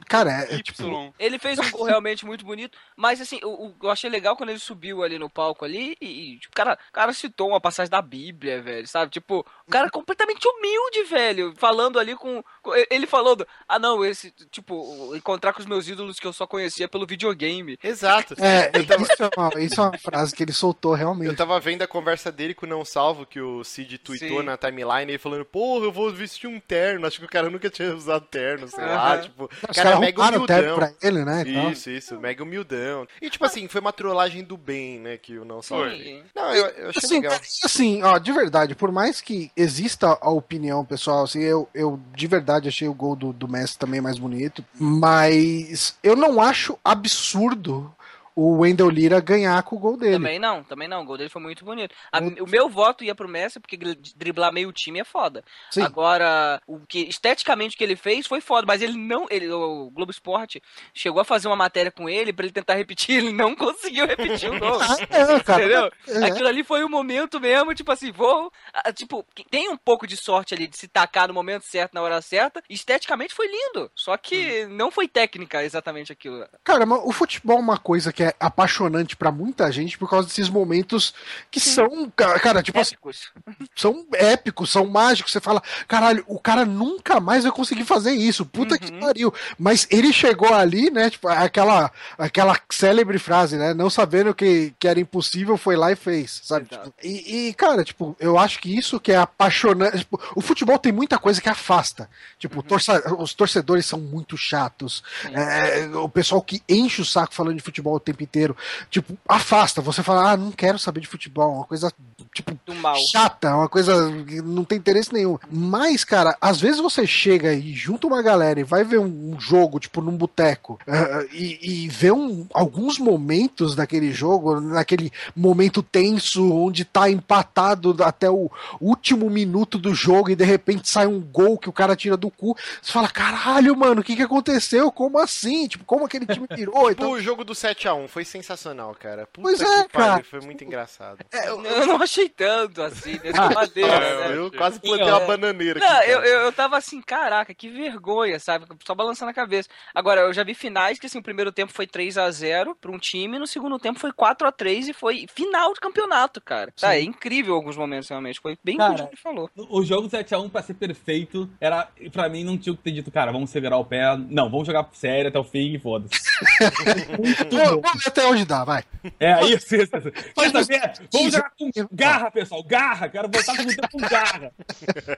[0.08, 1.14] Cara, é, é tipo.
[1.18, 4.58] Ele fez um gol realmente muito bonito, mas assim, o- eu achei legal quando ele
[4.58, 8.00] subiu ali no palco ali e, e, tipo, o cara, cara citou uma passagem da
[8.00, 9.10] Bíblia, velho, sabe?
[9.10, 14.30] Tipo, o cara completamente humilde, velho, falando ali com, com- ele falando, ah não, esse,
[14.50, 17.78] tipo, encontrar com os meus ídolos que eu só conhecia pelo videogame.
[17.82, 18.34] Exato.
[18.42, 21.36] É, Eu tava- isso, é uma, isso é uma frase que ele soltou Eu realmente.
[21.36, 24.44] tava vendo a conversa dele com o Não Salvo, que o Cid tweetou Sim.
[24.46, 27.06] na timeline, ele falando, porra, eu vou vestir um terno.
[27.06, 29.20] Acho que o cara nunca tinha usado terno, sei lá, Aham.
[29.22, 30.74] tipo, Os cara, mega humildão.
[30.76, 31.42] pra ele, né?
[31.72, 33.06] Isso, isso, mega humildão.
[33.20, 36.22] E tipo assim, foi uma trollagem do bem, né, que o Não fez.
[36.34, 37.32] Não, eu, eu achei Assim, legal.
[37.32, 41.98] cara, assim, ó, de verdade, por mais que exista a opinião pessoal, assim, eu, eu
[42.14, 46.78] de verdade achei o gol do, do Messi também mais bonito, mas eu não acho
[46.84, 47.92] absurdo
[48.40, 50.12] o Wendell Lira ganhar com o gol dele.
[50.12, 51.94] Também não, também não, o gol dele foi muito bonito.
[52.12, 53.76] A- o meu voto ia pro Messi porque
[54.16, 55.42] driblar meio time é foda.
[55.70, 55.82] Sim.
[55.82, 59.90] Agora, o que esteticamente o que ele fez foi foda, mas ele não, ele, o
[59.90, 60.62] Globo Esporte
[60.94, 64.50] chegou a fazer uma matéria com ele pra ele tentar repetir, ele não conseguiu repetir
[64.50, 64.78] o gol.
[64.80, 65.60] Ah, é, cara.
[65.64, 65.90] Entendeu?
[66.06, 66.24] É.
[66.26, 68.52] Aquilo ali foi o momento mesmo, tipo assim, vou.
[68.72, 72.02] ah, Tipo, tem um pouco de sorte ali de se tacar no momento certo, na
[72.02, 72.62] hora certa.
[72.68, 73.90] Esteticamente foi lindo.
[73.94, 74.68] Só que Hum.
[74.76, 76.46] não foi técnica exatamente aquilo.
[76.64, 80.28] Cara, mas o futebol é uma coisa que é apaixonante pra muita gente por causa
[80.28, 81.14] desses momentos
[81.50, 83.30] que são, ca- cara, tipo assim, Épicos.
[83.76, 85.32] são épicos, são mágicos.
[85.32, 88.44] Você fala, caralho, o cara nunca mais vai conseguir fazer isso.
[88.44, 89.00] Puta que Uhum.
[89.00, 89.34] pariu.
[89.58, 91.10] Mas ele chegou ali, né?
[91.10, 93.74] Tipo, aquela, aquela célebre frase, né?
[93.74, 96.66] Não sabendo que, que era impossível, foi lá e fez, sabe?
[96.66, 99.98] Tipo, e, e, cara, tipo, eu acho que isso que é apaixonante.
[99.98, 102.08] Tipo, o futebol tem muita coisa que afasta.
[102.38, 105.02] Tipo, torça- os torcedores são muito chatos.
[105.22, 105.34] Sim.
[105.34, 108.56] É, o pessoal que enche o saco falando de futebol tempo inteiro,
[108.90, 109.80] tipo, afasta.
[109.82, 111.92] Você fala, ah, não quero saber de futebol, uma coisa,
[112.34, 112.96] tipo, Do mal.
[112.96, 113.94] chata, uma coisa
[114.26, 115.38] que não tem interesse nenhum.
[115.50, 119.40] Mas, cara, às vezes você chega e junta uma galera e vai ver um, um
[119.40, 125.82] jogo, tipo, num boteco, ah, e, e vê um, alguns momentos daquele jogo, naquele momento
[125.82, 128.50] tenso, onde tá empatado até o
[128.80, 132.30] último minuto do jogo e de repente sai um gol que o cara tira do
[132.30, 134.90] cu, você fala, caralho, mano, o que que aconteceu?
[134.90, 135.66] Como assim?
[135.68, 136.74] Tipo, como aquele time virou?
[136.74, 139.26] Tipo Então, o jogo do 7x1, 7x1 foi sensacional, cara.
[139.26, 140.24] Puta Pois que é, pariu, cara.
[140.24, 141.18] Foi muito engraçado.
[141.32, 144.36] Eu não achei tanto assim, nessa madeira, É, né?
[144.36, 145.26] eu quase plantei Sim, uma é.
[145.26, 145.88] bananeira aqui.
[145.88, 146.28] Não, eu, cara.
[146.28, 148.66] eu, eu tava assim, caraca, que vergonha, sabe?
[148.86, 149.68] Só balançando a cabeça.
[149.94, 152.90] Agora, eu já vi finais que assim, o primeiro tempo foi 3 a 0 pra
[152.90, 156.72] um time, no segundo tempo foi 4 a 3 e foi final de campeonato, cara.
[156.78, 158.40] Tá, é incrível alguns momentos, realmente.
[158.40, 159.50] Foi bem Cara, o que o falou.
[159.56, 163.32] O jogo 7x1 pra ser perfeito, era, pra mim, não tinha que ter dito, cara,
[163.32, 164.16] vamos segurar o pé.
[164.16, 166.18] Não, vamos jogar sério até o fim e foda-se.
[167.18, 168.84] Muito Vamos ver até onde dá, vai.
[169.18, 170.10] É, isso, isso, isso.
[170.12, 170.92] Quer Mas- saber?
[171.12, 172.62] Vamos jogar com garra, pessoal.
[172.62, 174.52] Garra, quero voltar com com garra.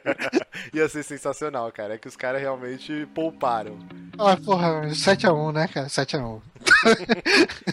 [0.75, 1.95] Ia ser sensacional, cara.
[1.95, 3.79] É que os caras realmente pouparam.
[4.19, 5.87] Ah, porra, 7x1, né, cara?
[5.87, 6.41] 7x1.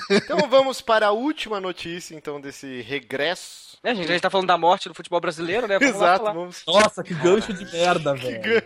[0.09, 3.76] Então vamos para a última notícia, então, desse regresso.
[3.87, 5.79] É, gente, a gente tá falando da morte do futebol brasileiro, né?
[5.79, 8.61] Vamos Exato, vamos, Nossa, que gancho de merda, velho.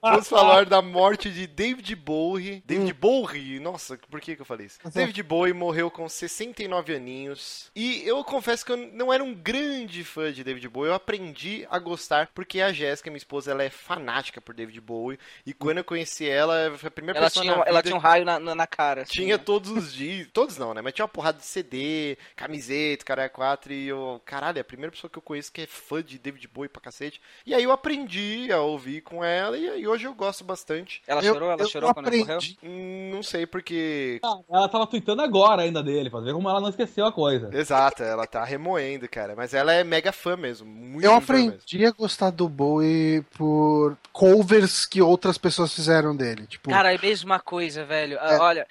[0.00, 2.62] vamos falar da morte de David Bowie.
[2.64, 3.60] David Bowie?
[3.60, 4.78] Nossa, por que, que eu falei isso?
[4.94, 7.70] David Bowie morreu com 69 aninhos.
[7.76, 10.88] E eu confesso que eu não era um grande fã de David Bowie.
[10.88, 15.18] Eu aprendi a gostar porque a Jéssica, minha esposa, ela é fanática por David Bowie.
[15.44, 17.96] E quando eu conheci ela, foi a primeira Ela pessoa tinha, na ela vida tinha
[17.96, 19.02] um raio na, na, na cara.
[19.02, 19.42] assim, Tinha né?
[19.44, 20.80] todos os dias, todos não, né?
[20.80, 24.92] Mas tinha uma porrada de CD, camiseta, cara 4 e eu, caralho, é a primeira
[24.92, 27.20] pessoa que eu conheço que é fã de David Bowie pra cacete.
[27.44, 31.02] E aí eu aprendi a ouvir com ela e aí hoje eu gosto bastante.
[31.06, 32.36] Ela Eu- chorou, ela chorou quando ele morreu?
[32.36, 32.58] aprendi.
[32.62, 34.20] Hum, Não sei porque.
[34.48, 37.50] Ela tava tweetando agora ainda dele, pra ver como ela não esqueceu a coisa.
[37.52, 39.34] Exato, ela tá remoendo, cara.
[39.36, 40.66] Mas ela é mega fã mesmo.
[40.70, 41.48] Muito Eu fã mesmo.
[41.50, 46.46] aprendi a gostar do Bowie por covers que outras pessoas fizeram dele.
[46.46, 48.16] Tipo, Cara, é a mesma coisa, velho.
[48.20, 48.66] Ah, Olha,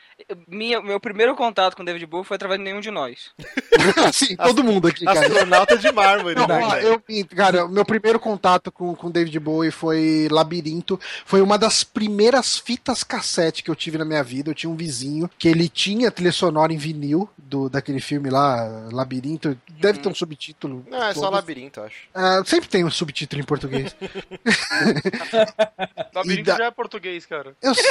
[0.48, 3.32] minha, meu primeiro contato com o David Bowie foi através de nenhum de nós.
[4.08, 5.28] assim, todo mundo aqui, cara.
[5.40, 7.02] Astronauta de mármore, Não, né, eu,
[7.36, 11.00] cara, o meu primeiro contato com, com David Bowie foi Labirinto.
[11.26, 14.50] Foi uma das primeiras fitas cassete que eu tive na minha vida.
[14.52, 18.90] Eu tinha um vizinho que ele tinha trilha sonora em vinil do, daquele filme lá,
[18.92, 19.58] Labirinto.
[19.70, 20.86] Deve ter um subtítulo.
[20.90, 21.34] Não, é só Foda-se.
[21.36, 21.96] labirinto, acho.
[22.14, 23.96] Ah, sempre tem um subtítulo em português.
[26.14, 27.56] Labirinto da- já é português, cara.
[27.62, 27.90] Eu sei.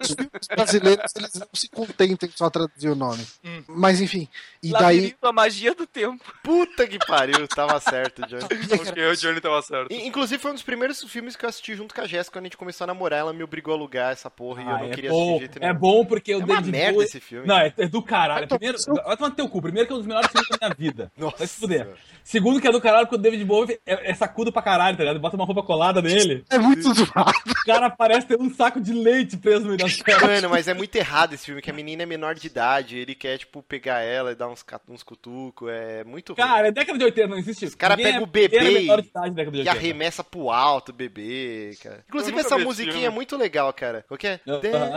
[0.00, 3.24] Os filmes brasileiros, eles não se contentam em só traduzir o nome.
[3.68, 4.28] Mas enfim.
[4.62, 4.96] E daí.
[4.96, 6.13] Labirinto, a magia do tempo.
[6.42, 8.44] Puta que pariu, tava certo, Johnny.
[8.44, 9.92] Acho que o Johnny tava certo.
[9.92, 12.44] In- Inclusive, foi um dos primeiros filmes que eu assisti junto com a Jéssica quando
[12.44, 13.20] a gente começou a namorar.
[13.20, 15.30] Ela me obrigou a alugar essa porra e eu Ah, não é queria assistir de
[15.32, 17.06] bom, jeito é bom porque É o uma David merda Bowie...
[17.06, 17.46] esse filme.
[17.46, 18.46] Não, é, é do caralho.
[18.48, 19.62] Primeiro, vai tomar no teu cu.
[19.62, 21.12] Primeiro que é um dos melhores filmes da minha vida.
[21.16, 21.36] Nossa.
[21.38, 21.88] Vai se fuder.
[22.22, 25.02] Segundo que é do caralho porque o David Bowie é, é sacudo pra caralho, tá
[25.02, 25.20] ligado?
[25.20, 26.44] Bota uma roupa colada nele.
[26.50, 27.32] É muito zoado.
[27.48, 30.22] O cara parece ter um saco de leite preso no meio das pernas.
[30.22, 33.14] Mano, mas é muito errado esse filme, que a menina é menor de idade, ele
[33.14, 36.36] quer, tipo, pegar ela e dar uns, uns cutucos, é muito ruim.
[36.46, 37.64] Cara, é década de 80, não existe.
[37.66, 39.70] Os cara Ninguém pega é- o bebê é E 80.
[39.70, 42.04] arremessa pro alto o bebê, cara.
[42.08, 44.04] Inclusive, essa musiquinha é muito legal, cara.
[44.06, 44.40] Qual que é?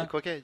[0.10, 0.44] Qual que é?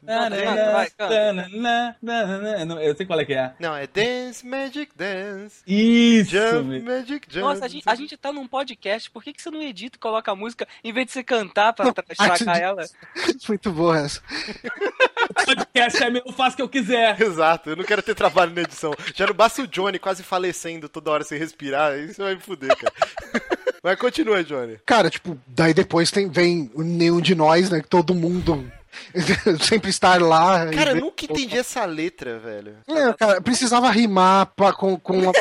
[2.81, 3.53] Eu sei qual é que é.
[3.59, 5.61] Não, é Dance Magic Dance.
[5.67, 6.79] Isso, Jump.
[6.81, 7.39] Magic Jump.
[7.39, 9.99] Nossa, a gente, a gente tá num podcast, por que, que você não edita e
[9.99, 12.83] coloca a música em vez de você cantar pra tra- estragar ela?
[13.47, 14.21] Muito boa essa.
[15.73, 17.19] podcast é meu, eu faço o que eu quiser.
[17.21, 18.93] Exato, eu não quero ter trabalho na edição.
[19.13, 22.75] Já não basta o Johnny quase falecendo toda hora sem respirar, isso vai me fuder,
[22.77, 22.93] cara.
[23.83, 24.77] Mas continua, Johnny.
[24.85, 27.81] Cara, tipo, daí depois tem, vem nenhum de nós, né?
[27.89, 28.71] Todo mundo
[29.59, 30.67] sempre estar lá.
[30.67, 32.77] Cara, eu nunca entendi essa letra, velho.
[32.87, 35.33] É, cara, precisava rimar pra, com, com a-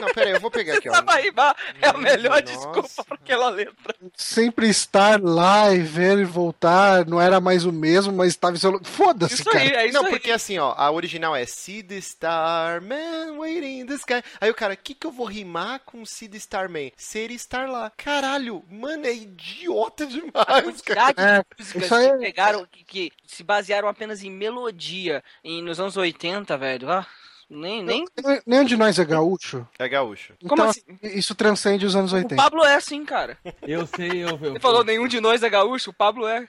[0.00, 1.02] Não, pera aí, eu vou pegar aqui, ó.
[1.02, 2.42] Pra rimar é a melhor Nossa.
[2.42, 3.94] desculpa pra aquela letra.
[4.16, 7.06] sempre estar lá e ver e voltar.
[7.06, 8.80] Não era mais o mesmo, mas estava em seu.
[8.84, 9.58] Foda-se, Isso cara.
[9.60, 10.10] aí, é isso Não, aí.
[10.10, 14.22] porque assim, ó, a original é See the Star Man waiting in the sky.
[14.40, 16.90] Aí o cara, o que que eu vou rimar com See the Star Man?
[16.96, 17.90] Ser estar lá.
[17.96, 21.14] Caralho, mano, é idiota demais, cara.
[21.16, 25.22] É, de músicas isso aí que é- pegaram, que, que se basearam apenas em melodia
[25.44, 26.90] em, nos anos 80, velho.
[26.90, 27.06] Ah,
[27.48, 28.04] nem, nem.
[28.24, 29.66] Nem- Nenhum de nós é gaúcho.
[29.78, 30.34] É gaúcho.
[30.48, 30.82] Como Então, assim?
[31.02, 32.36] Isso transcende os anos O 80.
[32.36, 33.38] Pablo é assim, cara.
[33.62, 34.30] Eu sei, eu.
[34.42, 36.44] eu Ele falou, nenhum de nós é gaúcho, o Pablo é.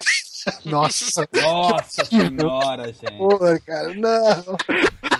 [0.66, 3.18] Nossa, Nossa senhora, gente.
[3.18, 3.93] porra, cara.
[3.93, 4.58] Não.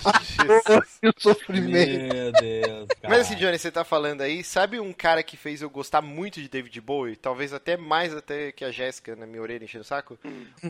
[0.08, 1.00] Jesus.
[1.02, 2.14] Que sofrimento.
[2.14, 3.10] Meu Deus, cara.
[3.10, 6.42] Mas assim, Johnny, você tá falando aí, sabe um cara que fez eu gostar muito
[6.42, 7.16] de David Bowie?
[7.16, 10.18] Talvez até mais até que a Jéssica na minha orelha enchendo o saco?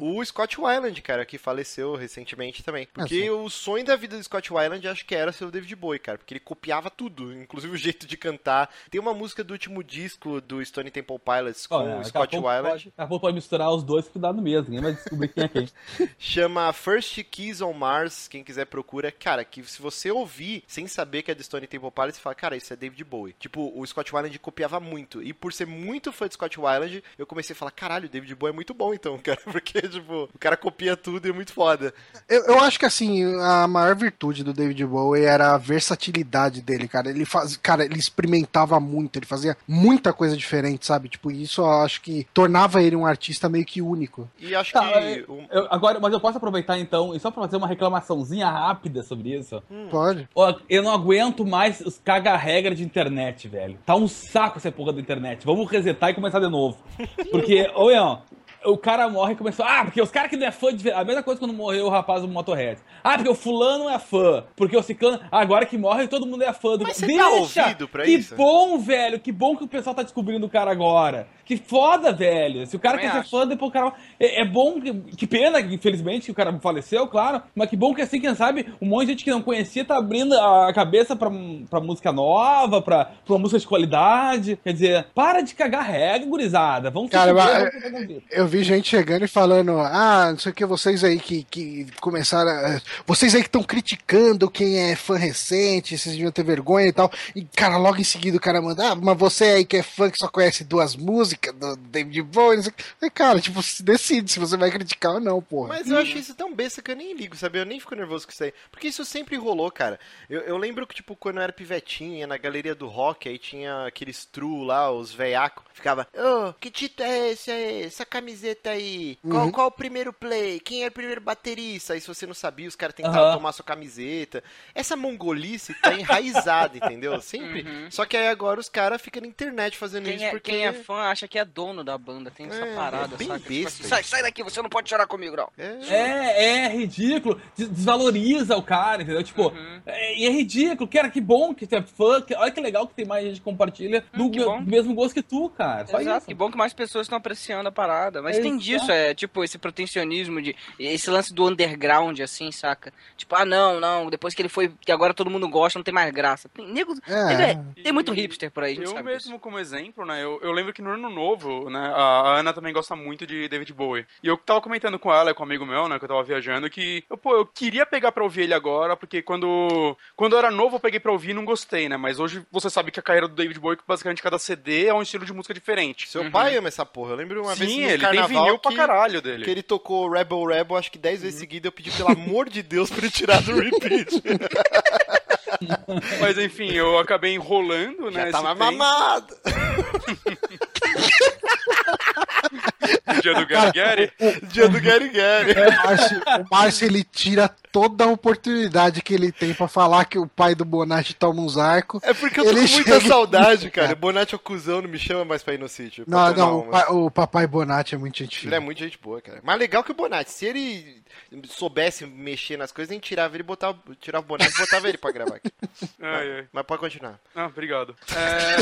[0.02, 2.88] O Scott Weiland, cara, que faleceu recentemente também.
[2.92, 6.00] Porque o sonho da vida do Scott Weiland acho que era ser o David Bowie,
[6.00, 6.18] cara.
[6.18, 8.70] Porque ele copiava tudo, inclusive o jeito de cantar.
[8.90, 12.10] Tem uma música do último disco do Stone Temple Pilots com Olha, o daqui a
[12.10, 12.70] Scott Weiland.
[12.70, 14.70] Pode, daqui a pouco pode misturar os dois que dá no mesmo.
[14.70, 15.70] Ninguém vai descobrir quem é quem.
[16.18, 19.12] Chama First Kiss on Mars, quem quiser procura.
[19.12, 22.36] cara, que se você ouvir sem saber que é do Stone Temple Pilots, você fala,
[22.36, 23.36] cara, isso é David Bowie.
[23.40, 25.22] Tipo, o Scott Weiland copiava muito.
[25.22, 28.34] E por ser muito fã de Scott Weiland, eu comecei a falar, caralho, o David
[28.36, 29.40] Bowie é muito bom então, cara.
[29.44, 31.94] Porque, tipo, o cara copia tudo e é muito foda.
[32.28, 36.88] Eu, eu acho que assim, a maior virtude do David Bowie era a versatilidade dele,
[36.88, 37.10] cara.
[37.10, 41.10] Ele faz, cara, ele experimentava muito, ele fazia muita coisa diferente, sabe?
[41.10, 44.27] Tipo, isso eu acho que tornava ele um artista meio que único.
[44.40, 45.26] E acho Tá, que.
[45.28, 48.50] eu- o- eu- agora, mas eu posso aproveitar então, e só pra fazer uma reclamaçãozinha
[48.50, 49.62] rápida sobre isso.
[49.90, 50.28] Pode.
[50.36, 53.78] Ó, eu não aguento mais os caga-regra de internet, velho.
[53.86, 55.46] Tá um saco essa porra da internet.
[55.46, 56.78] Vamos resetar e começar de novo.
[57.32, 58.20] Porque, ô Ian,
[58.66, 59.66] o cara morre e começou.
[59.66, 60.84] Ah, porque os caras que não é fã de.
[60.84, 62.80] ver-" A mesma coisa quando morreu o rapaz do Motorhead.
[63.04, 64.44] Ah, porque o fulano é fã.
[64.56, 65.20] Porque o ciclano.
[65.32, 68.36] Agora que morre, todo mundo é fã do Mas você tá ouvido pra que isso?
[68.36, 69.20] bom, velho.
[69.20, 71.28] Que bom que o pessoal tá descobrindo o cara agora.
[71.46, 72.66] Que foda, velho.
[72.68, 73.30] Se o cara Também quer ser acho.
[73.30, 73.94] fã, depois o cara.
[74.20, 77.42] É, é bom, que, que pena, infelizmente, que o cara faleceu, claro.
[77.56, 79.98] Mas que bom que assim, quem sabe, um monte de gente que não conhecia tá
[79.98, 81.30] abrindo a cabeça pra,
[81.70, 84.60] pra música nova, pra, pra uma música de qualidade.
[84.62, 86.90] Quer dizer, para de cagar regra, gurizada.
[86.92, 90.66] Vamos Cara, fuder, mas- Eu vi gente chegando e falando, ah, não sei o que,
[90.66, 92.50] vocês aí que, que começaram.
[92.50, 96.94] a- Vocês aí que estão criticando quem é fã recente, vocês deviam ter vergonha e
[96.94, 97.12] tal.
[97.36, 100.10] E, cara, logo em seguida o cara manda, ah, mas você aí que é fã
[100.10, 102.62] que só conhece duas músicas do David Bowie.
[103.02, 105.68] Aí, cara, tipo, se decide se você vai criticar ou não, porra.
[105.68, 107.60] Mas eu acho isso tão besta que eu nem ligo, sabe?
[107.60, 108.54] Eu nem fico nervoso com isso aí.
[108.72, 110.00] Porque isso sempre rolou, cara.
[110.30, 113.38] Eu, eu lembro que, tipo, quando eu era pivetinho, ia na galeria do rock, aí
[113.38, 117.84] tinha aqueles true lá, os veiacos, ficava, ô, que título é esse aí?
[117.84, 118.37] Essa camiseta
[118.70, 119.18] aí?
[119.28, 119.52] Qual, Uhum.
[119.52, 120.60] qual o primeiro play?
[120.60, 121.94] Quem é o primeiro baterista?
[121.94, 123.38] Aí se você não sabia, os caras tentavam Aham.
[123.38, 124.44] tomar sua camiseta.
[124.76, 127.20] Essa mongolice tá enraizada, entendeu?
[127.22, 127.66] Sempre.
[127.90, 130.52] Só que aí agora os caras ficam na internet fazendo Quem isso é, porque...
[130.52, 133.28] quem é fã acha que é dono da banda, tem essa É, parada, é bem
[133.28, 133.40] saca?
[133.40, 135.50] Tipo besta assim, sai, sai daqui, você não pode chorar comigo, não.
[135.58, 137.40] É, É, é ridículo.
[137.56, 139.24] Des- Desvaloriza o cara, entendeu?
[139.24, 139.82] Tipo, Uhum.
[139.86, 140.88] é, e é ridículo.
[140.90, 142.22] Cara, que bom que você é fã.
[142.22, 144.64] que- olha que legal que tem mais gente que compartilha do, Hum, bom.
[144.64, 145.86] do mesmo gosto que tu, cara.
[145.88, 146.28] Só Exato, isso.
[146.28, 148.22] que bom que mais pessoas estão apreciando a parada.
[148.28, 148.64] Mas tem Exato.
[148.64, 150.56] disso, é tipo esse protecionismo de.
[150.80, 152.92] Esse lance do underground, assim, saca?
[153.16, 154.72] Tipo, ah, não, não, depois que ele foi.
[154.82, 156.50] Que agora todo mundo gosta, não tem mais graça.
[156.50, 157.26] Tem, nego, É.
[157.26, 159.40] nego é- tem muito hipster por aí, Eu sabe mesmo, disso.
[159.40, 160.24] como exemplo, né?
[160.24, 161.92] Eu, eu lembro que no ano novo, né?
[161.96, 164.06] A, Ana também gosta muito de David Bowie.
[164.22, 165.98] E eu tava comentando com ela, com um amigo meu, né?
[165.98, 169.22] Que eu tava viajando, que eu, pô, eu queria pegar pra ouvir ele agora, porque
[169.22, 171.98] quando, quando eu era novo eu peguei pra ouvir e não gostei, né?
[171.98, 174.94] Mas hoje você sabe que a carreira do David Bowie, que basicamente cada CD é
[174.94, 176.08] um estilo de música diferente.
[176.10, 177.12] Seu pai ama essa porra.
[177.12, 178.68] Eu lembro uma vez Sim, no ele carnaval tem vinil que...
[178.68, 179.46] pra caralho dele.
[179.46, 181.68] Que ele tocou Rebel Rebel, acho que 10 vezes seguida.
[181.68, 184.22] Eu pedi, pelo amor de Deus, pra ele tirar do repeat.
[186.20, 188.26] Mas enfim, eu acabei enrolando, né?
[188.26, 188.60] Já tava tempo.
[188.60, 189.36] mamado.
[193.22, 194.12] Dia do Gary Gary.
[194.44, 195.52] Dia do Gary Gary.
[195.54, 200.18] O Márcio, o Márcio, ele tira toda a oportunidade que ele tem pra falar que
[200.18, 202.02] o pai do Bonatti toma uns arcos.
[202.04, 203.94] É porque eu tô Ele com muita chega- saudade, cara.
[203.94, 206.04] O Bonatti é o cuzão, não me chama mais pra ir no sítio.
[206.08, 209.22] Não, não, o, pa- o papai Bonatti é muito gente Ele é muito gente boa,
[209.22, 209.40] cara.
[209.44, 210.32] Mais legal que o Bonatti.
[210.32, 211.02] Se ele
[211.50, 214.98] soubesse mexer nas coisas, nem tirava ele e botava, tirava o Bonatti e botava ele
[214.98, 215.52] pra gravar aqui.
[216.02, 216.46] Ai, ai.
[216.52, 217.20] Mas pode continuar.
[217.36, 217.96] Ah, obrigado.
[218.16, 218.58] É...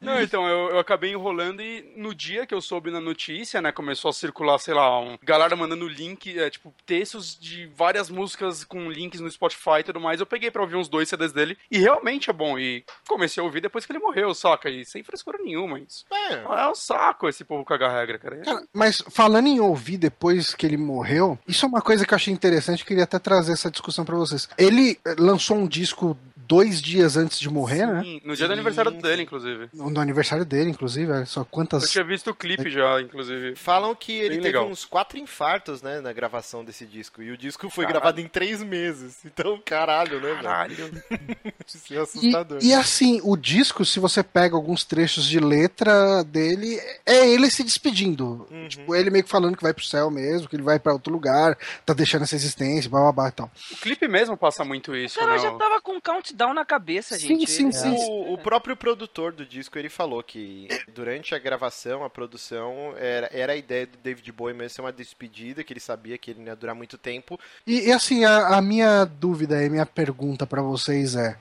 [0.00, 3.70] Não, então, eu, eu acabei enrolando e no dia que eu soube na notícia, né,
[3.70, 8.64] começou a circular, sei lá, um galera mandando link, é, tipo, textos de várias músicas
[8.64, 10.20] com links no Spotify e tudo mais.
[10.20, 12.58] Eu peguei pra ouvir uns dois CDs dele e realmente é bom.
[12.58, 14.68] E comecei a ouvir depois que ele morreu, saca?
[14.68, 16.04] E sem frescura nenhuma, isso.
[16.12, 18.36] É, É um saco esse povo cagar regra, cara.
[18.38, 22.16] Cara, mas falando em ouvir depois que ele morreu, isso é uma coisa que eu
[22.16, 24.48] achei interessante, queria até trazer essa discussão pra vocês.
[24.56, 26.16] Ele eh, lançou um disco
[26.50, 28.02] dois dias antes de morrer, né?
[28.02, 29.68] Sim, no dia do aniversário dele, inclusive.
[29.72, 31.88] No aniversário dele, inclusive, olha só Eu quantas.
[31.88, 33.54] tinha visto o clipe já, inclusive.
[33.54, 34.66] Falam que ele Bem teve legal.
[34.68, 37.22] uns quatro infartos, né, na gravação desse disco.
[37.22, 38.00] E o disco foi Caralho.
[38.00, 39.18] gravado em três meses.
[39.30, 40.42] Então, caralho, né, velho?
[40.42, 40.74] Caralho.
[41.66, 42.58] Isso é E, assustador.
[42.62, 47.62] e assim, o disco, se você pega alguns trechos de letra dele, é ele se
[47.62, 48.46] despedindo.
[48.50, 48.68] Uhum.
[48.68, 51.12] Tipo, ele meio que falando que vai pro céu mesmo, que ele vai pra outro
[51.12, 53.50] lugar, tá deixando essa existência, blá blá blá e tal.
[53.72, 55.38] O clipe mesmo passa muito isso, cara né?
[55.38, 56.00] já tava com um
[56.40, 57.50] countdown na cabeça, Sim, gente.
[57.50, 57.96] sim, Ele- sim.
[58.10, 63.28] O, o próprio produtor do disco, ele falou que durante a gravação, a produção, era,
[63.32, 66.40] era a ideia do David Bowie mesmo ser uma despedida, que ele sabia que ele
[66.40, 67.38] não ia durar muito tempo.
[67.66, 71.36] E, e, assim, a, a minha dúvida e minha pergunta pra vocês é: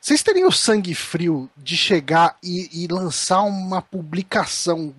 [0.00, 4.94] vocês teriam o sangue frio de chegar e, e lançar uma publicação,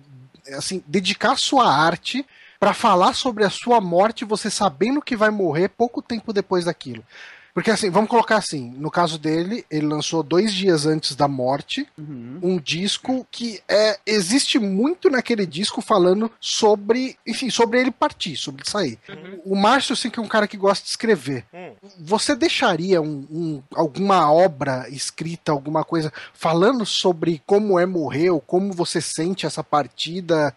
[0.56, 2.24] assim, dedicar a sua arte
[2.58, 7.04] pra falar sobre a sua morte, você sabendo que vai morrer pouco tempo depois daquilo?
[7.54, 11.86] Porque assim, vamos colocar assim, no caso dele, ele lançou dois dias antes da morte
[11.96, 12.40] Uhum.
[12.42, 18.68] um disco que é existe muito naquele disco falando sobre, enfim, sobre ele partir, sobre
[18.68, 18.98] sair.
[19.44, 21.44] O Márcio, assim, que é um cara que gosta de escrever.
[21.54, 21.72] Hum.
[22.00, 28.40] Você deixaria um- um- alguma obra escrita, alguma coisa, falando sobre como é morrer, ou
[28.40, 30.54] como você sente essa partida,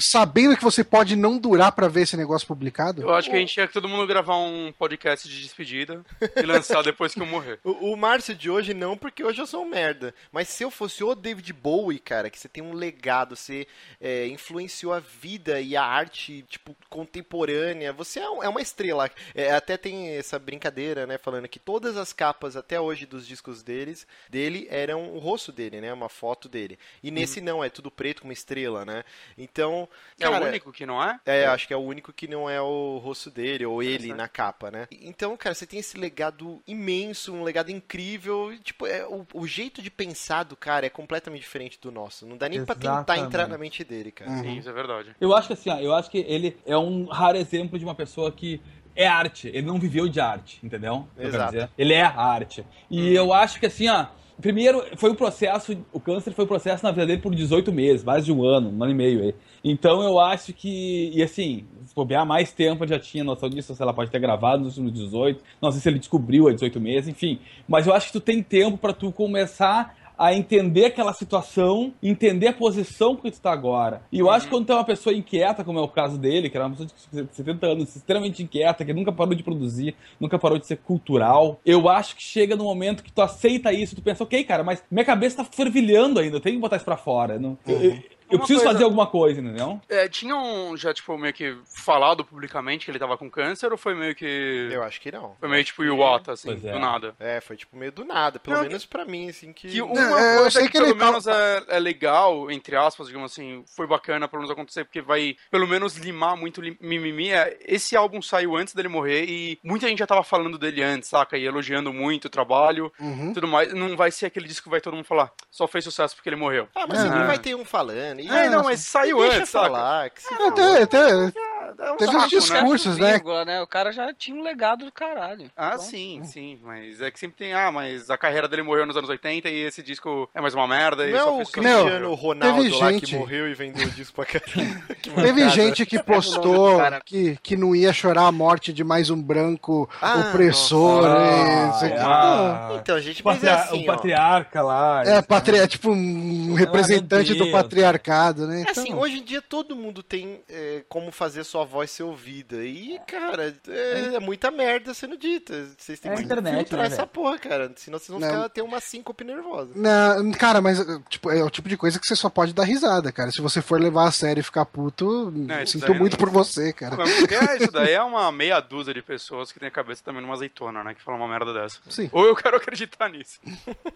[0.00, 3.02] sabendo que você pode não durar pra ver esse negócio publicado?
[3.02, 6.04] Eu acho que a gente tinha que todo mundo gravar um podcast de despedida
[6.36, 7.58] e lançar depois que eu morrer.
[7.64, 10.14] O, o Márcio de hoje não, porque hoje eu sou um merda.
[10.32, 13.66] Mas se eu fosse o David Bowie, cara, que você tem um legado, você
[14.00, 19.10] é, influenciou a vida e a arte, tipo, contemporânea, você é, um- é uma estrela.
[19.34, 23.62] É, até tem essa brincadeira, né, falando que todas as capas até hoje dos discos
[23.62, 26.78] deles, dele eram o rosto dele, né, uma foto dele.
[27.02, 29.04] E nesse não, é tudo preto com uma estrela, né.
[29.50, 29.88] Então,
[30.18, 31.18] É cara, o único que não é?
[31.24, 34.28] é, acho que é o único que não é o rosto dele, ou ele na
[34.28, 34.88] capa, né?
[34.90, 38.52] Então, cara, você tem esse legado imenso, um legado incrível.
[38.52, 42.26] e, tipo, é, o, o jeito de pensar do cara é completamente diferente do nosso.
[42.26, 43.26] Não dá nem pra tentar Exatamente.
[43.26, 44.30] entrar na mente dele, cara.
[44.38, 45.14] Sim, isso é verdade.
[45.20, 47.94] Eu acho que assim, ó, eu acho que ele é um raro exemplo de uma
[47.94, 48.60] pessoa que
[48.94, 49.48] é arte.
[49.48, 51.06] Ele não viveu de arte, entendeu?
[51.18, 51.52] Exato.
[51.52, 51.70] dizer?
[51.76, 52.64] Ele é a arte.
[52.90, 54.06] E eu acho que assim, ó.
[54.40, 58.04] Primeiro, foi um processo, o câncer foi um processo na vida dele por 18 meses,
[58.04, 59.34] mais de um ano, um ano e meio aí.
[59.64, 63.74] Então eu acho que, e assim, se bobear mais tempo, eu já tinha noção disso,
[63.74, 66.78] sei lá, pode ter gravado nos últimos 18, não sei se ele descobriu há 18
[66.78, 67.38] meses, enfim.
[67.66, 72.48] Mas eu acho que tu tem tempo pra tu começar a entender aquela situação, entender
[72.48, 74.02] a posição que tu tá agora.
[74.10, 76.48] E eu acho que quando tu é uma pessoa inquieta, como é o caso dele,
[76.48, 76.88] que era uma pessoa
[77.26, 81.60] de 70 anos, extremamente inquieta, que nunca parou de produzir, nunca parou de ser cultural,
[81.64, 84.82] eu acho que chega no momento que tu aceita isso, tu pensa, ok, cara, mas
[84.90, 87.38] minha cabeça tá fervilhando ainda, eu tenho que botar isso pra fora.
[87.38, 87.98] Não, eu, eu-
[88.30, 89.80] eu preciso coisa- fazer alguma coisa, entendeu?
[89.88, 93.94] É, tinham já, tipo, meio que falado publicamente que ele tava com câncer ou foi
[93.94, 94.68] meio que.
[94.72, 95.36] Eu acho que não.
[95.38, 96.54] Foi meio tipo Iwata, assim, é.
[96.72, 97.14] do nada?
[97.20, 99.68] É, foi tipo meio do nada, pelo Não, menos pra mim, assim, que.
[99.68, 101.78] Que uma Não, é, eu coisa sei que, que ele pelo tá- menos é, é
[101.78, 106.36] legal, entre aspas, digamos assim, foi bacana pelo menos acontecer, porque vai pelo menos limar
[106.36, 107.30] muito li- mimimi.
[107.30, 111.08] É, esse álbum saiu antes dele morrer e muita gente já tava falando dele antes,
[111.08, 111.36] saca?
[111.38, 113.32] E elogiando muito o trabalho Uhum.
[113.32, 113.72] tudo mais.
[113.72, 116.36] Não vai ser aquele disco que vai todo mundo falar, só fez sucesso porque ele
[116.36, 116.68] morreu.
[116.74, 117.02] Ah, mas É.
[117.02, 118.15] sempre vai ter um falando.
[118.20, 119.66] E, É, não, mas saiu deixa antes, saca?
[119.66, 120.10] falar.
[120.10, 121.32] Que se Até, até,
[121.78, 123.12] É um Teve saco, uns discursos, né?
[123.12, 123.60] Vírgula, né?
[123.62, 125.50] O cara já tinha um legado do caralho.
[125.56, 128.86] Ah, Então, sim, sim, mas é que sempre tem, ah, mas a carreira dele morreu
[128.86, 131.46] nos anos 80 e esse disco é mais uma merda e Não é só o.
[131.46, 134.82] Cristiano Ronaldo teve lá gente- que morreu e vendeu o disco pra caralho.
[135.14, 139.88] Teve gente que postou que, que não ia chorar a morte de mais um branco
[140.00, 141.04] Ah, opressor.
[141.06, 141.94] e isso aqui.
[141.98, 143.94] Ah, Então, gente, o, mas é assim, o ó.
[143.94, 145.02] patriarca lá.
[145.04, 145.58] É, patri...
[145.58, 148.58] é tipo um representante meu do patriarcado, né?
[148.58, 152.02] É Então, assim, hoje em dia todo mundo tem é, como fazer sua voz ser
[152.02, 152.64] ouvida.
[152.64, 155.54] E, cara, é, é muita merda sendo dita.
[155.78, 157.08] Vocês têm É que internet, filtrar né, essa velho?
[157.08, 157.72] porra, cara.
[157.76, 158.28] Senão vocês vão Não.
[158.28, 159.70] ficar, ter uma síncope nervosa.
[159.74, 160.78] Não, cara, mas
[161.08, 163.30] tipo, é o tipo de coisa que você só pode dar risada, cara.
[163.30, 166.30] Se você for levar a sério e ficar puto, isso sinto daí muito não- por
[166.30, 166.96] você, cara.
[167.02, 170.34] É, isso daí é uma meia dúzia de pessoas que tem a cabeça também numa
[170.34, 170.94] azeitona, né?
[170.94, 171.78] Que falam uma merda dessa.
[171.88, 172.08] Sim.
[172.12, 173.38] Ou eu quero acreditar nisso.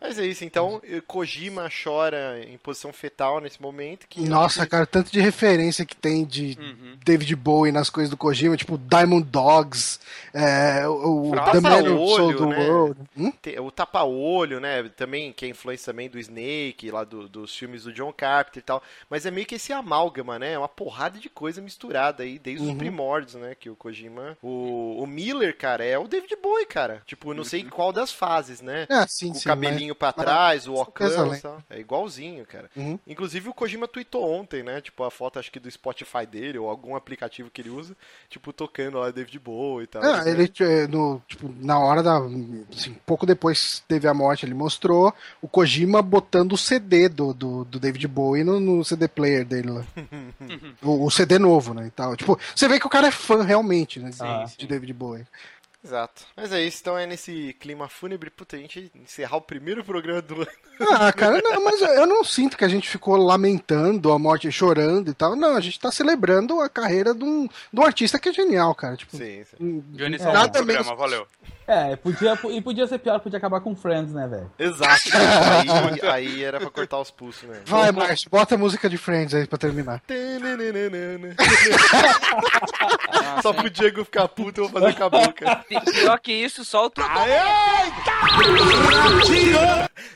[0.00, 4.06] Mas é isso, então Kojima chora em posição fetal nesse momento.
[4.08, 6.98] Que Nossa, cara, tanto de referência que tem de Uhum.
[7.04, 9.98] David Bowie nas coisas do Kojima, tipo Diamond Dogs,
[10.34, 12.68] é, o, o The Man Who olho, Sold the né?
[12.70, 13.00] World.
[13.16, 13.32] Hum?
[13.62, 14.82] O tapa-olho, né?
[14.96, 18.62] Também, que é influência também do Snake, lá do- dos filmes do John Carpenter e
[18.64, 18.82] tal.
[19.08, 20.52] Mas é meio que esse amálgama, né?
[20.52, 22.72] É uma porrada de coisa misturada aí, desde Uhum.
[22.72, 23.54] os primórdios, né?
[23.58, 24.36] Que o Kojima.
[24.42, 27.02] O, o Miller, cara, é o David Bowie, cara.
[27.06, 28.86] Tipo, não sei qual das fases, né?
[28.90, 29.48] Ah, sim, o sim.
[29.48, 31.38] cabelinho pra mas- trás, o certeza, óculos né?
[31.38, 31.62] e tal.
[31.70, 32.70] É igualzinho, cara.
[32.76, 32.98] Uhum.
[33.06, 34.80] Inclusive o Kojima tweetou ontem, né?
[34.80, 37.96] Tipo, a foto acho que do Spotify dele, ou algum aplicativo que ele usa,
[38.28, 40.02] tipo, tocando lá David Bowie e tal.
[40.02, 42.18] Ah, ele, é, no, tipo, na hora da.
[42.72, 47.64] Assim, pouco depois teve a morte, ele mostrou o Kojima botando o CD do, do,
[47.64, 49.84] do David Bowie no, no CD player dele lá.
[50.82, 51.86] o, o CD novo, né?
[51.86, 52.16] E tal.
[52.16, 54.10] Tipo, você vê que o cara é fã realmente, né?
[54.10, 55.26] de- Sim, de David Bowie.
[55.88, 56.22] Exato.
[56.36, 60.20] Mas é isso, então é nesse clima fúnebre, puta, a gente encerrar o primeiro programa
[60.20, 60.50] do ano.
[60.92, 65.10] Ah, cara, não, mas eu não sinto que a gente ficou lamentando a morte, chorando
[65.10, 65.34] e tal.
[65.34, 68.74] Não, a gente tá celebrando a carreira de um, de um artista que é genial,
[68.74, 68.96] cara.
[68.96, 69.82] Tipo, Sim, sim.
[69.92, 71.26] Johnny salvou o Nada programa, menos- valeu.
[71.68, 74.50] É, podia, e podia ser pior, podia acabar com Friends, né, velho?
[74.58, 75.02] Exato.
[76.02, 77.60] aí, aí era pra cortar os pulsos, né?
[77.66, 80.02] Vai, Márcio, bota a música de Friends aí pra terminar.
[83.42, 85.56] Só pro Diego ficar puto, eu vou fazer com a boca.
[85.68, 86.92] Pi- Pior que isso, só o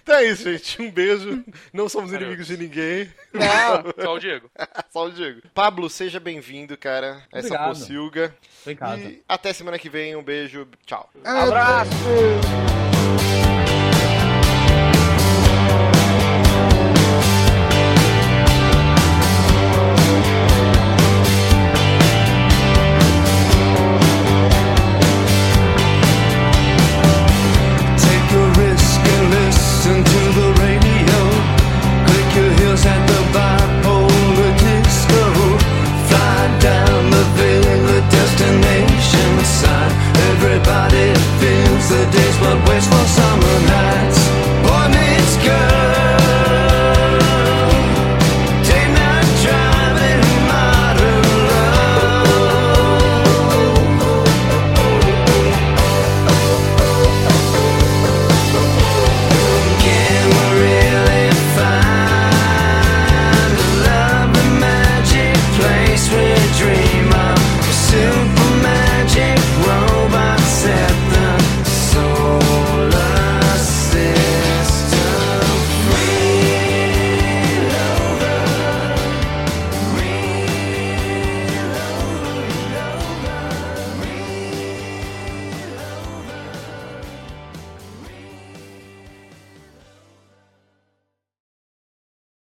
[0.03, 0.83] Então é isso, gente.
[0.83, 1.45] Um beijo.
[1.73, 3.11] Não somos inimigos de ninguém.
[3.33, 4.51] Não, Só o Diego.
[4.91, 5.41] Só o Diego.
[5.55, 7.23] Pablo, seja bem-vindo, cara.
[7.33, 7.69] Essa Obrigado.
[7.69, 8.35] pocilga.
[8.79, 9.01] Casa.
[9.03, 10.15] E até semana que vem.
[10.17, 10.67] Um beijo.
[10.87, 11.11] Tchau.
[11.25, 12.92] É, abraço.